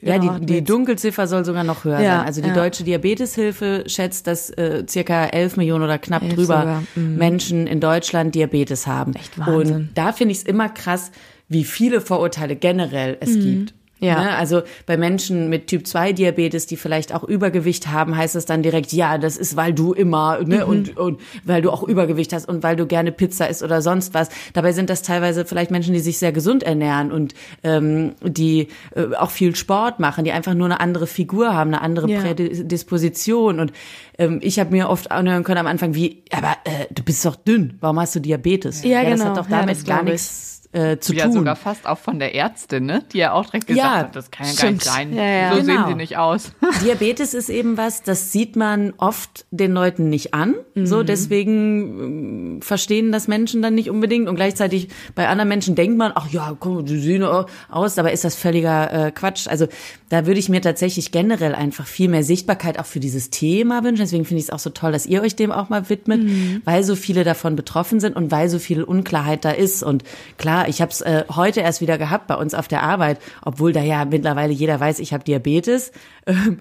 Ja, 0.00 0.18
Genau, 0.18 0.38
die, 0.38 0.46
die 0.46 0.54
jetzt- 0.54 0.70
Dunkelziffer 0.70 1.26
soll 1.28 1.44
sogar 1.44 1.62
noch 1.62 1.84
höher 1.84 2.00
Ja, 2.00 2.18
sein. 2.18 2.26
Also 2.26 2.40
die 2.42 2.48
ja. 2.48 2.54
Deutsche 2.54 2.82
Diabeteshilfe 2.84 3.84
schätzt, 3.86 4.26
dass 4.26 4.50
äh, 4.50 4.84
circa 4.88 5.26
11 5.26 5.56
Millionen 5.56 5.84
oder 5.84 5.98
knapp 5.98 6.22
Elf 6.22 6.34
drüber 6.34 6.82
mhm. 6.96 7.16
Menschen 7.16 7.66
in 7.68 7.78
Deutschland 7.80 8.34
Diabetes 8.34 8.86
haben. 8.88 9.14
Echt 9.14 9.38
Wahnsinn. 9.38 9.76
Und 9.76 9.90
da 9.94 10.12
finde 10.12 10.32
ich 10.32 10.38
es 10.38 10.44
immer 10.44 10.68
krass, 10.68 11.12
wie 11.48 11.64
viele 11.64 12.00
Vorurteile 12.00 12.56
generell 12.56 13.16
es 13.20 13.34
gibt. 13.34 13.74
Ja. 14.00 14.22
Ne? 14.22 14.30
Also 14.36 14.62
bei 14.86 14.96
Menschen 14.96 15.48
mit 15.48 15.66
Typ 15.66 15.86
2 15.86 16.12
Diabetes, 16.12 16.66
die 16.66 16.76
vielleicht 16.76 17.12
auch 17.14 17.24
Übergewicht 17.24 17.88
haben, 17.88 18.16
heißt 18.16 18.36
es 18.36 18.44
dann 18.46 18.62
direkt, 18.62 18.92
ja, 18.92 19.18
das 19.18 19.36
ist, 19.36 19.56
weil 19.56 19.72
du 19.72 19.92
immer, 19.92 20.38
ne, 20.44 20.58
Mhm. 20.64 20.70
und, 20.70 20.96
und 20.96 21.20
weil 21.44 21.62
du 21.62 21.70
auch 21.70 21.82
Übergewicht 21.82 22.32
hast 22.32 22.48
und 22.48 22.62
weil 22.62 22.76
du 22.76 22.86
gerne 22.86 23.10
Pizza 23.12 23.48
isst 23.48 23.62
oder 23.62 23.82
sonst 23.82 24.14
was. 24.14 24.28
Dabei 24.52 24.72
sind 24.72 24.88
das 24.90 25.02
teilweise 25.02 25.44
vielleicht 25.44 25.70
Menschen, 25.70 25.94
die 25.94 26.00
sich 26.00 26.18
sehr 26.18 26.32
gesund 26.32 26.62
ernähren 26.62 27.10
und 27.12 27.34
ähm, 27.64 28.12
die 28.22 28.68
äh, 28.94 29.14
auch 29.16 29.30
viel 29.30 29.56
Sport 29.56 29.98
machen, 30.00 30.24
die 30.24 30.32
einfach 30.32 30.54
nur 30.54 30.66
eine 30.66 30.80
andere 30.80 31.06
Figur 31.06 31.52
haben, 31.54 31.68
eine 31.74 31.80
andere 31.82 32.08
Ja. 32.10 32.20
Prädisposition. 32.20 33.60
Und 33.60 33.72
ähm, 34.18 34.38
ich 34.42 34.58
habe 34.58 34.70
mir 34.70 34.88
oft 34.88 35.10
anhören 35.10 35.44
können 35.44 35.58
am 35.58 35.66
Anfang, 35.66 35.94
wie, 35.94 36.22
aber 36.32 36.56
äh, 36.64 36.86
du 36.92 37.02
bist 37.02 37.24
doch 37.24 37.36
dünn, 37.36 37.74
warum 37.80 37.98
hast 38.00 38.14
du 38.14 38.20
Diabetes? 38.20 38.82
Ja, 38.84 39.02
Das 39.02 39.12
genau. 39.18 39.24
hat 39.30 39.36
doch 39.38 39.48
Ja, 39.50 39.60
damit 39.60 39.76
das 39.76 39.84
gar 39.84 40.02
nichts 40.02 40.57
äh, 40.72 40.98
zu 40.98 41.14
Ja, 41.14 41.24
tun. 41.24 41.32
sogar 41.32 41.56
fast 41.56 41.86
auch 41.86 41.98
von 41.98 42.18
der 42.18 42.34
Ärztin, 42.34 42.84
ne? 42.86 43.02
Die 43.12 43.18
ja 43.18 43.32
auch 43.32 43.46
direkt 43.46 43.66
gesagt 43.68 43.86
Ja, 43.86 43.96
hat, 44.00 44.14
das 44.16 44.30
kann 44.30 44.46
ja 44.46 44.52
gar 44.54 44.70
nicht 44.70 44.84
sein. 44.84 45.14
Ja, 45.14 45.22
ja. 45.24 45.50
So 45.50 45.62
sehen 45.62 45.66
Genau. 45.76 45.88
sie 45.88 45.94
nicht 45.94 46.16
aus. 46.18 46.52
Diabetes 46.84 47.32
ist 47.34 47.48
eben 47.48 47.76
was, 47.78 48.02
das 48.02 48.32
sieht 48.32 48.54
man 48.56 48.92
oft 48.98 49.46
den 49.50 49.72
Leuten 49.72 50.10
nicht 50.10 50.34
an. 50.34 50.54
So, 50.74 51.02
deswegen 51.02 52.56
ähm, 52.56 52.62
verstehen 52.62 53.12
das 53.12 53.28
Menschen 53.28 53.62
dann 53.62 53.74
nicht 53.74 53.90
unbedingt. 53.90 54.28
Und 54.28 54.36
gleichzeitig 54.36 54.88
bei 55.14 55.28
anderen 55.28 55.48
Menschen 55.48 55.74
denkt 55.74 55.96
man, 55.96 56.12
ach 56.14 56.28
ja, 56.30 56.54
komm, 56.58 56.84
die 56.84 56.98
sehen 56.98 57.22
aus, 57.22 57.94
dabei 57.94 58.12
ist 58.12 58.24
das 58.24 58.34
völliger 58.34 59.06
äh, 59.06 59.10
Quatsch. 59.10 59.48
Also 59.48 59.66
da 60.10 60.26
würde 60.26 60.38
ich 60.40 60.48
mir 60.48 60.60
tatsächlich 60.60 61.12
generell 61.12 61.54
einfach 61.54 61.86
viel 61.86 62.08
mehr 62.08 62.22
Sichtbarkeit 62.24 62.78
auch 62.78 62.86
für 62.86 63.00
dieses 63.00 63.30
Thema 63.30 63.84
wünschen. 63.84 64.02
Deswegen 64.02 64.24
finde 64.24 64.40
ich 64.40 64.46
es 64.46 64.50
auch 64.50 64.58
so 64.58 64.70
toll, 64.70 64.92
dass 64.92 65.06
ihr 65.06 65.22
euch 65.22 65.34
dem 65.36 65.50
auch 65.52 65.68
mal 65.68 65.88
widmet, 65.88 66.20
weil 66.64 66.82
so 66.84 66.94
viele 66.94 67.24
davon 67.24 67.56
betroffen 67.56 68.00
sind 68.00 68.16
und 68.16 68.30
weil 68.30 68.48
so 68.48 68.58
viel 68.58 68.82
Unklarheit 68.82 69.44
da 69.44 69.50
ist. 69.50 69.82
Und 69.82 70.04
klar, 70.38 70.57
ich 70.66 70.80
habe 70.80 70.90
es 70.90 71.00
äh, 71.02 71.24
heute 71.34 71.60
erst 71.60 71.80
wieder 71.80 71.98
gehabt 71.98 72.26
bei 72.26 72.34
uns 72.34 72.54
auf 72.54 72.68
der 72.68 72.82
Arbeit, 72.82 73.18
obwohl 73.44 73.72
da 73.72 73.82
ja 73.82 74.04
mittlerweile 74.04 74.52
jeder 74.52 74.80
weiß, 74.80 74.98
ich 74.98 75.12
habe 75.12 75.24
Diabetes. 75.24 75.92
Ähm, 76.28 76.58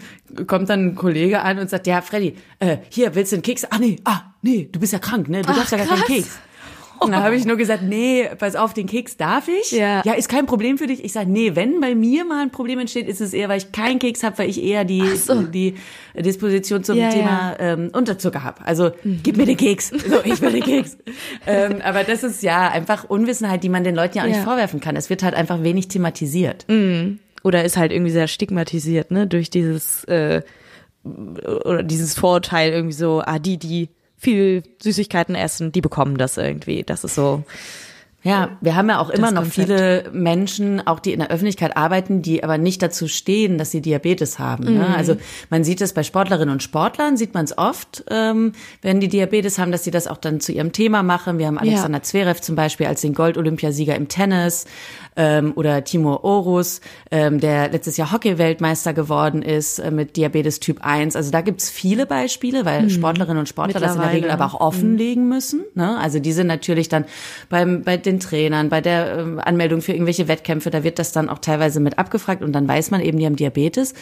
kommt 0.48 0.70
dann 0.70 0.86
ein 0.86 0.96
Kollege 0.96 1.42
an 1.42 1.60
und 1.60 1.70
sagt, 1.70 1.88
ja, 1.88 2.01
Freddy, 2.01 2.38
äh, 2.60 2.77
hier, 2.88 3.16
willst 3.16 3.34
du 3.34 3.36
einen 3.36 3.44
Keks? 3.44 3.66
Ah, 3.66 3.80
nee, 3.80 3.98
ah, 4.06 4.22
nee, 4.42 4.70
du 4.72 4.80
bist 4.80 4.94
ja 4.94 5.00
krank, 5.00 5.27
ne? 5.27 5.42
Du 5.42 5.51
darfst 5.51 5.74
ja 5.74 5.77
gar 5.77 5.88
keinen 5.88 5.98
krass. 5.98 6.08
Keks. 6.08 6.39
Und 7.00 7.12
da 7.12 7.24
habe 7.24 7.36
ich 7.36 7.46
nur 7.46 7.58
gesagt, 7.58 7.84
nee, 7.84 8.27
pass 8.38 8.56
auf, 8.56 8.74
den 8.74 8.88
Keks 8.88 9.18
darf 9.18 9.48
ich. 9.48 9.72
Ja. 9.72 10.01
ja, 10.06 10.13
ist 10.13 10.30
kein 10.30 10.46
Problem 10.46 10.77
für 10.77 10.88
dich. 10.88 11.04
Ich 11.04 11.13
sage, 11.13 11.30
nee, 11.30 11.56
wenn 11.56 11.80
bei 11.80 11.96
mir 11.96 12.25
mal 12.25 12.42
ein 12.42 12.51
Problem 12.51 12.80
entsteht, 12.80 13.08
ist 13.08 13.22
es 13.22 13.34
eher, 13.34 13.50
weil 13.50 13.58
ich 13.60 13.72
keinen 13.72 14.00
Keks 14.00 14.24
habe, 14.24 14.38
weil 14.39 14.50
ich 14.50 14.63
eher 14.63 14.86
die, 14.86 15.16
so. 15.16 15.42
die 15.44 15.75
Disposition 16.16 16.84
zum 16.84 16.98
Ja, 16.98 17.10
Thema 17.10 17.56
Ähm, 17.60 17.89
Unterzucker 17.94 18.44
habe. 18.44 18.66
Also 18.66 18.92
gib 19.24 19.38
mir 19.38 19.46
den 19.46 19.58
Keks. 19.58 19.89
So, 19.89 20.20
ich 20.24 20.42
will 20.42 20.51
den 20.51 20.63
Keks. 20.63 20.98
ähm, 21.48 21.82
aber 21.84 22.04
das 22.04 22.24
ist 22.24 22.44
ja 22.44 22.70
einfach 22.70 23.06
Unwissenheit, 23.10 23.63
die 23.63 23.70
man 23.70 23.84
den 23.84 23.96
Leuten 23.96 24.18
ja 24.18 24.24
auch 24.24 24.27
Ja. 24.27 24.34
nicht 24.36 24.44
vorwerfen 24.44 24.80
kann. 24.80 24.96
Es 24.96 25.10
wird 25.10 25.24
halt 25.24 25.36
einfach 25.36 25.63
wenig 25.63 25.88
thematisiert. 25.88 26.66
oder 27.44 27.63
ist 27.63 27.77
halt 27.77 27.92
irgendwie 27.92 28.12
sehr 28.12 28.27
stigmatisiert, 28.27 29.12
ne, 29.12 29.27
durch 29.27 29.50
dieses 29.50 30.04
äh, 30.06 30.42
oder 31.04 31.84
dieses 31.84 32.16
Vorurteil 32.16 32.72
irgendwie 32.72 32.94
so, 32.96 33.22
ah, 33.25 33.39
die, 33.39 33.58
die 33.58 33.89
viel 34.17 34.63
Süßigkeiten 34.81 35.36
essen, 35.36 35.71
die 35.71 35.81
bekommen 35.81 36.17
das 36.17 36.38
irgendwie. 36.38 36.83
Das 36.83 37.03
ist 37.03 37.15
so. 37.15 37.43
Ja, 38.24 38.57
wir 38.59 38.75
haben 38.75 38.89
ja 38.89 39.00
auch 39.00 39.09
immer 39.09 39.31
noch 39.31 39.43
Konzept. 39.43 39.67
viele 39.67 40.09
Menschen, 40.12 40.86
auch 40.86 41.00
die 41.00 41.13
in 41.13 41.19
der 41.19 41.29
Öffentlichkeit 41.29 41.77
arbeiten, 41.77 42.21
die 42.21 42.43
aber 42.43 42.57
nicht 42.57 42.81
dazu 42.81 43.07
stehen, 43.07 43.57
dass 43.57 43.71
sie 43.71 43.79
Diabetes 43.79 44.38
haben. 44.38 44.65
Mhm. 44.65 44.79
Ne? 44.79 44.97
Also 44.97 45.15
man 45.50 45.63
sieht 45.63 45.79
es 45.79 45.93
bei 45.93 46.03
Sportlerinnen 46.03 46.50
und 46.51 46.63
Sportlern, 46.63 47.15
sieht 47.15 47.36
man 47.36 47.45
es 47.45 47.57
oft, 47.57 48.03
ähm, 48.09 48.53
wenn 48.81 49.00
die 49.00 49.07
Diabetes 49.07 49.59
haben, 49.59 49.71
dass 49.71 49.86
sie 49.86 49.91
das 49.91 50.07
auch 50.07 50.17
dann 50.17 50.41
zu 50.41 50.51
ihrem 50.51 50.74
Thema 50.74 51.03
machen. 51.03 51.38
Wir 51.38 51.47
haben 51.47 51.59
Alexander 51.59 52.01
Zverev 52.03 52.41
zum 52.41 52.55
Beispiel 52.55 52.88
als 52.88 53.01
den 53.01 53.13
Gold-Olympiasieger 53.13 53.95
im 53.95 54.09
Tennis 54.09 54.65
ähm, 55.17 55.53
oder 55.55 55.83
Timur 55.83 56.24
Orus, 56.24 56.79
ähm, 57.12 57.39
der 57.39 57.69
letztes 57.69 57.97
Jahr 57.97 58.12
Hockey-Weltmeister 58.12 58.93
geworden 58.93 59.41
ist 59.41 59.79
äh, 59.79 59.91
mit 59.91 60.15
Diabetes 60.15 60.59
Typ 60.59 60.79
1. 60.81 61.15
Also 61.15 61.31
da 61.31 61.41
gibt's 61.41 61.69
viele 61.69 62.05
Beispiele, 62.05 62.63
weil 62.63 62.89
Sportlerinnen 62.89 63.39
und 63.39 63.50
Sportler 63.50 63.79
das 63.79 63.95
in 63.95 64.01
der 64.01 64.13
Regel 64.13 64.27
Mhm. 64.27 64.33
Aber 64.33 64.45
auch 64.45 64.59
offenlegen 64.59 65.29
müssen. 65.29 65.63
Ne? 65.74 65.97
Also 65.97 66.19
die 66.19 66.31
sind 66.31 66.47
natürlich 66.47 66.89
dann 66.89 67.05
beim, 67.50 67.83
bei 67.83 67.97
den 67.97 68.19
Trainern, 68.19 68.69
bei 68.69 68.81
der 68.81 69.17
ähm, 69.17 69.39
Anmeldung 69.43 69.81
für 69.81 69.93
irgendwelche 69.93 70.27
Wettkämpfe, 70.27 70.69
da 70.69 70.83
wird 70.83 71.00
das 71.00 71.12
dann 71.12 71.29
auch 71.29 71.39
teilweise 71.39 71.79
mit 71.79 71.97
abgefragt 71.97 72.43
und 72.43 72.53
dann 72.53 72.67
weiß 72.67 72.91
man 72.91 73.01
eben, 73.01 73.17
die 73.17 73.25
haben 73.25 73.36
Diabetes. 73.36 73.93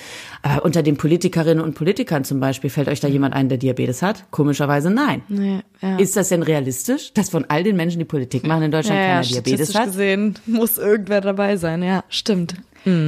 Aber 0.41 0.65
unter 0.65 0.83
den 0.83 0.97
Politikerinnen 0.97 1.63
und 1.63 1.75
Politikern 1.75 2.23
zum 2.23 2.39
Beispiel, 2.39 2.69
fällt 2.69 2.87
euch 2.87 2.99
da 2.99 3.07
jemand 3.07 3.35
ein, 3.35 3.49
der 3.49 3.57
Diabetes 3.57 4.01
hat? 4.01 4.25
Komischerweise 4.31 4.89
nein. 4.89 5.21
Nee, 5.27 5.59
ja. 5.81 5.97
Ist 5.97 6.17
das 6.17 6.29
denn 6.29 6.43
realistisch, 6.43 7.13
dass 7.13 7.29
von 7.29 7.45
all 7.47 7.63
den 7.63 7.75
Menschen, 7.75 7.99
die 7.99 8.05
Politik 8.05 8.45
machen 8.45 8.63
in 8.63 8.71
Deutschland, 8.71 8.99
ja, 8.99 9.05
ja, 9.05 9.13
keiner 9.15 9.27
Diabetes 9.27 9.69
statistisch 9.69 9.75
hat? 9.75 9.85
gesehen 9.87 10.35
muss 10.45 10.77
irgendwer 11.05 11.21
dabei 11.21 11.57
sein, 11.57 11.83
ja, 11.83 12.03
stimmt. 12.09 12.55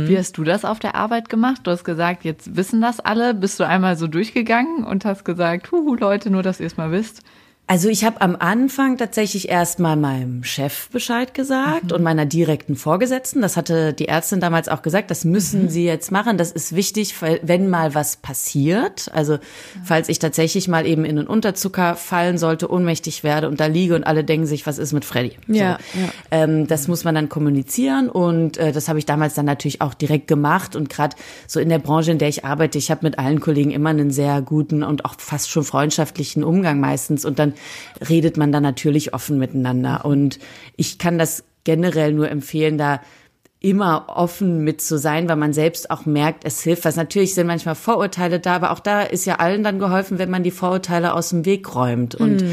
Wie 0.08 0.18
hast 0.18 0.38
du 0.38 0.44
das 0.44 0.66
auf 0.66 0.80
der 0.80 0.96
Arbeit 0.96 1.30
gemacht? 1.30 1.62
Du 1.64 1.70
hast 1.72 1.84
gesagt, 1.84 2.24
jetzt 2.26 2.56
wissen 2.56 2.82
das 2.82 3.00
alle. 3.00 3.36
Bist 3.36 3.60
du 3.60 3.64
einmal 3.64 3.96
so 3.96 4.08
durchgegangen 4.08 4.84
und 4.84 5.06
hast 5.06 5.24
gesagt, 5.24 5.72
huhu, 5.72 5.94
Leute, 5.94 6.32
nur 6.32 6.42
dass 6.42 6.60
ihr 6.60 6.66
es 6.66 6.78
mal 6.78 6.92
wisst? 6.92 7.22
Also 7.70 7.90
ich 7.90 8.06
habe 8.06 8.22
am 8.22 8.38
Anfang 8.40 8.98
tatsächlich 8.98 9.50
erst 9.50 9.80
mal 9.80 9.98
meinem 9.98 10.46
Chef 10.46 10.90
Bescheid 10.90 11.34
gesagt 11.34 11.92
und 11.92 12.02
meiner 12.02 12.26
direkten 12.26 12.78
Vorgesetzten. 12.78 13.42
Das 13.42 13.58
hatte 13.58 13.92
die 13.92 14.08
Ärztin 14.08 14.40
damals 14.40 14.70
auch 14.70 14.82
gesagt, 14.82 15.12
das 15.12 15.26
müssen 15.26 15.68
sie 15.68 15.84
jetzt 15.84 16.10
machen. 16.10 16.38
Das 16.38 16.54
ist 16.54 16.74
wichtig, 16.78 17.16
wenn 17.42 17.70
mal 17.70 17.94
was 17.94 18.16
passiert, 18.16 19.12
also 19.14 19.38
falls 19.84 20.08
ich 20.08 20.20
tatsächlich 20.20 20.70
mal 20.70 20.88
eben 20.88 21.04
in 21.04 21.20
einen 21.20 21.28
Unterzucker 21.28 21.98
fallen 21.98 22.38
sollte, 22.38 22.72
ohnmächtig 22.72 23.26
werde 23.26 23.50
und 23.50 23.60
da 23.60 23.66
liege 23.66 23.96
und 23.96 24.06
alle 24.06 24.24
denken 24.24 24.48
sich, 24.48 24.66
was 24.66 24.78
ist 24.78 24.94
mit 24.94 25.04
Freddy? 25.04 25.38
Ja, 25.48 25.78
so. 25.94 26.00
ja. 26.00 26.10
Ähm, 26.32 26.68
das 26.68 26.88
muss 26.88 27.04
man 27.04 27.16
dann 27.16 27.28
kommunizieren 27.28 28.08
und 28.08 28.56
äh, 28.56 28.72
das 28.72 28.88
habe 28.88 28.98
ich 28.98 29.06
damals 29.06 29.34
dann 29.34 29.46
natürlich 29.46 29.82
auch 29.82 29.94
direkt 29.94 30.30
gemacht 30.30 30.78
und 30.78 30.90
gerade 30.90 31.18
so 31.48 31.60
in 31.60 31.68
der 31.68 31.80
Branche, 31.80 32.12
in 32.12 32.18
der 32.18 32.30
ich 32.30 32.46
arbeite, 32.46 32.78
ich 32.78 32.92
habe 32.92 33.06
mit 33.06 33.20
allen 33.20 33.42
Kollegen 33.42 33.72
immer 33.72 33.90
einen 33.90 34.12
sehr 34.12 34.42
guten 34.42 34.84
und 34.84 35.04
auch 35.04 35.16
fast 35.18 35.50
schon 35.50 35.66
freundschaftlichen 35.66 36.46
Umgang 36.46 36.80
meistens 36.80 37.26
und 37.26 37.40
dann 37.40 37.57
redet 38.10 38.38
man 38.38 38.52
dann 38.52 38.64
natürlich 38.64 39.14
offen 39.14 39.38
miteinander. 39.38 40.06
Und 40.06 40.40
ich 40.76 40.98
kann 40.98 41.18
das 41.18 41.44
generell 41.64 42.14
nur 42.14 42.30
empfehlen, 42.30 42.78
da 42.78 43.02
immer 43.60 44.06
offen 44.08 44.64
mit 44.64 44.82
zu 44.82 45.00
sein, 45.00 45.28
weil 45.28 45.36
man 45.36 45.52
selbst 45.52 45.90
auch 45.90 46.06
merkt, 46.06 46.46
es 46.46 46.62
hilft 46.62 46.86
was. 46.86 46.96
Natürlich 46.96 47.34
sind 47.34 47.48
manchmal 47.48 47.74
Vorurteile 47.74 48.40
da, 48.40 48.56
aber 48.56 48.72
auch 48.72 48.80
da 48.80 49.02
ist 49.02 49.26
ja 49.26 49.36
allen 49.38 49.64
dann 49.64 49.80
geholfen, 49.80 50.20
wenn 50.20 50.30
man 50.30 50.44
die 50.44 50.52
Vorurteile 50.52 51.16
aus 51.16 51.30
dem 51.30 51.44
Weg 51.44 51.74
räumt 51.74 52.14
und 52.14 52.44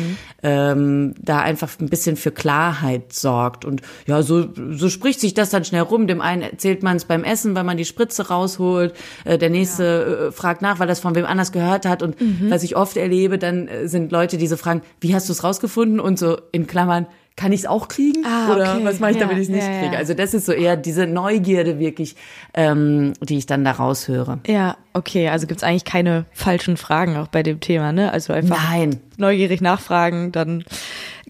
ähm, 0.43 1.15
da 1.19 1.41
einfach 1.41 1.71
ein 1.79 1.91
bisschen 1.91 2.17
für 2.17 2.31
Klarheit 2.31 3.13
sorgt. 3.13 3.67
Und 3.67 3.83
ja, 4.07 4.23
so, 4.23 4.49
so 4.71 4.89
spricht 4.89 5.21
sich 5.21 5.35
das 5.35 5.51
dann 5.51 5.67
schnell 5.67 5.83
rum. 5.83 6.07
Dem 6.07 6.23
einen 6.23 6.41
erzählt 6.41 6.83
man 6.83 6.97
es 6.97 7.05
beim 7.05 7.23
Essen, 7.23 7.55
weil 7.55 7.65
man 7.65 7.77
die 7.77 7.85
Spritze 7.85 8.29
rausholt. 8.29 8.95
Äh, 9.25 9.37
der 9.37 9.51
nächste 9.51 10.29
äh, 10.29 10.33
fragt 10.33 10.63
nach, 10.63 10.79
weil 10.79 10.89
es 10.89 11.01
von 11.01 11.15
wem 11.15 11.27
anders 11.27 11.53
gehört 11.53 11.85
hat. 11.85 12.03
Und 12.03 12.17
was 12.49 12.63
ich 12.63 12.77
oft 12.77 12.97
erlebe, 12.97 13.39
dann 13.39 13.69
äh, 13.69 13.89
sind 13.89 14.11
Leute, 14.11 14.39
die 14.39 14.47
so 14.47 14.57
fragen, 14.57 14.81
wie 15.01 15.15
hast 15.15 15.29
du 15.29 15.33
es 15.33 15.45
rausgefunden? 15.45 16.01
Und 16.01 16.19
so 16.19 16.39
in 16.53 16.67
Klammern, 16.67 17.07
kann 17.37 17.51
ich 17.53 17.61
es 17.61 17.67
auch 17.67 17.89
kriegen? 17.89 18.25
Ah, 18.25 18.53
Oder 18.53 18.75
okay. 18.77 18.85
was 18.85 19.01
mache 19.01 19.11
ich, 19.13 19.17
Ja, 19.17 19.23
damit 19.25 19.39
ich 19.39 19.49
es 19.49 19.55
nicht 19.55 19.67
ja, 19.67 19.81
kriege? 19.81 19.97
Also 19.97 20.15
das 20.15 20.35
ist 20.35 20.47
so 20.47 20.53
eher 20.53 20.77
diese 20.77 21.07
Neugierde 21.07 21.79
wirklich, 21.81 22.15
ähm, 22.55 23.13
die 23.21 23.39
ich 23.39 23.47
dann 23.47 23.65
da 23.65 23.73
raushöre. 23.73 24.39
Ja, 24.47 24.77
okay, 24.93 25.29
also 25.29 25.47
gibt's 25.49 25.65
eigentlich 25.65 25.85
keine 25.85 26.27
falschen 26.33 26.77
Fragen 26.77 27.17
auch 27.17 27.27
bei 27.29 27.43
dem 27.43 27.59
Thema, 27.59 27.93
ne? 27.93 28.13
Also 28.13 28.33
einfach 28.33 28.57
Nein. 28.71 29.01
Neugierig 29.19 29.61
nachfragen, 29.61 30.33
dann 30.33 30.65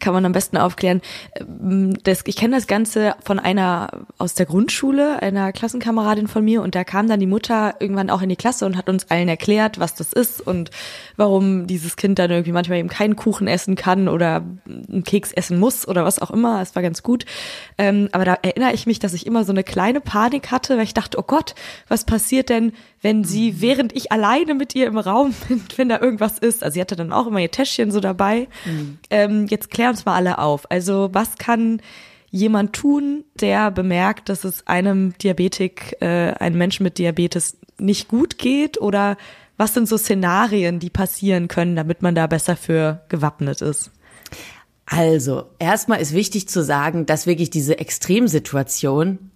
kann 0.01 0.13
man 0.13 0.25
am 0.25 0.33
besten 0.33 0.57
aufklären. 0.57 1.01
Ähm, 1.39 1.95
Das, 2.03 2.23
ich 2.27 2.37
kenne 2.37 2.57
das 2.57 2.67
Ganze 2.67 3.15
von 3.25 3.39
einer 3.39 4.07
aus 4.19 4.35
der 4.35 4.47
Grundschule, 4.47 5.23
einer 5.23 5.53
Klassenkameradin 5.53 6.29
von 6.29 6.45
mir, 6.45 6.63
und 6.63 6.75
da 6.75 6.85
kam 6.85 7.09
dann 7.09 7.21
die 7.21 7.27
Mutter 7.27 7.75
irgendwann 7.81 8.11
auch 8.11 8.23
in 8.23 8.29
die 8.29 8.37
Klasse 8.37 8.67
und 8.67 8.77
hat 8.77 8.89
uns 8.89 9.11
allen 9.11 9.29
erklärt, 9.29 9.79
was 9.79 9.95
das 9.95 10.13
ist 10.13 10.41
und 10.41 10.71
warum 11.17 11.67
dieses 11.67 11.97
Kind 11.97 12.19
dann 12.19 12.31
irgendwie 12.31 12.53
manchmal 12.53 12.79
eben 12.79 12.89
keinen 12.89 13.17
Kuchen 13.17 13.47
essen 13.47 13.77
kann 13.77 14.09
oder 14.09 14.45
einen 14.67 15.05
Keks 15.05 15.33
essen 15.33 15.59
muss 15.59 15.87
oder 15.87 16.05
was 16.05 16.19
auch 16.19 16.31
immer. 16.31 16.61
Es 16.61 16.75
war 16.75 16.83
ganz 16.83 17.03
gut. 17.03 17.25
Ähm, 17.79 18.09
aber 18.13 18.25
da 18.25 18.39
erinnere 18.43 18.73
ich 18.73 18.87
mich, 18.87 18.99
dass 18.99 19.15
ich 19.15 19.27
immer 19.27 19.45
so 19.45 19.53
eine 19.53 19.65
kleine 19.65 20.01
Panik 20.01 20.51
hatte, 20.51 20.77
weil 20.77 20.85
ich 20.85 20.95
dachte, 20.95 21.19
oh 21.19 21.25
Gott, 21.27 21.55
was 21.89 22.05
passiert 22.05 22.49
denn, 22.49 22.73
wenn 23.01 23.23
sie, 23.23 23.61
während 23.61 23.95
ich 23.95 24.13
alleine 24.13 24.55
mit 24.55 24.75
ihr 24.75 24.87
im 24.87 24.99
Raum 24.99 25.35
bin, 25.49 25.63
wenn 25.77 25.89
da 25.89 26.01
irgendwas 26.01 26.39
ist. 26.39 26.65
Also 26.65 26.75
sie 26.75 26.81
hatte 26.81 26.97
dann 26.97 27.13
auch 27.13 27.27
immer 27.27 27.41
ihr 27.41 27.51
Täschchen 27.51 27.74
so 27.91 28.01
dabei. 28.01 28.49
Ähm, 29.11 29.47
jetzt 29.49 29.71
klären 29.71 29.91
uns 29.91 30.05
mal 30.05 30.15
alle 30.15 30.39
auf. 30.39 30.71
Also 30.71 31.11
was 31.13 31.37
kann 31.37 31.81
jemand 32.31 32.73
tun, 32.73 33.25
der 33.41 33.71
bemerkt, 33.71 34.29
dass 34.29 34.45
es 34.45 34.67
einem 34.67 35.17
Diabetik, 35.19 35.97
äh, 36.01 36.33
einem 36.33 36.59
Menschen 36.59 36.83
mit 36.83 36.99
Diabetes 36.99 37.57
nicht 37.79 38.09
gut 38.09 38.39
geht? 38.39 38.81
Oder 38.81 39.17
was 39.57 39.75
sind 39.75 39.89
so 39.89 39.97
Szenarien, 39.97 40.81
die 40.81 40.91
passieren 40.91 41.49
können, 41.49 41.77
damit 41.77 42.03
man 42.03 42.15
da 42.15 42.27
besser 42.27 42.57
für 42.57 43.05
gewappnet 43.09 43.61
ist? 43.61 43.93
Also, 44.87 45.45
erstmal 45.59 46.01
ist 46.01 46.13
wichtig 46.13 46.49
zu 46.49 46.63
sagen, 46.63 47.07
dass 47.07 47.27
wirklich 47.27 47.51
diese 47.51 47.79
Extremsituation 47.79 49.31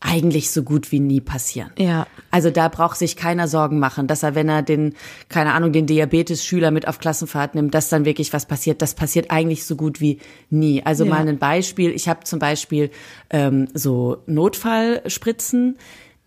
eigentlich 0.00 0.50
so 0.50 0.62
gut 0.62 0.92
wie 0.92 1.00
nie 1.00 1.20
passieren. 1.20 1.70
Ja. 1.78 2.06
Also 2.30 2.50
da 2.50 2.68
braucht 2.68 2.96
sich 2.98 3.16
keiner 3.16 3.48
Sorgen 3.48 3.78
machen, 3.78 4.06
dass 4.06 4.22
er, 4.22 4.34
wenn 4.34 4.48
er 4.48 4.62
den, 4.62 4.94
keine 5.28 5.52
Ahnung, 5.52 5.72
den 5.72 5.86
Diabetes-Schüler 5.86 6.70
mit 6.70 6.88
auf 6.88 6.98
Klassenfahrt 6.98 7.54
nimmt, 7.54 7.74
dass 7.74 7.90
dann 7.90 8.06
wirklich 8.06 8.32
was 8.32 8.46
passiert. 8.46 8.80
Das 8.80 8.94
passiert 8.94 9.30
eigentlich 9.30 9.64
so 9.64 9.76
gut 9.76 10.00
wie 10.00 10.18
nie. 10.48 10.82
Also 10.84 11.04
Ja. 11.04 11.10
mal 11.10 11.28
ein 11.28 11.38
Beispiel. 11.38 11.90
Ich 11.90 12.08
habe 12.08 12.24
zum 12.24 12.38
Beispiel 12.38 12.90
ähm, 13.28 13.68
so 13.74 14.18
Notfallspritzen. 14.26 15.76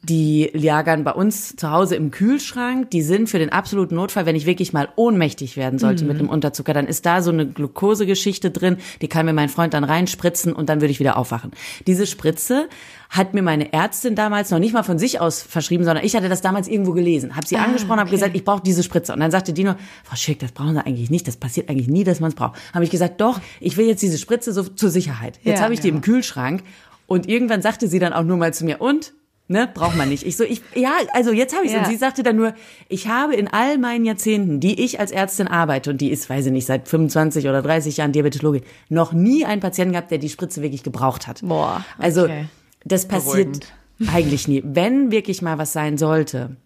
Die 0.06 0.52
lagern 0.54 1.06
bei 1.06 1.14
uns 1.14 1.56
zu 1.56 1.72
Hause 1.72 1.96
im 1.96 2.12
Kühlschrank. 2.12 2.92
Die 2.92 3.02
sind 3.02 3.30
für 3.30 3.40
den 3.40 3.52
absoluten 3.54 3.96
Notfall, 3.96 4.26
wenn 4.26 4.36
ich 4.36 4.46
wirklich 4.46 4.74
mal 4.74 4.90
ohnmächtig 4.98 5.56
werden 5.56 5.80
sollte 5.80 6.04
mit 6.04 6.20
dem 6.20 6.28
Unterzucker, 6.28 6.74
dann 6.74 6.88
ist 6.88 7.06
da 7.06 7.22
so 7.22 7.32
eine 7.32 7.48
Glukosegeschichte 7.48 8.52
drin. 8.52 8.78
Die 9.02 9.08
kann 9.08 9.26
mir 9.26 9.32
mein 9.32 9.48
Freund 9.48 9.74
dann 9.74 9.86
reinspritzen 9.86 10.52
und 10.52 10.68
dann 10.68 10.82
würde 10.82 10.92
ich 10.92 11.00
wieder 11.00 11.16
aufwachen. 11.16 11.52
Diese 11.88 12.06
Spritze 12.06 12.68
hat 13.10 13.34
mir 13.34 13.44
meine 13.44 13.72
Ärztin 13.72 14.16
damals 14.16 14.52
noch 14.52 14.60
nicht 14.60 14.74
mal 14.74 14.84
von 14.84 15.00
sich 15.00 15.22
aus 15.22 15.42
verschrieben, 15.42 15.86
sondern 15.86 16.04
ich 16.04 16.16
hatte 16.18 16.28
das 16.28 16.42
damals 16.42 16.68
irgendwo 16.68 16.92
gelesen, 16.92 17.38
habe 17.38 17.48
sie 17.48 17.56
angesprochen, 17.56 18.00
habe 18.02 18.10
gesagt, 18.10 18.36
ich 18.36 18.44
brauche 18.44 18.62
diese 18.64 18.84
Spritze. 18.84 19.14
Und 19.14 19.22
dann 19.22 19.32
sagte 19.32 19.54
die 19.54 19.64
nur, 19.64 19.78
Frau 20.04 20.18
Schick, 20.18 20.40
das 20.40 20.52
brauchen 20.52 20.74
Sie 20.74 20.86
eigentlich 20.86 21.12
nicht, 21.12 21.28
das 21.30 21.38
passiert 21.38 21.70
eigentlich 21.70 21.88
nie, 21.88 22.04
dass 22.04 22.20
man 22.20 22.30
es 22.30 22.36
braucht. 22.36 22.60
Habe 22.74 22.84
ich 22.84 22.92
gesagt, 22.92 23.22
doch, 23.22 23.40
ich 23.62 23.78
will 23.78 23.86
jetzt 23.86 24.02
diese 24.02 24.18
Spritze 24.18 24.52
so 24.52 24.64
zur 24.64 24.90
Sicherheit. 24.90 25.40
Jetzt 25.44 25.60
Ja. 25.60 25.64
habe 25.64 25.74
ich 25.74 25.80
die 25.80 25.90
im 25.90 26.02
Kühlschrank 26.02 26.64
und 27.08 27.30
irgendwann 27.30 27.62
sagte 27.62 27.88
sie 27.88 28.00
dann 28.00 28.12
auch 28.12 28.24
nur 28.24 28.36
mal 28.36 28.54
zu 28.54 28.66
mir, 28.66 28.82
und? 28.82 29.14
Ne, 29.54 29.70
braucht 29.72 29.96
man 29.96 30.10
nicht. 30.10 30.26
Ich 30.26 30.36
so, 30.36 30.44
ich, 30.44 30.64
ja, 30.74 30.94
also 31.14 31.32
jetzt 31.32 31.56
habe 31.56 31.64
ich 31.64 31.72
Ja. 31.72 31.78
Und 31.78 31.86
sie 31.86 31.96
sagte 31.96 32.24
dann 32.24 32.36
nur, 32.36 32.56
ich 32.90 33.08
habe 33.08 33.36
in 33.36 33.48
all 33.48 33.78
meinen 33.78 34.04
Jahrzehnten, 34.04 34.60
die 34.60 34.84
ich 34.84 35.00
als 35.00 35.12
Ärztin 35.12 35.48
arbeite, 35.48 35.92
und 35.92 36.02
die 36.02 36.10
ist, 36.10 36.28
weiß 36.28 36.48
ich 36.48 36.52
nicht, 36.52 36.66
seit 36.66 36.88
25 36.88 37.48
oder 37.48 37.62
30 37.62 37.98
Jahren 37.98 38.14
Diabetologe, 38.14 38.62
noch 38.90 39.14
nie 39.14 39.46
einen 39.46 39.62
Patienten 39.62 39.92
gehabt, 39.92 40.10
der 40.10 40.18
die 40.18 40.30
Spritze 40.30 40.64
wirklich 40.64 40.82
gebraucht 40.82 41.28
hat. 41.28 41.42
Boah, 41.44 41.86
Also, 42.00 42.24
okay. 42.24 42.46
das 42.84 43.08
passiert 43.08 43.60
Beruhigend. 43.60 43.74
eigentlich 44.12 44.48
nie. 44.48 44.64
Wenn 44.66 45.12
wirklich 45.12 45.44
mal 45.44 45.60
was 45.60 45.72
sein 45.72 46.00
sollte, 46.00 46.58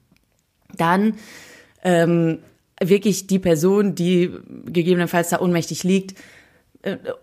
dann 0.78 1.16
ähm, 1.84 2.40
wirklich 2.82 3.28
die 3.28 3.40
Person, 3.40 3.96
die 3.96 4.32
gegebenenfalls 4.66 5.28
da 5.28 5.42
ohnmächtig 5.42 5.84
liegt, 5.84 6.18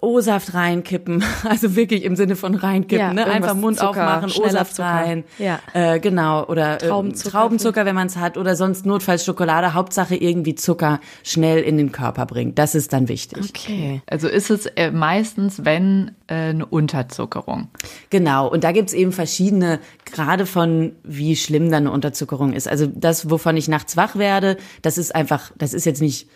O-Saft 0.00 0.54
reinkippen, 0.54 1.24
also 1.48 1.76
wirklich 1.76 2.04
im 2.04 2.16
Sinne 2.16 2.36
von 2.36 2.54
reinkippen, 2.54 2.98
Ja, 2.98 3.12
ne? 3.12 3.26
einfach 3.26 3.54
Mund 3.54 3.78
Zucker, 3.78 3.90
aufmachen, 3.90 4.30
O-Saft 4.42 4.78
rein, 4.80 5.24
Ja. 5.38 5.60
äh, 5.72 6.00
genau, 6.00 6.44
oder 6.46 6.82
äh, 6.82 6.88
Traubenzucker 6.88 7.30
Traubenzucker, 7.30 7.86
wenn 7.86 7.94
man 7.94 8.06
es 8.06 8.16
hat, 8.16 8.36
oder 8.36 8.56
sonst 8.56 8.86
notfalls 8.86 9.24
Schokolade, 9.24 9.74
Hauptsache 9.74 10.16
irgendwie 10.16 10.54
Zucker 10.54 11.00
schnell 11.22 11.62
in 11.62 11.76
den 11.76 11.92
Körper 11.92 12.26
bringt. 12.26 12.58
Das 12.58 12.74
ist 12.74 12.92
dann 12.92 13.08
wichtig. 13.08 13.50
Okay. 13.50 14.02
Also 14.06 14.28
ist 14.28 14.50
es 14.50 14.66
äh, 14.66 14.90
meistens, 14.90 15.64
wenn 15.64 16.12
äh, 16.26 16.34
eine 16.34 16.66
Unterzuckerung. 16.66 17.68
Genau, 18.10 18.48
und 18.50 18.64
da 18.64 18.72
gibt's 18.72 18.92
eben 18.92 19.12
verschiedene, 19.12 19.80
gerade 20.04 20.46
von 20.46 20.92
wie 21.02 21.36
schlimm 21.36 21.70
dann 21.70 21.84
eine 21.84 21.90
Unterzuckerung 21.90 22.52
ist. 22.52 22.68
Also 22.68 22.86
das, 22.86 23.30
wovon 23.30 23.56
ich 23.56 23.68
nachts 23.68 23.96
wach 23.96 24.16
werde, 24.16 24.56
das 24.82 24.98
ist 24.98 25.14
einfach, 25.14 25.50
das 25.58 25.74
ist 25.74 25.84
jetzt 25.86 26.00
nicht, 26.00 26.28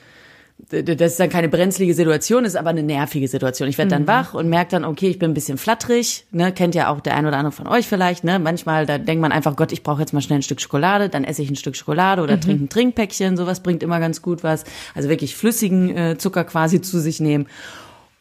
das 0.70 1.12
ist 1.12 1.20
dann 1.20 1.30
keine 1.30 1.48
brenzlige 1.48 1.94
Situation, 1.94 2.44
ist 2.44 2.56
aber 2.56 2.70
eine 2.70 2.82
nervige 2.82 3.26
Situation. 3.28 3.68
Ich 3.68 3.78
werde 3.78 3.90
dann 3.90 4.06
wach 4.06 4.34
und 4.34 4.48
merke 4.48 4.72
dann, 4.72 4.84
okay, 4.84 5.08
ich 5.08 5.18
bin 5.18 5.30
ein 5.30 5.34
bisschen 5.34 5.56
flatterig, 5.56 6.26
ne, 6.30 6.52
kennt 6.52 6.74
ja 6.74 6.90
auch 6.90 7.00
der 7.00 7.14
ein 7.14 7.26
oder 7.26 7.36
andere 7.36 7.52
von 7.52 7.66
euch 7.66 7.86
vielleicht, 7.86 8.24
ne, 8.24 8.38
manchmal, 8.38 8.84
da 8.84 8.98
denkt 8.98 9.22
man 9.22 9.32
einfach, 9.32 9.56
Gott, 9.56 9.72
ich 9.72 9.82
brauche 9.82 10.00
jetzt 10.00 10.12
mal 10.12 10.20
schnell 10.20 10.40
ein 10.40 10.42
Stück 10.42 10.60
Schokolade, 10.60 11.08
dann 11.08 11.24
esse 11.24 11.42
ich 11.42 11.50
ein 11.50 11.56
Stück 11.56 11.76
Schokolade 11.76 12.22
oder 12.22 12.38
trinke 12.40 12.64
ein 12.64 12.68
Trinkpäckchen, 12.68 13.36
sowas 13.36 13.62
bringt 13.62 13.82
immer 13.82 14.00
ganz 14.00 14.20
gut 14.20 14.42
was. 14.42 14.64
Also 14.94 15.08
wirklich 15.08 15.36
flüssigen 15.36 15.96
äh, 15.96 16.18
Zucker 16.18 16.44
quasi 16.44 16.80
zu 16.80 17.00
sich 17.00 17.20
nehmen. 17.20 17.46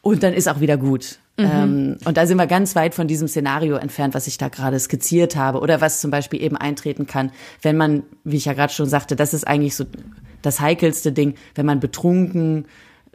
Und 0.01 0.23
dann 0.23 0.33
ist 0.33 0.47
auch 0.47 0.61
wieder 0.61 0.77
gut. 0.77 1.19
Ähm, 1.37 1.97
und 2.03 2.17
da 2.17 2.25
sind 2.25 2.37
wir 2.37 2.47
ganz 2.47 2.75
weit 2.75 2.95
von 2.95 3.07
diesem 3.07 3.27
Szenario 3.27 3.75
entfernt, 3.75 4.15
was 4.15 4.27
ich 4.27 4.37
da 4.37 4.49
gerade 4.49 4.79
skizziert 4.79 5.35
habe 5.35 5.59
oder 5.59 5.81
was 5.81 6.01
zum 6.01 6.09
Beispiel 6.09 6.41
eben 6.41 6.57
eintreten 6.57 7.05
kann, 7.05 7.31
wenn 7.61 7.77
man, 7.77 8.03
wie 8.23 8.37
ich 8.37 8.45
ja 8.45 8.53
gerade 8.53 8.73
schon 8.73 8.87
sagte, 8.87 9.15
das 9.15 9.33
ist 9.33 9.47
eigentlich 9.47 9.75
so 9.75 9.85
das 10.41 10.59
heikelste 10.59 11.11
Ding, 11.11 11.35
wenn 11.55 11.65
man 11.65 11.79
betrunken, 11.79 12.65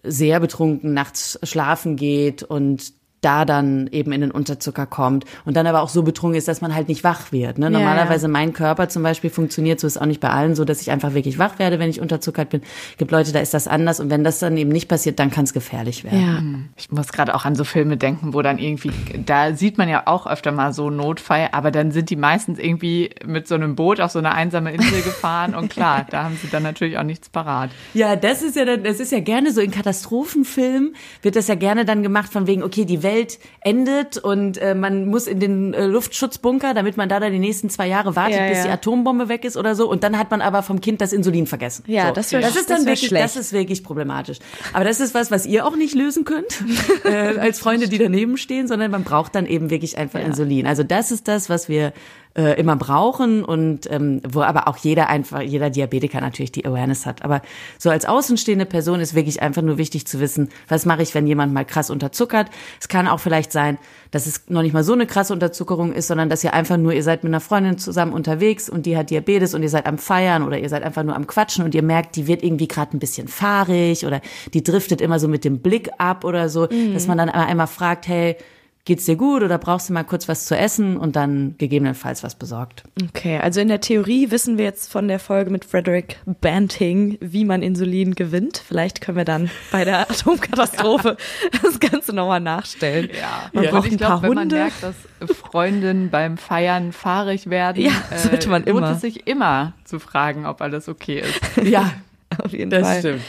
sehr 0.05 0.41
betrunken 0.41 0.95
nachts 0.95 1.39
schlafen 1.43 1.97
geht 1.97 2.43
und 2.43 2.93
da 3.23 3.45
dann 3.45 3.87
eben 3.87 4.13
in 4.13 4.21
den 4.21 4.31
Unterzucker 4.31 4.85
kommt 4.85 5.25
und 5.45 5.57
dann 5.57 5.67
aber 5.67 5.81
auch 5.81 5.89
so 5.89 6.03
betrunken 6.03 6.37
ist, 6.37 6.49
dass 6.49 6.61
man 6.61 6.75
halt 6.75 6.89
nicht 6.89 7.05
wach 7.05 7.33
wird. 7.33 7.59
Ne? 7.59 7.67
Ja, 7.67 7.71
Normalerweise 7.71 8.29
mein 8.29 8.53
Körper 8.53 8.89
zum 8.89 9.03
Beispiel 9.03 9.31
funktioniert 9.31 9.81
so, 9.81 9.87
ist 9.87 9.97
auch 9.97 10.07
nicht 10.07 10.21
bei 10.21 10.31
allen 10.31 10.55
so, 10.55 10.65
dass 10.65 10.83
ich 10.83 10.91
einfach 10.91 11.15
wirklich 11.15 11.39
wach 11.39 11.59
werde, 11.59 11.79
wenn 11.79 11.89
ich 11.89 12.01
unterzuckert 12.01 12.51
bin. 12.51 12.63
Gibt 12.99 13.11
Leute, 13.13 13.33
da 13.33 13.41
ist 13.41 13.55
das 13.55 13.69
anders 13.69 14.01
und 14.01 14.11
wenn 14.11 14.25
das 14.25 14.41
dann 14.41 14.57
eben 14.57 14.71
nicht 14.71 14.89
passiert, 14.89 15.19
dann 15.19 15.31
kann 15.31 15.45
es 15.45 15.53
gefährlich 15.53 16.05
werden. 16.05 16.21
Ja. 16.21 16.73
Ich 16.77 16.91
muss 16.91 17.13
gerade 17.13 17.35
auch 17.35 17.45
an 17.45 17.55
so 17.55 17.65
Filme 17.65 17.97
denken, 17.97 18.35
wo 18.35 18.43
dann 18.43 18.59
irgendwie, 18.59 18.91
da 19.25 19.55
sieht 19.55 19.79
man 19.79 19.89
ja 19.89 20.03
auch 20.07 20.27
öfter 20.27 20.51
mal 20.51 20.73
so 20.73 20.89
einen 20.89 20.97
Notfall, 20.97 21.49
aber 21.53 21.71
dann 21.71 21.93
sind 21.93 22.11
die 22.11 22.17
meistens 22.17 22.59
irgendwie 22.59 23.11
mit 23.25 23.47
so 23.47 23.55
einem 23.55 23.77
Boot 23.77 24.01
auf 24.01 24.11
so 24.11 24.19
eine 24.19 24.33
einsame 24.35 24.73
Insel 24.73 25.03
gefahren 25.05 25.55
und 25.55 25.71
klar, 25.71 26.07
da 26.11 26.25
haben 26.25 26.37
sie 26.43 26.49
dann 26.49 26.65
natürlich 26.65 26.99
auch 26.99 27.05
nichts 27.05 27.29
parat. 27.29 27.71
Ja, 27.95 28.17
das 28.17 28.43
ist 28.43 28.57
ja 28.57 28.65
dann, 28.65 28.83
das 28.83 28.99
ist 28.99 29.13
ja 29.13 29.21
gerne 29.21 29.53
so 29.53 29.61
in 29.61 29.71
Katastrophenfilmen 29.71 30.97
wird 31.23 31.37
das 31.37 31.49
ja 31.49 31.55
gerne 31.55 31.85
dann 31.85 32.03
gemacht 32.03 32.33
von 32.33 32.47
wegen, 32.47 32.63
okay, 32.63 32.85
die 32.85 33.03
Welt 33.03 33.12
endet 33.61 34.19
und 34.19 34.59
äh, 34.59 34.75
man 34.75 35.07
muss 35.07 35.27
in 35.27 35.41
den 35.41 35.75
äh, 35.75 35.87
Luftschutzbunker, 35.87 36.75
damit 36.75 36.97
man 36.97 37.09
da 37.09 37.21
dann 37.21 37.33
die 37.33 37.39
nächsten 37.39 37.71
zwei 37.71 37.87
Jahre 37.89 38.17
wartet, 38.17 38.39
Ja, 38.41 38.49
bis 38.49 38.59
ja. 38.59 38.65
die 38.65 38.71
Atombombe 38.71 39.29
weg 39.29 39.45
ist 39.45 39.57
oder 39.57 39.75
so 39.75 39.89
und 39.91 40.03
dann 40.05 40.19
hat 40.19 40.31
man 40.31 40.41
aber 40.41 40.63
vom 40.63 40.81
Kind 40.81 41.01
das 41.01 41.13
Insulin 41.13 41.47
vergessen. 41.47 41.85
Ja, 41.87 42.09
so. 42.09 42.15
das 42.15 42.33
wär- 42.33 42.41
das 42.41 42.57
ist 42.57 42.71
dann 42.71 42.79
das 42.79 42.87
wirklich, 42.87 43.09
schlecht. 43.09 43.25
das 43.25 43.37
ist 43.37 43.53
wirklich 43.53 43.85
problematisch. 43.85 44.39
Aber 44.73 44.85
das 44.85 45.01
ist 45.01 45.15
was, 45.15 45.31
was 45.31 45.47
ihr 45.47 45.67
auch 45.67 45.77
nicht 45.77 45.95
lösen 45.95 46.25
könnt 46.25 46.63
äh, 47.05 47.39
als 47.39 47.59
Freunde, 47.59 47.89
die 47.89 47.99
daneben 47.99 48.37
stehen, 48.37 48.67
sondern 48.69 48.91
man 48.91 49.05
braucht 49.05 49.35
dann 49.35 49.47
eben 49.47 49.71
wirklich 49.71 49.97
einfach 49.99 50.21
Insulin. 50.21 50.67
Also 50.67 50.83
das 50.83 51.11
ist 51.11 51.29
das, 51.29 51.49
was 51.49 51.69
wir 51.69 51.93
äh, 52.37 52.59
immer 52.59 52.77
brauchen 52.77 53.45
und 53.45 53.91
ähm, 53.91 54.21
wo 54.27 54.41
aber 54.41 54.69
auch 54.69 54.77
jeder 54.79 55.09
einfach, 55.09 55.43
jeder 55.43 55.71
Diabetiker 55.71 56.21
natürlich 56.21 56.53
die 56.53 56.65
Awareness 56.65 57.05
hat. 57.05 57.25
Aber 57.25 57.43
so 57.79 57.91
als 57.91 58.07
außenstehende 58.07 58.65
Person 58.65 59.01
ist 59.01 59.15
wirklich 59.15 59.43
einfach 59.43 59.63
nur 59.63 59.79
wichtig 59.79 60.07
zu 60.07 60.21
wissen, 60.21 60.49
was 60.69 60.87
mache 60.87 61.03
ich, 61.03 61.15
wenn 61.15 61.27
jemand 61.27 61.53
mal 61.53 61.65
krass 61.65 61.91
unterzuckert. 61.91 62.49
Es 62.81 62.89
kann 62.89 63.07
auch 63.07 63.21
vielleicht 63.21 63.53
sein, 63.53 63.79
dass 64.11 64.27
es 64.27 64.45
noch 64.49 64.63
nicht 64.63 64.73
mal 64.73 64.85
so 64.85 64.93
eine 64.93 65.07
krasse 65.07 65.33
Unterzuckerung 65.33 65.93
ist, 65.93 66.07
sondern 66.07 66.29
dass 66.29 66.43
ihr 66.45 66.55
einfach 66.55 66.77
nur, 66.77 66.93
ihr 66.93 67.03
seid 67.03 67.23
mit 67.23 67.31
einer 67.31 67.41
Freundin 67.41 67.79
zusammen 67.79 68.13
unterwegs 68.13 68.69
und 68.69 68.87
die 68.87 68.97
hat 68.97 69.11
Diabetes 69.11 69.55
und 69.55 69.63
ihr 69.63 69.71
seid 69.71 69.87
am 69.87 69.99
Feiern 69.99 70.43
oder 70.43 70.59
ihr 70.59 70.69
seid 70.69 70.83
einfach 70.83 71.03
nur 71.03 71.17
am 71.17 71.27
Quatschen 71.27 71.65
und 71.65 71.75
ihr 71.75 71.83
merkt, 71.83 72.17
die 72.17 72.27
wird 72.27 72.43
irgendwie 72.43 72.69
gerade 72.69 72.97
ein 72.97 73.01
bisschen 73.01 73.29
fahrig 73.29 74.07
oder 74.07 74.21
die 74.55 74.63
driftet 74.63 75.01
immer 75.01 75.19
so 75.19 75.29
mit 75.29 75.45
dem 75.45 75.61
Blick 75.61 75.91
ab 75.99 76.25
oder 76.25 76.49
so, 76.49 76.67
dass 76.67 77.07
man 77.07 77.19
dann 77.19 77.29
einmal 77.29 77.67
fragt, 77.67 78.07
hey, 78.09 78.37
geht's 78.85 79.05
dir 79.05 79.15
gut 79.15 79.43
oder 79.45 79.59
brauchst 79.59 79.89
du 79.89 79.93
mal 79.93 80.03
kurz 80.03 80.27
was 80.29 80.45
zu 80.47 80.57
essen 80.57 80.97
und 80.97 81.15
dann 81.15 81.55
gegebenenfalls 81.59 82.25
was 82.25 82.35
besorgt. 82.35 82.83
Okay, 83.11 83.39
also 83.39 83.61
in 83.61 83.69
der 83.69 83.81
Theorie 83.81 84.33
wissen 84.33 84.59
wir 84.59 84.65
jetzt 84.65 84.91
von 84.91 85.07
der 85.07 85.21
Folge 85.21 85.51
mit 85.51 85.65
Frederick 85.65 86.19
Banting, 86.41 87.17
wie 87.21 87.45
man 87.45 87.63
Insulin 87.63 88.15
gewinnt. 88.17 88.61
Vielleicht 88.67 89.01
können 89.01 89.17
wir 89.19 89.25
dann 89.25 89.51
bei 89.71 89.85
der 89.85 90.01
Atomkatastrophe 90.11 91.17
das 91.63 91.79
Ganze 91.79 92.13
nochmal 92.13 92.41
nachstellen. 92.41 93.09
Man 93.53 93.65
Und 93.67 93.71
braucht 93.71 93.87
ich 93.87 93.93
ein 93.93 93.99
paar 93.99 94.09
glaube, 94.21 94.23
wenn 94.23 94.35
man 94.35 94.43
Hunde. 94.45 94.57
merkt, 94.57 94.83
dass 94.83 94.97
Freundinnen 95.37 96.11
beim 96.11 96.37
Feiern 96.37 96.91
fahrig 96.93 97.49
werden, 97.51 97.85
Ja, 97.85 97.93
sollte 98.17 98.49
man 98.49 98.65
lohnt 98.65 98.79
immer. 98.79 98.91
es 98.91 99.01
sich 99.01 99.29
immer 99.29 99.75
zu 99.85 100.01
fragen, 100.01 100.45
ob 100.45 100.61
alles 100.61 100.89
okay 100.89 101.21
ist. 101.21 101.41
Ja, 101.69 101.93
Auf 102.43 102.53
jeden 102.53 102.71
das 102.71 102.83
Fall. 102.83 102.99
stimmt. 102.99 103.23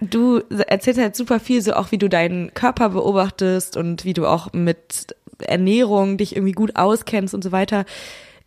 Du 0.00 0.40
erzählst 0.48 1.00
halt 1.00 1.16
super 1.16 1.40
viel, 1.40 1.62
so 1.62 1.74
auch 1.74 1.92
wie 1.92 1.98
du 1.98 2.08
deinen 2.08 2.52
Körper 2.54 2.90
beobachtest 2.90 3.76
und 3.76 4.04
wie 4.04 4.14
du 4.14 4.26
auch 4.26 4.52
mit 4.52 5.14
Ernährung 5.38 6.16
dich 6.16 6.34
irgendwie 6.34 6.52
gut 6.52 6.76
auskennst 6.76 7.34
und 7.34 7.44
so 7.44 7.52
weiter. 7.52 7.84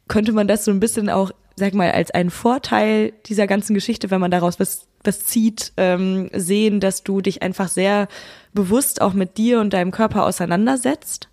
Könnte 0.08 0.32
man 0.32 0.48
das 0.48 0.66
so 0.66 0.72
ein 0.72 0.80
bisschen 0.80 1.10
auch, 1.10 1.32
sag 1.56 1.74
mal, 1.74 1.92
als 1.92 2.12
einen 2.12 2.32
Vorteil 2.32 3.14
dieser 3.26 3.48
ganzen 3.48 3.74
Geschichte, 3.74 4.12
wenn 4.12 4.22
man 4.22 4.32
daraus 4.32 4.60
was, 4.60 4.88
was 5.04 5.26
zieht, 5.26 5.72
ähm, 5.78 6.30
sehen, 6.34 6.80
dass 6.80 7.04
du 7.04 7.22
dich 7.22 7.42
einfach 7.42 7.70
sehr 7.70 8.08
bewusst 8.54 9.02
auch 9.02 9.14
mit 9.14 9.38
dir 9.38 9.60
und 9.60 9.74
deinem 9.74 9.92
Körper 9.92 10.26
auseinandersetzt? 10.26 11.29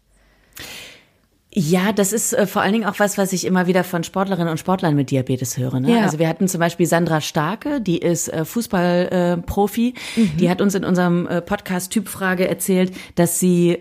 Ja, 1.59 1.93
das 1.93 2.13
ist 2.13 2.35
äh, 2.35 2.47
vor 2.47 2.61
allen 2.61 2.75
Dingen 2.75 2.85
auch 2.85 2.99
was, 2.99 3.17
was 3.17 3.33
ich 3.33 3.47
immer 3.47 3.67
wieder 3.67 3.83
von 3.83 4.05
Sportlerinnen 4.05 4.51
und 4.51 4.59
Sportlern 4.59 4.95
mit 4.95 5.11
Diabetes 5.11 5.57
höre. 5.57 5.81
Ne? 5.81 5.91
Ja. 5.95 6.03
Also 6.03 6.19
wir 6.19 6.29
hatten 6.29 6.49
zum 6.49 6.61
Beispiel 6.61 6.85
Sandra 6.85 7.23
Starke, 7.23 7.81
die 7.81 7.97
ist 7.97 8.29
äh, 8.29 8.45
Fußballprofi. 8.45 9.09
Äh, 9.15 9.43
Profi. 9.43 9.95
Die 10.39 10.51
hat 10.51 10.61
uns 10.61 10.75
in 10.75 10.85
unserem 10.85 11.27
äh, 11.27 11.41
Podcast 11.41 11.93
Typfrage 11.93 12.47
erzählt, 12.47 12.95
dass 13.15 13.39
sie 13.39 13.79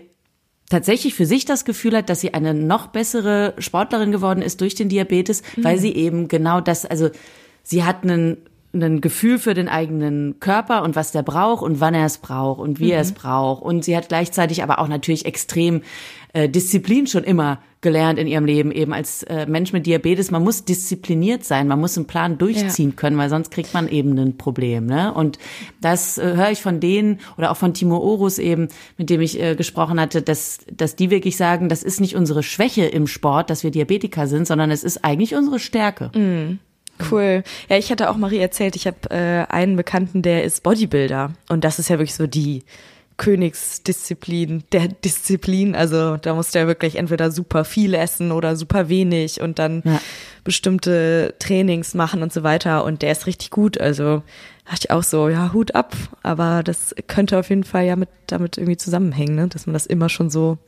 tatsächlich 0.70 1.14
für 1.14 1.26
sich 1.26 1.44
das 1.44 1.66
Gefühl 1.66 1.94
hat, 1.98 2.08
dass 2.08 2.22
sie 2.22 2.32
eine 2.32 2.54
noch 2.54 2.86
bessere 2.86 3.52
Sportlerin 3.58 4.10
geworden 4.10 4.40
ist 4.40 4.62
durch 4.62 4.74
den 4.74 4.88
Diabetes, 4.88 5.42
weil 5.58 5.78
sie 5.78 5.94
eben 5.94 6.28
genau 6.28 6.62
das, 6.62 6.86
also 6.86 7.10
sie 7.62 7.84
hat 7.84 8.04
einen 8.04 8.38
ein 8.82 9.00
Gefühl 9.00 9.38
für 9.38 9.54
den 9.54 9.68
eigenen 9.68 10.40
Körper 10.40 10.82
und 10.82 10.96
was 10.96 11.12
der 11.12 11.22
braucht 11.22 11.62
und 11.62 11.80
wann 11.80 11.94
er 11.94 12.06
es 12.06 12.18
braucht 12.18 12.60
und 12.60 12.80
wie 12.80 12.86
mhm. 12.86 12.92
er 12.92 13.00
es 13.00 13.12
braucht. 13.12 13.62
Und 13.62 13.84
sie 13.84 13.96
hat 13.96 14.08
gleichzeitig 14.08 14.62
aber 14.62 14.78
auch 14.78 14.88
natürlich 14.88 15.26
extrem 15.26 15.82
äh, 16.32 16.48
Disziplin 16.48 17.06
schon 17.06 17.24
immer 17.24 17.60
gelernt 17.80 18.18
in 18.18 18.26
ihrem 18.26 18.44
Leben, 18.44 18.72
eben 18.72 18.92
als 18.92 19.22
äh, 19.22 19.46
Mensch 19.46 19.72
mit 19.72 19.86
Diabetes. 19.86 20.30
Man 20.30 20.42
muss 20.42 20.64
diszipliniert 20.64 21.44
sein, 21.44 21.68
man 21.68 21.80
muss 21.80 21.96
einen 21.96 22.06
Plan 22.06 22.36
durchziehen 22.36 22.90
ja. 22.90 22.96
können, 22.96 23.16
weil 23.16 23.30
sonst 23.30 23.50
kriegt 23.50 23.72
man 23.74 23.88
eben 23.88 24.18
ein 24.18 24.36
Problem. 24.36 24.86
Ne? 24.86 25.14
Und 25.14 25.38
das 25.80 26.18
äh, 26.18 26.34
höre 26.34 26.50
ich 26.50 26.60
von 26.60 26.80
denen 26.80 27.20
oder 27.38 27.50
auch 27.50 27.56
von 27.56 27.74
Timo 27.74 27.98
Orus 27.98 28.38
eben, 28.38 28.68
mit 28.98 29.08
dem 29.08 29.20
ich 29.20 29.40
äh, 29.40 29.54
gesprochen 29.54 30.00
hatte, 30.00 30.20
dass, 30.20 30.58
dass 30.70 30.96
die 30.96 31.10
wirklich 31.10 31.36
sagen, 31.36 31.68
das 31.68 31.82
ist 31.82 32.00
nicht 32.00 32.16
unsere 32.16 32.42
Schwäche 32.42 32.84
im 32.86 33.06
Sport, 33.06 33.50
dass 33.50 33.62
wir 33.62 33.70
Diabetiker 33.70 34.26
sind, 34.26 34.46
sondern 34.46 34.70
es 34.70 34.84
ist 34.84 35.04
eigentlich 35.04 35.34
unsere 35.34 35.58
Stärke. 35.58 36.10
Mhm. 36.14 36.58
Cool. 37.10 37.42
Ja, 37.68 37.76
ich 37.76 37.90
hatte 37.90 38.10
auch 38.10 38.16
Marie 38.16 38.38
erzählt, 38.38 38.76
ich 38.76 38.86
habe 38.86 39.10
äh, 39.10 39.52
einen 39.52 39.76
Bekannten, 39.76 40.22
der 40.22 40.44
ist 40.44 40.62
Bodybuilder. 40.62 41.32
Und 41.48 41.64
das 41.64 41.78
ist 41.78 41.88
ja 41.88 41.98
wirklich 41.98 42.14
so 42.14 42.26
die 42.26 42.64
Königsdisziplin, 43.16 44.64
der 44.72 44.88
Disziplin. 45.04 45.74
Also 45.74 46.16
da 46.16 46.34
musst 46.34 46.54
du 46.54 46.58
ja 46.58 46.66
wirklich 46.66 46.96
entweder 46.96 47.30
super 47.30 47.64
viel 47.64 47.94
essen 47.94 48.32
oder 48.32 48.56
super 48.56 48.88
wenig 48.88 49.40
und 49.40 49.58
dann 49.58 49.82
ja. 49.84 50.00
bestimmte 50.44 51.34
Trainings 51.38 51.94
machen 51.94 52.22
und 52.22 52.32
so 52.32 52.42
weiter. 52.42 52.84
Und 52.84 53.02
der 53.02 53.12
ist 53.12 53.26
richtig 53.26 53.50
gut. 53.50 53.80
Also 53.80 54.22
dachte 54.64 54.80
ich 54.80 54.90
auch 54.90 55.02
so, 55.02 55.28
ja, 55.28 55.52
Hut 55.52 55.74
ab. 55.74 55.94
Aber 56.22 56.62
das 56.62 56.94
könnte 57.06 57.38
auf 57.38 57.48
jeden 57.48 57.64
Fall 57.64 57.84
ja 57.84 57.96
mit 57.96 58.08
damit 58.26 58.58
irgendwie 58.58 58.76
zusammenhängen, 58.76 59.34
ne? 59.34 59.48
dass 59.48 59.66
man 59.66 59.74
das 59.74 59.86
immer 59.86 60.08
schon 60.08 60.30
so 60.30 60.58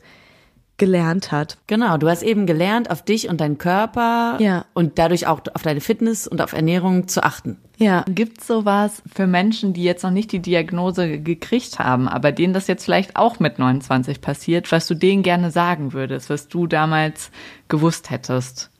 gelernt 0.79 1.31
hat. 1.31 1.57
Genau, 1.67 1.97
du 1.97 2.09
hast 2.09 2.23
eben 2.23 2.47
gelernt, 2.47 2.89
auf 2.89 3.03
dich 3.03 3.29
und 3.29 3.39
deinen 3.39 3.59
Körper 3.59 4.37
ja. 4.39 4.65
und 4.73 4.97
dadurch 4.97 5.27
auch 5.27 5.41
auf 5.53 5.61
deine 5.61 5.81
Fitness 5.81 6.27
und 6.27 6.41
auf 6.41 6.53
Ernährung 6.53 7.07
zu 7.07 7.23
achten. 7.23 7.57
Ja. 7.77 8.03
Gibt 8.09 8.43
sowas 8.43 9.03
für 9.13 9.27
Menschen, 9.27 9.73
die 9.73 9.83
jetzt 9.83 10.03
noch 10.03 10.11
nicht 10.11 10.31
die 10.31 10.39
Diagnose 10.39 11.19
gekriegt 11.19 11.79
haben, 11.79 12.07
aber 12.07 12.31
denen 12.31 12.53
das 12.53 12.67
jetzt 12.67 12.83
vielleicht 12.83 13.15
auch 13.15 13.39
mit 13.39 13.59
29 13.59 14.19
passiert, 14.21 14.71
was 14.71 14.87
du 14.87 14.95
denen 14.95 15.23
gerne 15.23 15.51
sagen 15.51 15.93
würdest, 15.93 16.29
was 16.29 16.47
du 16.47 16.65
damals 16.65 17.31
gewusst 17.67 18.09
hättest? 18.09 18.71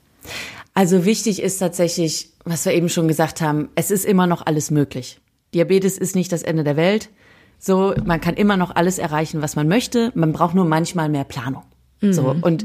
Also 0.74 1.04
wichtig 1.04 1.42
ist 1.42 1.58
tatsächlich, 1.58 2.30
was 2.44 2.64
wir 2.64 2.74
eben 2.74 2.88
schon 2.88 3.08
gesagt 3.08 3.40
haben, 3.40 3.68
es 3.74 3.90
ist 3.90 4.04
immer 4.04 4.26
noch 4.26 4.44
alles 4.44 4.70
möglich. 4.70 5.20
Diabetes 5.54 5.98
ist 5.98 6.14
nicht 6.14 6.32
das 6.32 6.42
Ende 6.42 6.64
der 6.64 6.76
Welt. 6.76 7.10
So, 7.58 7.94
man 8.04 8.20
kann 8.20 8.34
immer 8.34 8.56
noch 8.56 8.74
alles 8.74 8.98
erreichen, 8.98 9.42
was 9.42 9.56
man 9.56 9.68
möchte. 9.68 10.12
Man 10.14 10.32
braucht 10.32 10.54
nur 10.54 10.64
manchmal 10.64 11.08
mehr 11.08 11.24
Planung. 11.24 11.64
Mhm. 12.00 12.12
So 12.12 12.36
und 12.40 12.64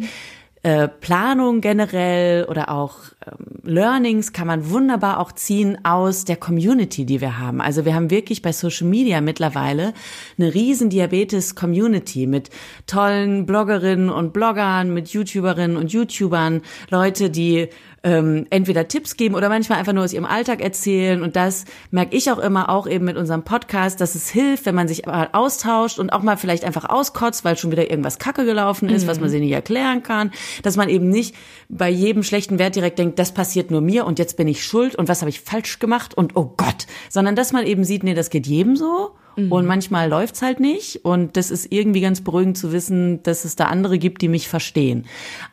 äh, 0.66 0.88
Planung 0.88 1.62
generell 1.62 2.46
oder 2.46 2.70
auch 2.70 2.96
ähm, 3.24 3.60
Learnings 3.62 4.34
kann 4.34 4.48
man 4.48 4.72
wunderbar 4.72 5.20
auch 5.20 5.32
ziehen 5.32 5.78
aus 5.86 6.26
der 6.26 6.38
Community, 6.38 7.06
die 7.06 7.22
wir 7.22 7.38
haben. 7.38 7.62
Also 7.62 7.86
wir 7.86 7.94
haben 7.94 8.10
wirklich 8.10 8.42
bei 8.42 8.52
Social 8.52 8.88
Media 8.88 9.22
mittlerweile 9.22 9.94
eine 10.40 10.56
riesen 10.56 10.90
Diabetes-Community 10.90 12.26
mit 12.26 12.50
tollen 12.88 13.46
Bloggerinnen 13.46 14.10
und 14.10 14.34
Bloggern, 14.34 14.92
mit 14.92 15.10
YouTuberinnen 15.10 15.78
und 15.78 15.94
YouTubern, 15.94 16.64
Leute, 16.90 17.30
die 17.30 17.70
ähm, 18.06 18.46
entweder 18.52 18.88
Tipps 18.88 19.18
geben 19.18 19.34
oder 19.34 19.50
manchmal 19.50 19.80
einfach 19.80 19.92
nur 19.92 20.04
aus 20.04 20.14
ihrem 20.14 20.26
Alltag 20.26 20.62
erzählen. 20.62 21.24
Und 21.24 21.36
das 21.36 21.66
merke 21.90 22.16
ich 22.16 22.32
auch 22.32 22.38
immer, 22.38 22.70
auch 22.70 22.86
eben 22.88 23.04
mit 23.04 23.18
unserem 23.18 23.44
Podcast, 23.44 24.00
dass 24.00 24.14
es 24.14 24.30
hilft, 24.30 24.68
wenn 24.68 24.76
man 24.76 24.88
sich 24.88 25.08
mal 25.08 25.30
austauscht 25.32 25.98
und 25.98 26.14
auch 26.14 26.22
mal 26.22 26.38
vielleicht 26.38 26.64
einfach 26.64 26.88
auskotzt, 26.88 27.44
weil 27.44 27.58
schon 27.58 27.72
wieder 27.72 27.90
irgendwas 27.90 28.20
Kacke 28.20 28.46
gelaufen 28.46 28.90
ist, 28.90 29.04
mhm. 29.04 29.08
was 29.08 29.20
man 29.20 29.30
sich 29.30 29.42
nicht 29.42 29.52
erklären 29.52 30.04
kann. 30.04 30.32
Dass 30.62 30.78
man 30.78 30.88
eben 30.88 31.10
nicht 31.10 31.36
bei 31.68 31.90
jedem 31.90 32.22
schlechten 32.22 32.60
Wert 32.60 32.76
direkt 32.76 33.00
denkt, 33.00 33.18
das 33.18 33.34
passiert 33.34 33.72
nur 33.72 33.82
mir 33.82 34.06
und 34.06 34.20
jetzt 34.20 34.38
bin 34.38 34.48
ich 34.48 34.64
schuld 34.64 34.96
und 34.96 35.10
was 35.10 35.22
habe 35.22 35.30
ich 35.30 35.42
falsch 35.42 35.80
gemacht 35.80 36.14
und 36.16 36.36
oh 36.36 36.54
Gott. 36.56 36.86
Sondern 37.10 37.36
dass 37.36 37.54
man 37.54 37.66
eben 37.66 37.84
sieht, 37.84 38.04
nee, 38.04 38.14
das 38.14 38.30
geht 38.30 38.46
jedem 38.46 38.76
so 38.76 39.16
Mhm. 39.36 39.52
Und 39.52 39.66
manchmal 39.66 40.10
läuft's 40.10 40.42
halt 40.42 40.60
nicht. 40.60 41.06
Und 41.06 41.38
das 41.38 41.52
ist 41.52 41.72
irgendwie 41.72 42.02
ganz 42.02 42.22
beruhigend 42.22 42.58
zu 42.58 42.72
wissen, 42.72 43.24
dass 43.24 43.46
es 43.46 43.56
da 43.56 43.66
andere 43.66 43.98
gibt, 43.98 44.22
die 44.22 44.28
mich 44.28 44.48
verstehen. 44.48 45.06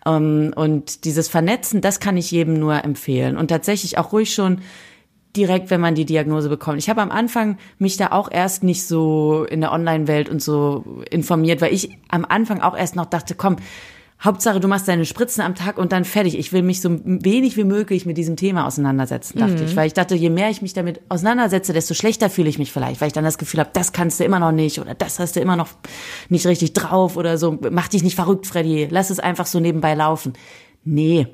Ähm, 0.06 0.52
und 0.54 1.04
dieses 1.04 1.28
Vernetzen, 1.28 1.80
das 1.80 2.00
kann 2.00 2.16
ich 2.16 2.30
jedem 2.30 2.58
nur 2.58 2.84
empfehlen. 2.84 3.36
Und 3.36 3.48
tatsächlich 3.48 3.98
auch 3.98 4.12
ruhig 4.12 4.32
schon 4.32 4.60
direkt, 5.36 5.70
wenn 5.70 5.80
man 5.80 5.94
die 5.94 6.04
Diagnose 6.04 6.48
bekommt. 6.48 6.78
Ich 6.78 6.90
habe 6.90 7.00
am 7.00 7.10
Anfang 7.10 7.56
mich 7.78 7.96
da 7.96 8.08
auch 8.12 8.30
erst 8.30 8.64
nicht 8.64 8.86
so 8.86 9.44
in 9.44 9.60
der 9.60 9.72
Online-Welt 9.72 10.28
und 10.28 10.42
so 10.42 11.02
informiert, 11.10 11.60
weil 11.60 11.72
ich 11.72 11.98
am 12.10 12.26
Anfang 12.26 12.60
auch 12.60 12.76
erst 12.76 12.96
noch 12.96 13.06
dachte, 13.06 13.34
komm, 13.34 13.56
Hauptsache, 14.24 14.60
du 14.60 14.68
machst 14.68 14.86
deine 14.86 15.04
Spritzen 15.04 15.42
am 15.42 15.54
Tag 15.54 15.78
und 15.78 15.90
dann 15.90 16.04
fertig. 16.04 16.38
Ich 16.38 16.52
will 16.52 16.62
mich 16.62 16.80
so 16.80 17.00
wenig 17.04 17.56
wie 17.56 17.64
möglich 17.64 18.06
mit 18.06 18.16
diesem 18.16 18.36
Thema 18.36 18.66
auseinandersetzen, 18.66 19.38
dachte 19.38 19.56
mhm. 19.56 19.64
ich. 19.64 19.76
Weil 19.76 19.88
ich 19.88 19.94
dachte, 19.94 20.14
je 20.14 20.30
mehr 20.30 20.48
ich 20.48 20.62
mich 20.62 20.74
damit 20.74 21.00
auseinandersetze, 21.08 21.72
desto 21.72 21.94
schlechter 21.94 22.30
fühle 22.30 22.48
ich 22.48 22.58
mich 22.58 22.70
vielleicht, 22.72 23.00
weil 23.00 23.08
ich 23.08 23.12
dann 23.12 23.24
das 23.24 23.38
Gefühl 23.38 23.60
habe, 23.60 23.70
das 23.72 23.92
kannst 23.92 24.20
du 24.20 24.24
immer 24.24 24.38
noch 24.38 24.52
nicht 24.52 24.80
oder 24.80 24.94
das 24.94 25.18
hast 25.18 25.34
du 25.34 25.40
immer 25.40 25.56
noch 25.56 25.68
nicht 26.28 26.46
richtig 26.46 26.72
drauf 26.72 27.16
oder 27.16 27.36
so. 27.36 27.58
Mach 27.70 27.88
dich 27.88 28.04
nicht 28.04 28.14
verrückt, 28.14 28.46
Freddy. 28.46 28.86
Lass 28.90 29.10
es 29.10 29.18
einfach 29.18 29.46
so 29.46 29.58
nebenbei 29.58 29.94
laufen. 29.94 30.34
Nee, 30.84 31.26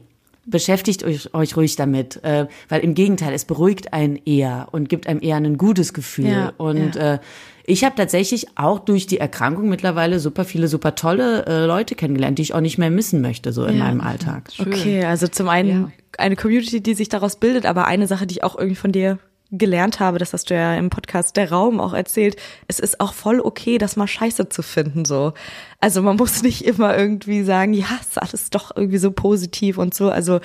beschäftigt 0.50 1.04
euch, 1.04 1.32
euch 1.34 1.56
ruhig 1.56 1.76
damit, 1.76 2.22
äh, 2.24 2.46
weil 2.68 2.80
im 2.80 2.94
Gegenteil, 2.94 3.34
es 3.34 3.44
beruhigt 3.44 3.92
einen 3.92 4.16
eher 4.24 4.68
und 4.72 4.88
gibt 4.88 5.06
einem 5.06 5.20
eher 5.22 5.36
ein 5.36 5.58
gutes 5.58 5.92
Gefühl. 5.92 6.28
Ja, 6.28 6.52
und 6.56 6.96
ja. 6.96 7.14
Äh, 7.14 7.18
ich 7.64 7.84
habe 7.84 7.94
tatsächlich 7.96 8.46
auch 8.54 8.78
durch 8.78 9.06
die 9.06 9.18
Erkrankung 9.18 9.68
mittlerweile 9.68 10.20
super 10.20 10.46
viele, 10.46 10.68
super 10.68 10.94
tolle 10.94 11.44
äh, 11.44 11.66
Leute 11.66 11.94
kennengelernt, 11.94 12.38
die 12.38 12.42
ich 12.42 12.54
auch 12.54 12.62
nicht 12.62 12.78
mehr 12.78 12.90
missen 12.90 13.20
möchte, 13.20 13.52
so 13.52 13.66
in 13.66 13.76
ja. 13.76 13.84
meinem 13.84 14.00
Alltag. 14.00 14.50
Schön. 14.50 14.72
Okay, 14.72 15.04
also 15.04 15.28
zum 15.28 15.50
einen 15.50 15.82
ja. 15.82 15.90
eine 16.16 16.34
Community, 16.34 16.80
die 16.80 16.94
sich 16.94 17.10
daraus 17.10 17.36
bildet, 17.36 17.66
aber 17.66 17.86
eine 17.86 18.06
Sache, 18.06 18.26
die 18.26 18.36
ich 18.36 18.44
auch 18.44 18.56
irgendwie 18.56 18.76
von 18.76 18.92
dir 18.92 19.18
gelernt 19.50 20.00
habe, 20.00 20.18
das 20.18 20.32
hast 20.32 20.50
du 20.50 20.54
ja 20.54 20.74
im 20.74 20.90
Podcast 20.90 21.36
Der 21.36 21.50
Raum 21.50 21.80
auch 21.80 21.94
erzählt, 21.94 22.36
es 22.66 22.78
ist 22.78 23.00
auch 23.00 23.14
voll 23.14 23.40
okay, 23.40 23.78
das 23.78 23.96
mal 23.96 24.06
scheiße 24.06 24.48
zu 24.48 24.62
finden, 24.62 25.04
so. 25.04 25.32
Also 25.80 26.02
man 26.02 26.16
muss 26.16 26.42
nicht 26.42 26.64
immer 26.64 26.98
irgendwie 26.98 27.44
sagen, 27.44 27.72
ja, 27.72 27.86
ist 28.00 28.20
alles 28.20 28.50
doch 28.50 28.74
irgendwie 28.74 28.98
so 28.98 29.12
positiv 29.12 29.78
und 29.78 29.94
so. 29.94 30.10
Also 30.10 30.40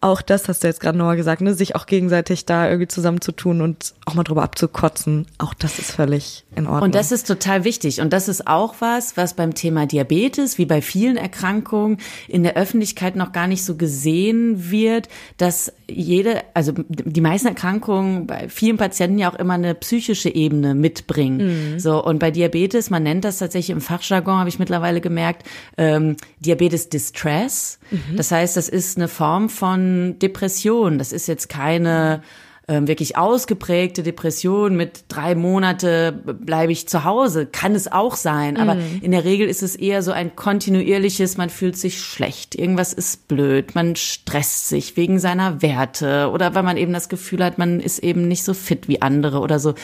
auch 0.00 0.22
das 0.22 0.48
hast 0.48 0.62
du 0.62 0.66
jetzt 0.66 0.80
gerade 0.80 0.96
nochmal 0.96 1.16
gesagt, 1.16 1.42
ne, 1.42 1.52
sich 1.52 1.76
auch 1.76 1.84
gegenseitig 1.84 2.46
da 2.46 2.68
irgendwie 2.68 2.88
zusammenzutun 2.88 3.60
und 3.60 3.92
auch 4.06 4.14
mal 4.14 4.22
drüber 4.22 4.44
abzukotzen. 4.44 5.26
Auch 5.36 5.52
das 5.52 5.78
ist 5.78 5.90
völlig 5.90 6.46
in 6.56 6.66
Ordnung. 6.66 6.84
Und 6.84 6.94
das 6.94 7.12
ist 7.12 7.26
total 7.26 7.64
wichtig. 7.64 8.00
Und 8.00 8.14
das 8.14 8.28
ist 8.28 8.46
auch 8.46 8.76
was, 8.78 9.18
was 9.18 9.34
beim 9.34 9.54
Thema 9.54 9.84
Diabetes, 9.84 10.56
wie 10.56 10.64
bei 10.64 10.80
vielen 10.80 11.18
Erkrankungen, 11.18 11.98
in 12.26 12.42
der 12.42 12.56
Öffentlichkeit 12.56 13.14
noch 13.14 13.32
gar 13.32 13.46
nicht 13.46 13.64
so 13.64 13.76
gesehen 13.76 14.70
wird, 14.70 15.08
dass 15.36 15.70
jede, 15.90 16.42
also 16.54 16.72
die 16.88 17.20
meisten 17.20 17.48
Erkrankungen 17.48 18.26
bei 18.26 18.48
vielen 18.48 18.78
Patienten 18.78 19.18
ja 19.18 19.30
auch 19.30 19.38
immer 19.38 19.54
eine 19.54 19.74
psychische 19.74 20.34
Ebene 20.34 20.74
mitbringen. 20.74 21.74
Mhm. 21.74 21.78
So, 21.78 22.02
und 22.02 22.20
bei 22.20 22.30
Diabetes, 22.30 22.88
man 22.88 23.02
nennt 23.02 23.24
das 23.24 23.38
tatsächlich 23.38 23.70
im 23.70 23.80
Fachjargon, 23.82 24.38
habe 24.38 24.48
ich 24.48 24.58
mittlerweile 24.58 24.77
mittlerweile 24.78 25.00
gemerkt, 25.00 25.46
ähm, 25.76 26.16
Diabetes 26.40 26.88
Distress. 26.88 27.78
Mhm. 27.90 28.16
Das 28.16 28.30
heißt, 28.30 28.56
das 28.56 28.68
ist 28.68 28.96
eine 28.96 29.08
Form 29.08 29.48
von 29.48 30.18
Depression. 30.18 30.98
Das 30.98 31.12
ist 31.12 31.26
jetzt 31.26 31.48
keine 31.48 32.22
wirklich 32.68 33.16
ausgeprägte 33.16 34.02
Depression 34.02 34.76
mit 34.76 35.04
drei 35.08 35.34
Monate 35.34 36.12
bleibe 36.12 36.70
ich 36.70 36.86
zu 36.86 37.04
Hause, 37.04 37.46
kann 37.46 37.74
es 37.74 37.90
auch 37.90 38.14
sein. 38.14 38.58
Aber 38.58 38.74
mhm. 38.74 39.00
in 39.00 39.12
der 39.12 39.24
Regel 39.24 39.48
ist 39.48 39.62
es 39.62 39.74
eher 39.74 40.02
so 40.02 40.12
ein 40.12 40.36
kontinuierliches, 40.36 41.36
man 41.38 41.48
fühlt 41.48 41.76
sich 41.78 42.00
schlecht, 42.00 42.54
irgendwas 42.54 42.92
ist 42.92 43.26
blöd, 43.26 43.74
man 43.74 43.96
stresst 43.96 44.68
sich 44.68 44.96
wegen 44.96 45.18
seiner 45.18 45.62
Werte 45.62 46.30
oder 46.30 46.54
weil 46.54 46.62
man 46.62 46.76
eben 46.76 46.92
das 46.92 47.08
Gefühl 47.08 47.42
hat, 47.42 47.56
man 47.56 47.80
ist 47.80 48.00
eben 48.00 48.28
nicht 48.28 48.44
so 48.44 48.52
fit 48.52 48.86
wie 48.86 49.00
andere 49.00 49.40
oder 49.40 49.58
so. 49.58 49.74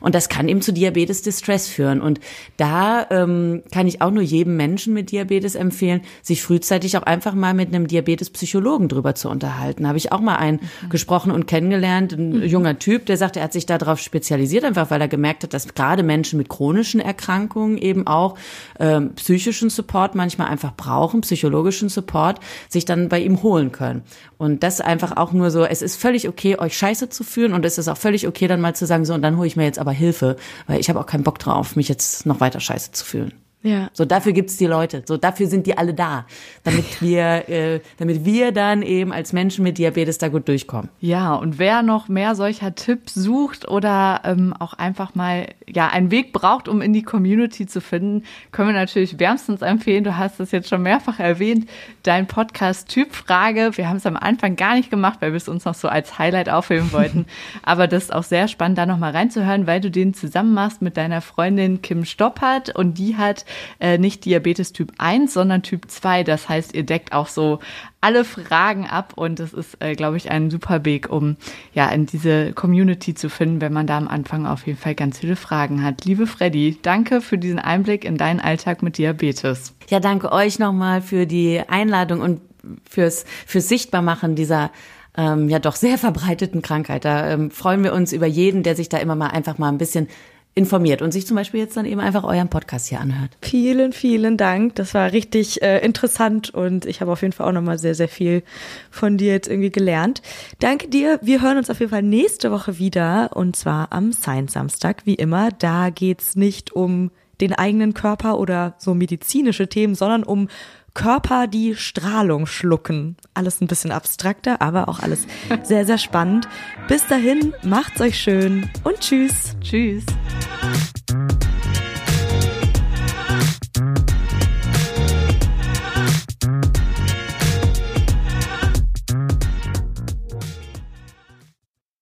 Und 0.00 0.14
das 0.14 0.28
kann 0.28 0.48
eben 0.48 0.60
zu 0.60 0.72
Diabetes 0.72 1.22
Distress 1.22 1.68
führen. 1.68 2.00
Und 2.00 2.20
da 2.56 3.06
ähm, 3.10 3.62
kann 3.72 3.86
ich 3.86 4.02
auch 4.02 4.10
nur 4.10 4.22
jedem 4.22 4.56
Menschen 4.56 4.92
mit 4.92 5.10
Diabetes 5.10 5.54
empfehlen, 5.54 6.02
sich 6.22 6.42
frühzeitig 6.42 6.96
auch 6.98 7.02
einfach 7.02 7.34
mal 7.34 7.54
mit 7.54 7.68
einem 7.68 7.86
Diabetes-Psychologen 7.86 8.88
drüber 8.88 9.14
zu 9.14 9.30
unterhalten. 9.30 9.88
Habe 9.88 9.98
ich 9.98 10.12
auch 10.12 10.20
mal 10.20 10.36
einen 10.36 10.60
mhm. 10.82 10.88
gesprochen 10.90 11.32
und 11.32 11.46
kennengelernt, 11.46 12.14
ein 12.30 12.42
junger 12.42 12.78
Typ, 12.78 13.06
der 13.06 13.16
sagt, 13.16 13.36
er 13.36 13.44
hat 13.44 13.52
sich 13.52 13.66
darauf 13.66 14.00
spezialisiert, 14.00 14.64
einfach 14.64 14.90
weil 14.90 15.00
er 15.00 15.08
gemerkt 15.08 15.42
hat, 15.42 15.54
dass 15.54 15.74
gerade 15.74 16.02
Menschen 16.02 16.38
mit 16.38 16.48
chronischen 16.48 17.00
Erkrankungen 17.00 17.78
eben 17.78 18.06
auch 18.06 18.36
ähm, 18.78 19.14
psychischen 19.14 19.70
Support 19.70 20.14
manchmal 20.14 20.48
einfach 20.48 20.74
brauchen, 20.76 21.20
psychologischen 21.22 21.88
Support, 21.88 22.40
sich 22.68 22.84
dann 22.84 23.08
bei 23.08 23.20
ihm 23.20 23.42
holen 23.42 23.72
können. 23.72 24.02
Und 24.38 24.62
das 24.62 24.80
einfach 24.80 25.16
auch 25.16 25.32
nur 25.32 25.50
so, 25.50 25.64
es 25.64 25.82
ist 25.82 25.96
völlig 25.96 26.28
okay, 26.28 26.58
euch 26.58 26.76
scheiße 26.76 27.08
zu 27.08 27.24
fühlen 27.24 27.52
und 27.52 27.64
es 27.64 27.78
ist 27.78 27.88
auch 27.88 27.96
völlig 27.96 28.26
okay, 28.26 28.46
dann 28.46 28.60
mal 28.60 28.74
zu 28.74 28.86
sagen, 28.86 29.04
so, 29.04 29.14
und 29.14 29.22
dann 29.22 29.36
hole 29.36 29.46
ich 29.46 29.56
mir 29.56 29.64
jetzt 29.64 29.78
aber 29.78 29.92
Hilfe, 29.92 30.36
weil 30.66 30.80
ich 30.80 30.88
habe 30.88 31.00
auch 31.00 31.06
keinen 31.06 31.24
Bock 31.24 31.38
drauf, 31.38 31.76
mich 31.76 31.88
jetzt 31.88 32.26
noch 32.26 32.40
weiter 32.40 32.60
scheiße 32.60 32.92
zu 32.92 33.04
fühlen. 33.04 33.45
Ja. 33.62 33.90
So 33.92 34.04
dafür 34.04 34.32
gibt's 34.32 34.56
die 34.58 34.66
Leute, 34.66 35.02
so 35.06 35.16
dafür 35.16 35.48
sind 35.48 35.66
die 35.66 35.76
alle 35.76 35.92
da, 35.92 36.26
damit 36.62 37.02
wir, 37.02 37.48
äh, 37.48 37.80
damit 37.98 38.24
wir 38.24 38.52
dann 38.52 38.82
eben 38.82 39.12
als 39.12 39.32
Menschen 39.32 39.64
mit 39.64 39.78
Diabetes 39.78 40.18
da 40.18 40.28
gut 40.28 40.46
durchkommen. 40.46 40.88
Ja, 41.00 41.34
und 41.34 41.58
wer 41.58 41.82
noch 41.82 42.08
mehr 42.08 42.36
solcher 42.36 42.74
Tipps 42.74 43.14
sucht 43.14 43.66
oder 43.66 44.20
ähm, 44.24 44.54
auch 44.58 44.74
einfach 44.74 45.16
mal 45.16 45.48
ja 45.68 45.88
einen 45.88 46.10
Weg 46.10 46.32
braucht, 46.32 46.68
um 46.68 46.80
in 46.80 46.92
die 46.92 47.02
Community 47.02 47.66
zu 47.66 47.80
finden, 47.80 48.22
können 48.52 48.68
wir 48.68 48.74
natürlich 48.74 49.18
wärmstens 49.18 49.62
empfehlen. 49.62 50.04
Du 50.04 50.16
hast 50.16 50.38
es 50.38 50.52
jetzt 50.52 50.68
schon 50.68 50.82
mehrfach 50.82 51.18
erwähnt, 51.18 51.68
dein 52.04 52.28
Podcast 52.28 52.88
Typfrage. 52.88 53.70
Wir 53.76 53.88
haben 53.88 53.96
es 53.96 54.06
am 54.06 54.16
Anfang 54.16 54.54
gar 54.54 54.76
nicht 54.76 54.90
gemacht, 54.90 55.18
weil 55.20 55.32
wir 55.32 55.38
es 55.38 55.48
uns 55.48 55.64
noch 55.64 55.74
so 55.74 55.88
als 55.88 56.18
Highlight 56.18 56.50
aufheben 56.50 56.92
wollten. 56.92 57.26
Aber 57.62 57.88
das 57.88 58.04
ist 58.04 58.12
auch 58.12 58.22
sehr 58.22 58.46
spannend, 58.46 58.78
da 58.78 58.86
nochmal 58.86 59.10
reinzuhören, 59.10 59.66
weil 59.66 59.80
du 59.80 59.90
den 59.90 60.14
zusammen 60.14 60.54
machst 60.54 60.82
mit 60.82 60.96
deiner 60.96 61.20
Freundin 61.20 61.82
Kim 61.82 62.04
Stoppert 62.04 62.72
und 62.76 62.98
die 62.98 63.16
hat 63.16 63.45
äh, 63.80 63.98
nicht 63.98 64.24
Diabetes 64.24 64.72
Typ 64.72 64.92
1, 64.98 65.32
sondern 65.32 65.62
Typ 65.62 65.90
2. 65.90 66.24
Das 66.24 66.48
heißt, 66.48 66.74
ihr 66.74 66.84
deckt 66.84 67.12
auch 67.12 67.28
so 67.28 67.60
alle 68.00 68.24
Fragen 68.24 68.86
ab 68.86 69.14
und 69.16 69.40
es 69.40 69.52
ist, 69.52 69.76
äh, 69.80 69.94
glaube 69.94 70.16
ich, 70.16 70.30
ein 70.30 70.50
super 70.50 70.84
Weg, 70.84 71.10
um 71.10 71.36
ja 71.72 71.88
in 71.88 72.06
diese 72.06 72.52
Community 72.52 73.14
zu 73.14 73.28
finden, 73.28 73.60
wenn 73.60 73.72
man 73.72 73.86
da 73.86 73.98
am 73.98 74.08
Anfang 74.08 74.46
auf 74.46 74.66
jeden 74.66 74.78
Fall 74.78 74.94
ganz 74.94 75.18
viele 75.18 75.36
Fragen 75.36 75.82
hat. 75.82 76.04
Liebe 76.04 76.26
Freddy, 76.26 76.78
danke 76.82 77.20
für 77.20 77.38
diesen 77.38 77.58
Einblick 77.58 78.04
in 78.04 78.16
deinen 78.16 78.40
Alltag 78.40 78.82
mit 78.82 78.98
Diabetes. 78.98 79.74
Ja, 79.88 80.00
danke 80.00 80.32
euch 80.32 80.58
nochmal 80.58 81.02
für 81.02 81.26
die 81.26 81.60
Einladung 81.66 82.20
und 82.20 82.40
fürs, 82.88 83.24
fürs 83.46 83.68
Sichtbarmachen 83.68 84.34
dieser 84.34 84.70
ähm, 85.16 85.48
ja 85.48 85.58
doch 85.58 85.76
sehr 85.76 85.98
verbreiteten 85.98 86.62
Krankheit. 86.62 87.04
Da 87.04 87.30
ähm, 87.30 87.50
freuen 87.50 87.82
wir 87.82 87.92
uns 87.92 88.12
über 88.12 88.26
jeden, 88.26 88.62
der 88.62 88.76
sich 88.76 88.88
da 88.88 88.98
immer 88.98 89.16
mal 89.16 89.28
einfach 89.28 89.58
mal 89.58 89.68
ein 89.68 89.78
bisschen 89.78 90.08
informiert 90.56 91.02
und 91.02 91.12
sich 91.12 91.26
zum 91.26 91.36
Beispiel 91.36 91.60
jetzt 91.60 91.76
dann 91.76 91.84
eben 91.84 92.00
einfach 92.00 92.24
euren 92.24 92.48
Podcast 92.48 92.88
hier 92.88 92.98
anhört. 92.98 93.36
Vielen, 93.42 93.92
vielen 93.92 94.38
Dank. 94.38 94.74
Das 94.76 94.94
war 94.94 95.12
richtig 95.12 95.60
äh, 95.60 95.84
interessant 95.84 96.48
und 96.48 96.86
ich 96.86 97.02
habe 97.02 97.12
auf 97.12 97.20
jeden 97.20 97.34
Fall 97.34 97.46
auch 97.46 97.52
nochmal 97.52 97.78
sehr, 97.78 97.94
sehr 97.94 98.08
viel 98.08 98.42
von 98.90 99.18
dir 99.18 99.32
jetzt 99.32 99.48
irgendwie 99.48 99.70
gelernt. 99.70 100.22
Danke 100.58 100.88
dir. 100.88 101.20
Wir 101.22 101.42
hören 101.42 101.58
uns 101.58 101.68
auf 101.68 101.78
jeden 101.78 101.90
Fall 101.90 102.02
nächste 102.02 102.50
Woche 102.50 102.78
wieder 102.78 103.30
und 103.34 103.54
zwar 103.54 103.92
am 103.92 104.14
Science 104.14 104.54
Samstag, 104.54 105.02
wie 105.04 105.14
immer. 105.14 105.50
Da 105.50 105.90
geht's 105.90 106.36
nicht 106.36 106.72
um 106.72 107.10
den 107.42 107.52
eigenen 107.52 107.92
Körper 107.92 108.38
oder 108.38 108.76
so 108.78 108.94
medizinische 108.94 109.68
Themen, 109.68 109.94
sondern 109.94 110.24
um 110.24 110.48
Körper 110.96 111.46
die 111.46 111.76
Strahlung 111.76 112.46
schlucken. 112.46 113.16
Alles 113.34 113.60
ein 113.60 113.66
bisschen 113.66 113.92
abstrakter, 113.92 114.62
aber 114.62 114.88
auch 114.88 115.00
alles 115.00 115.26
sehr, 115.62 115.84
sehr 115.84 115.98
spannend. 115.98 116.48
Bis 116.88 117.06
dahin, 117.06 117.52
macht's 117.62 118.00
euch 118.00 118.18
schön 118.18 118.70
und 118.82 118.98
tschüss. 119.00 119.54
Tschüss. 119.60 120.06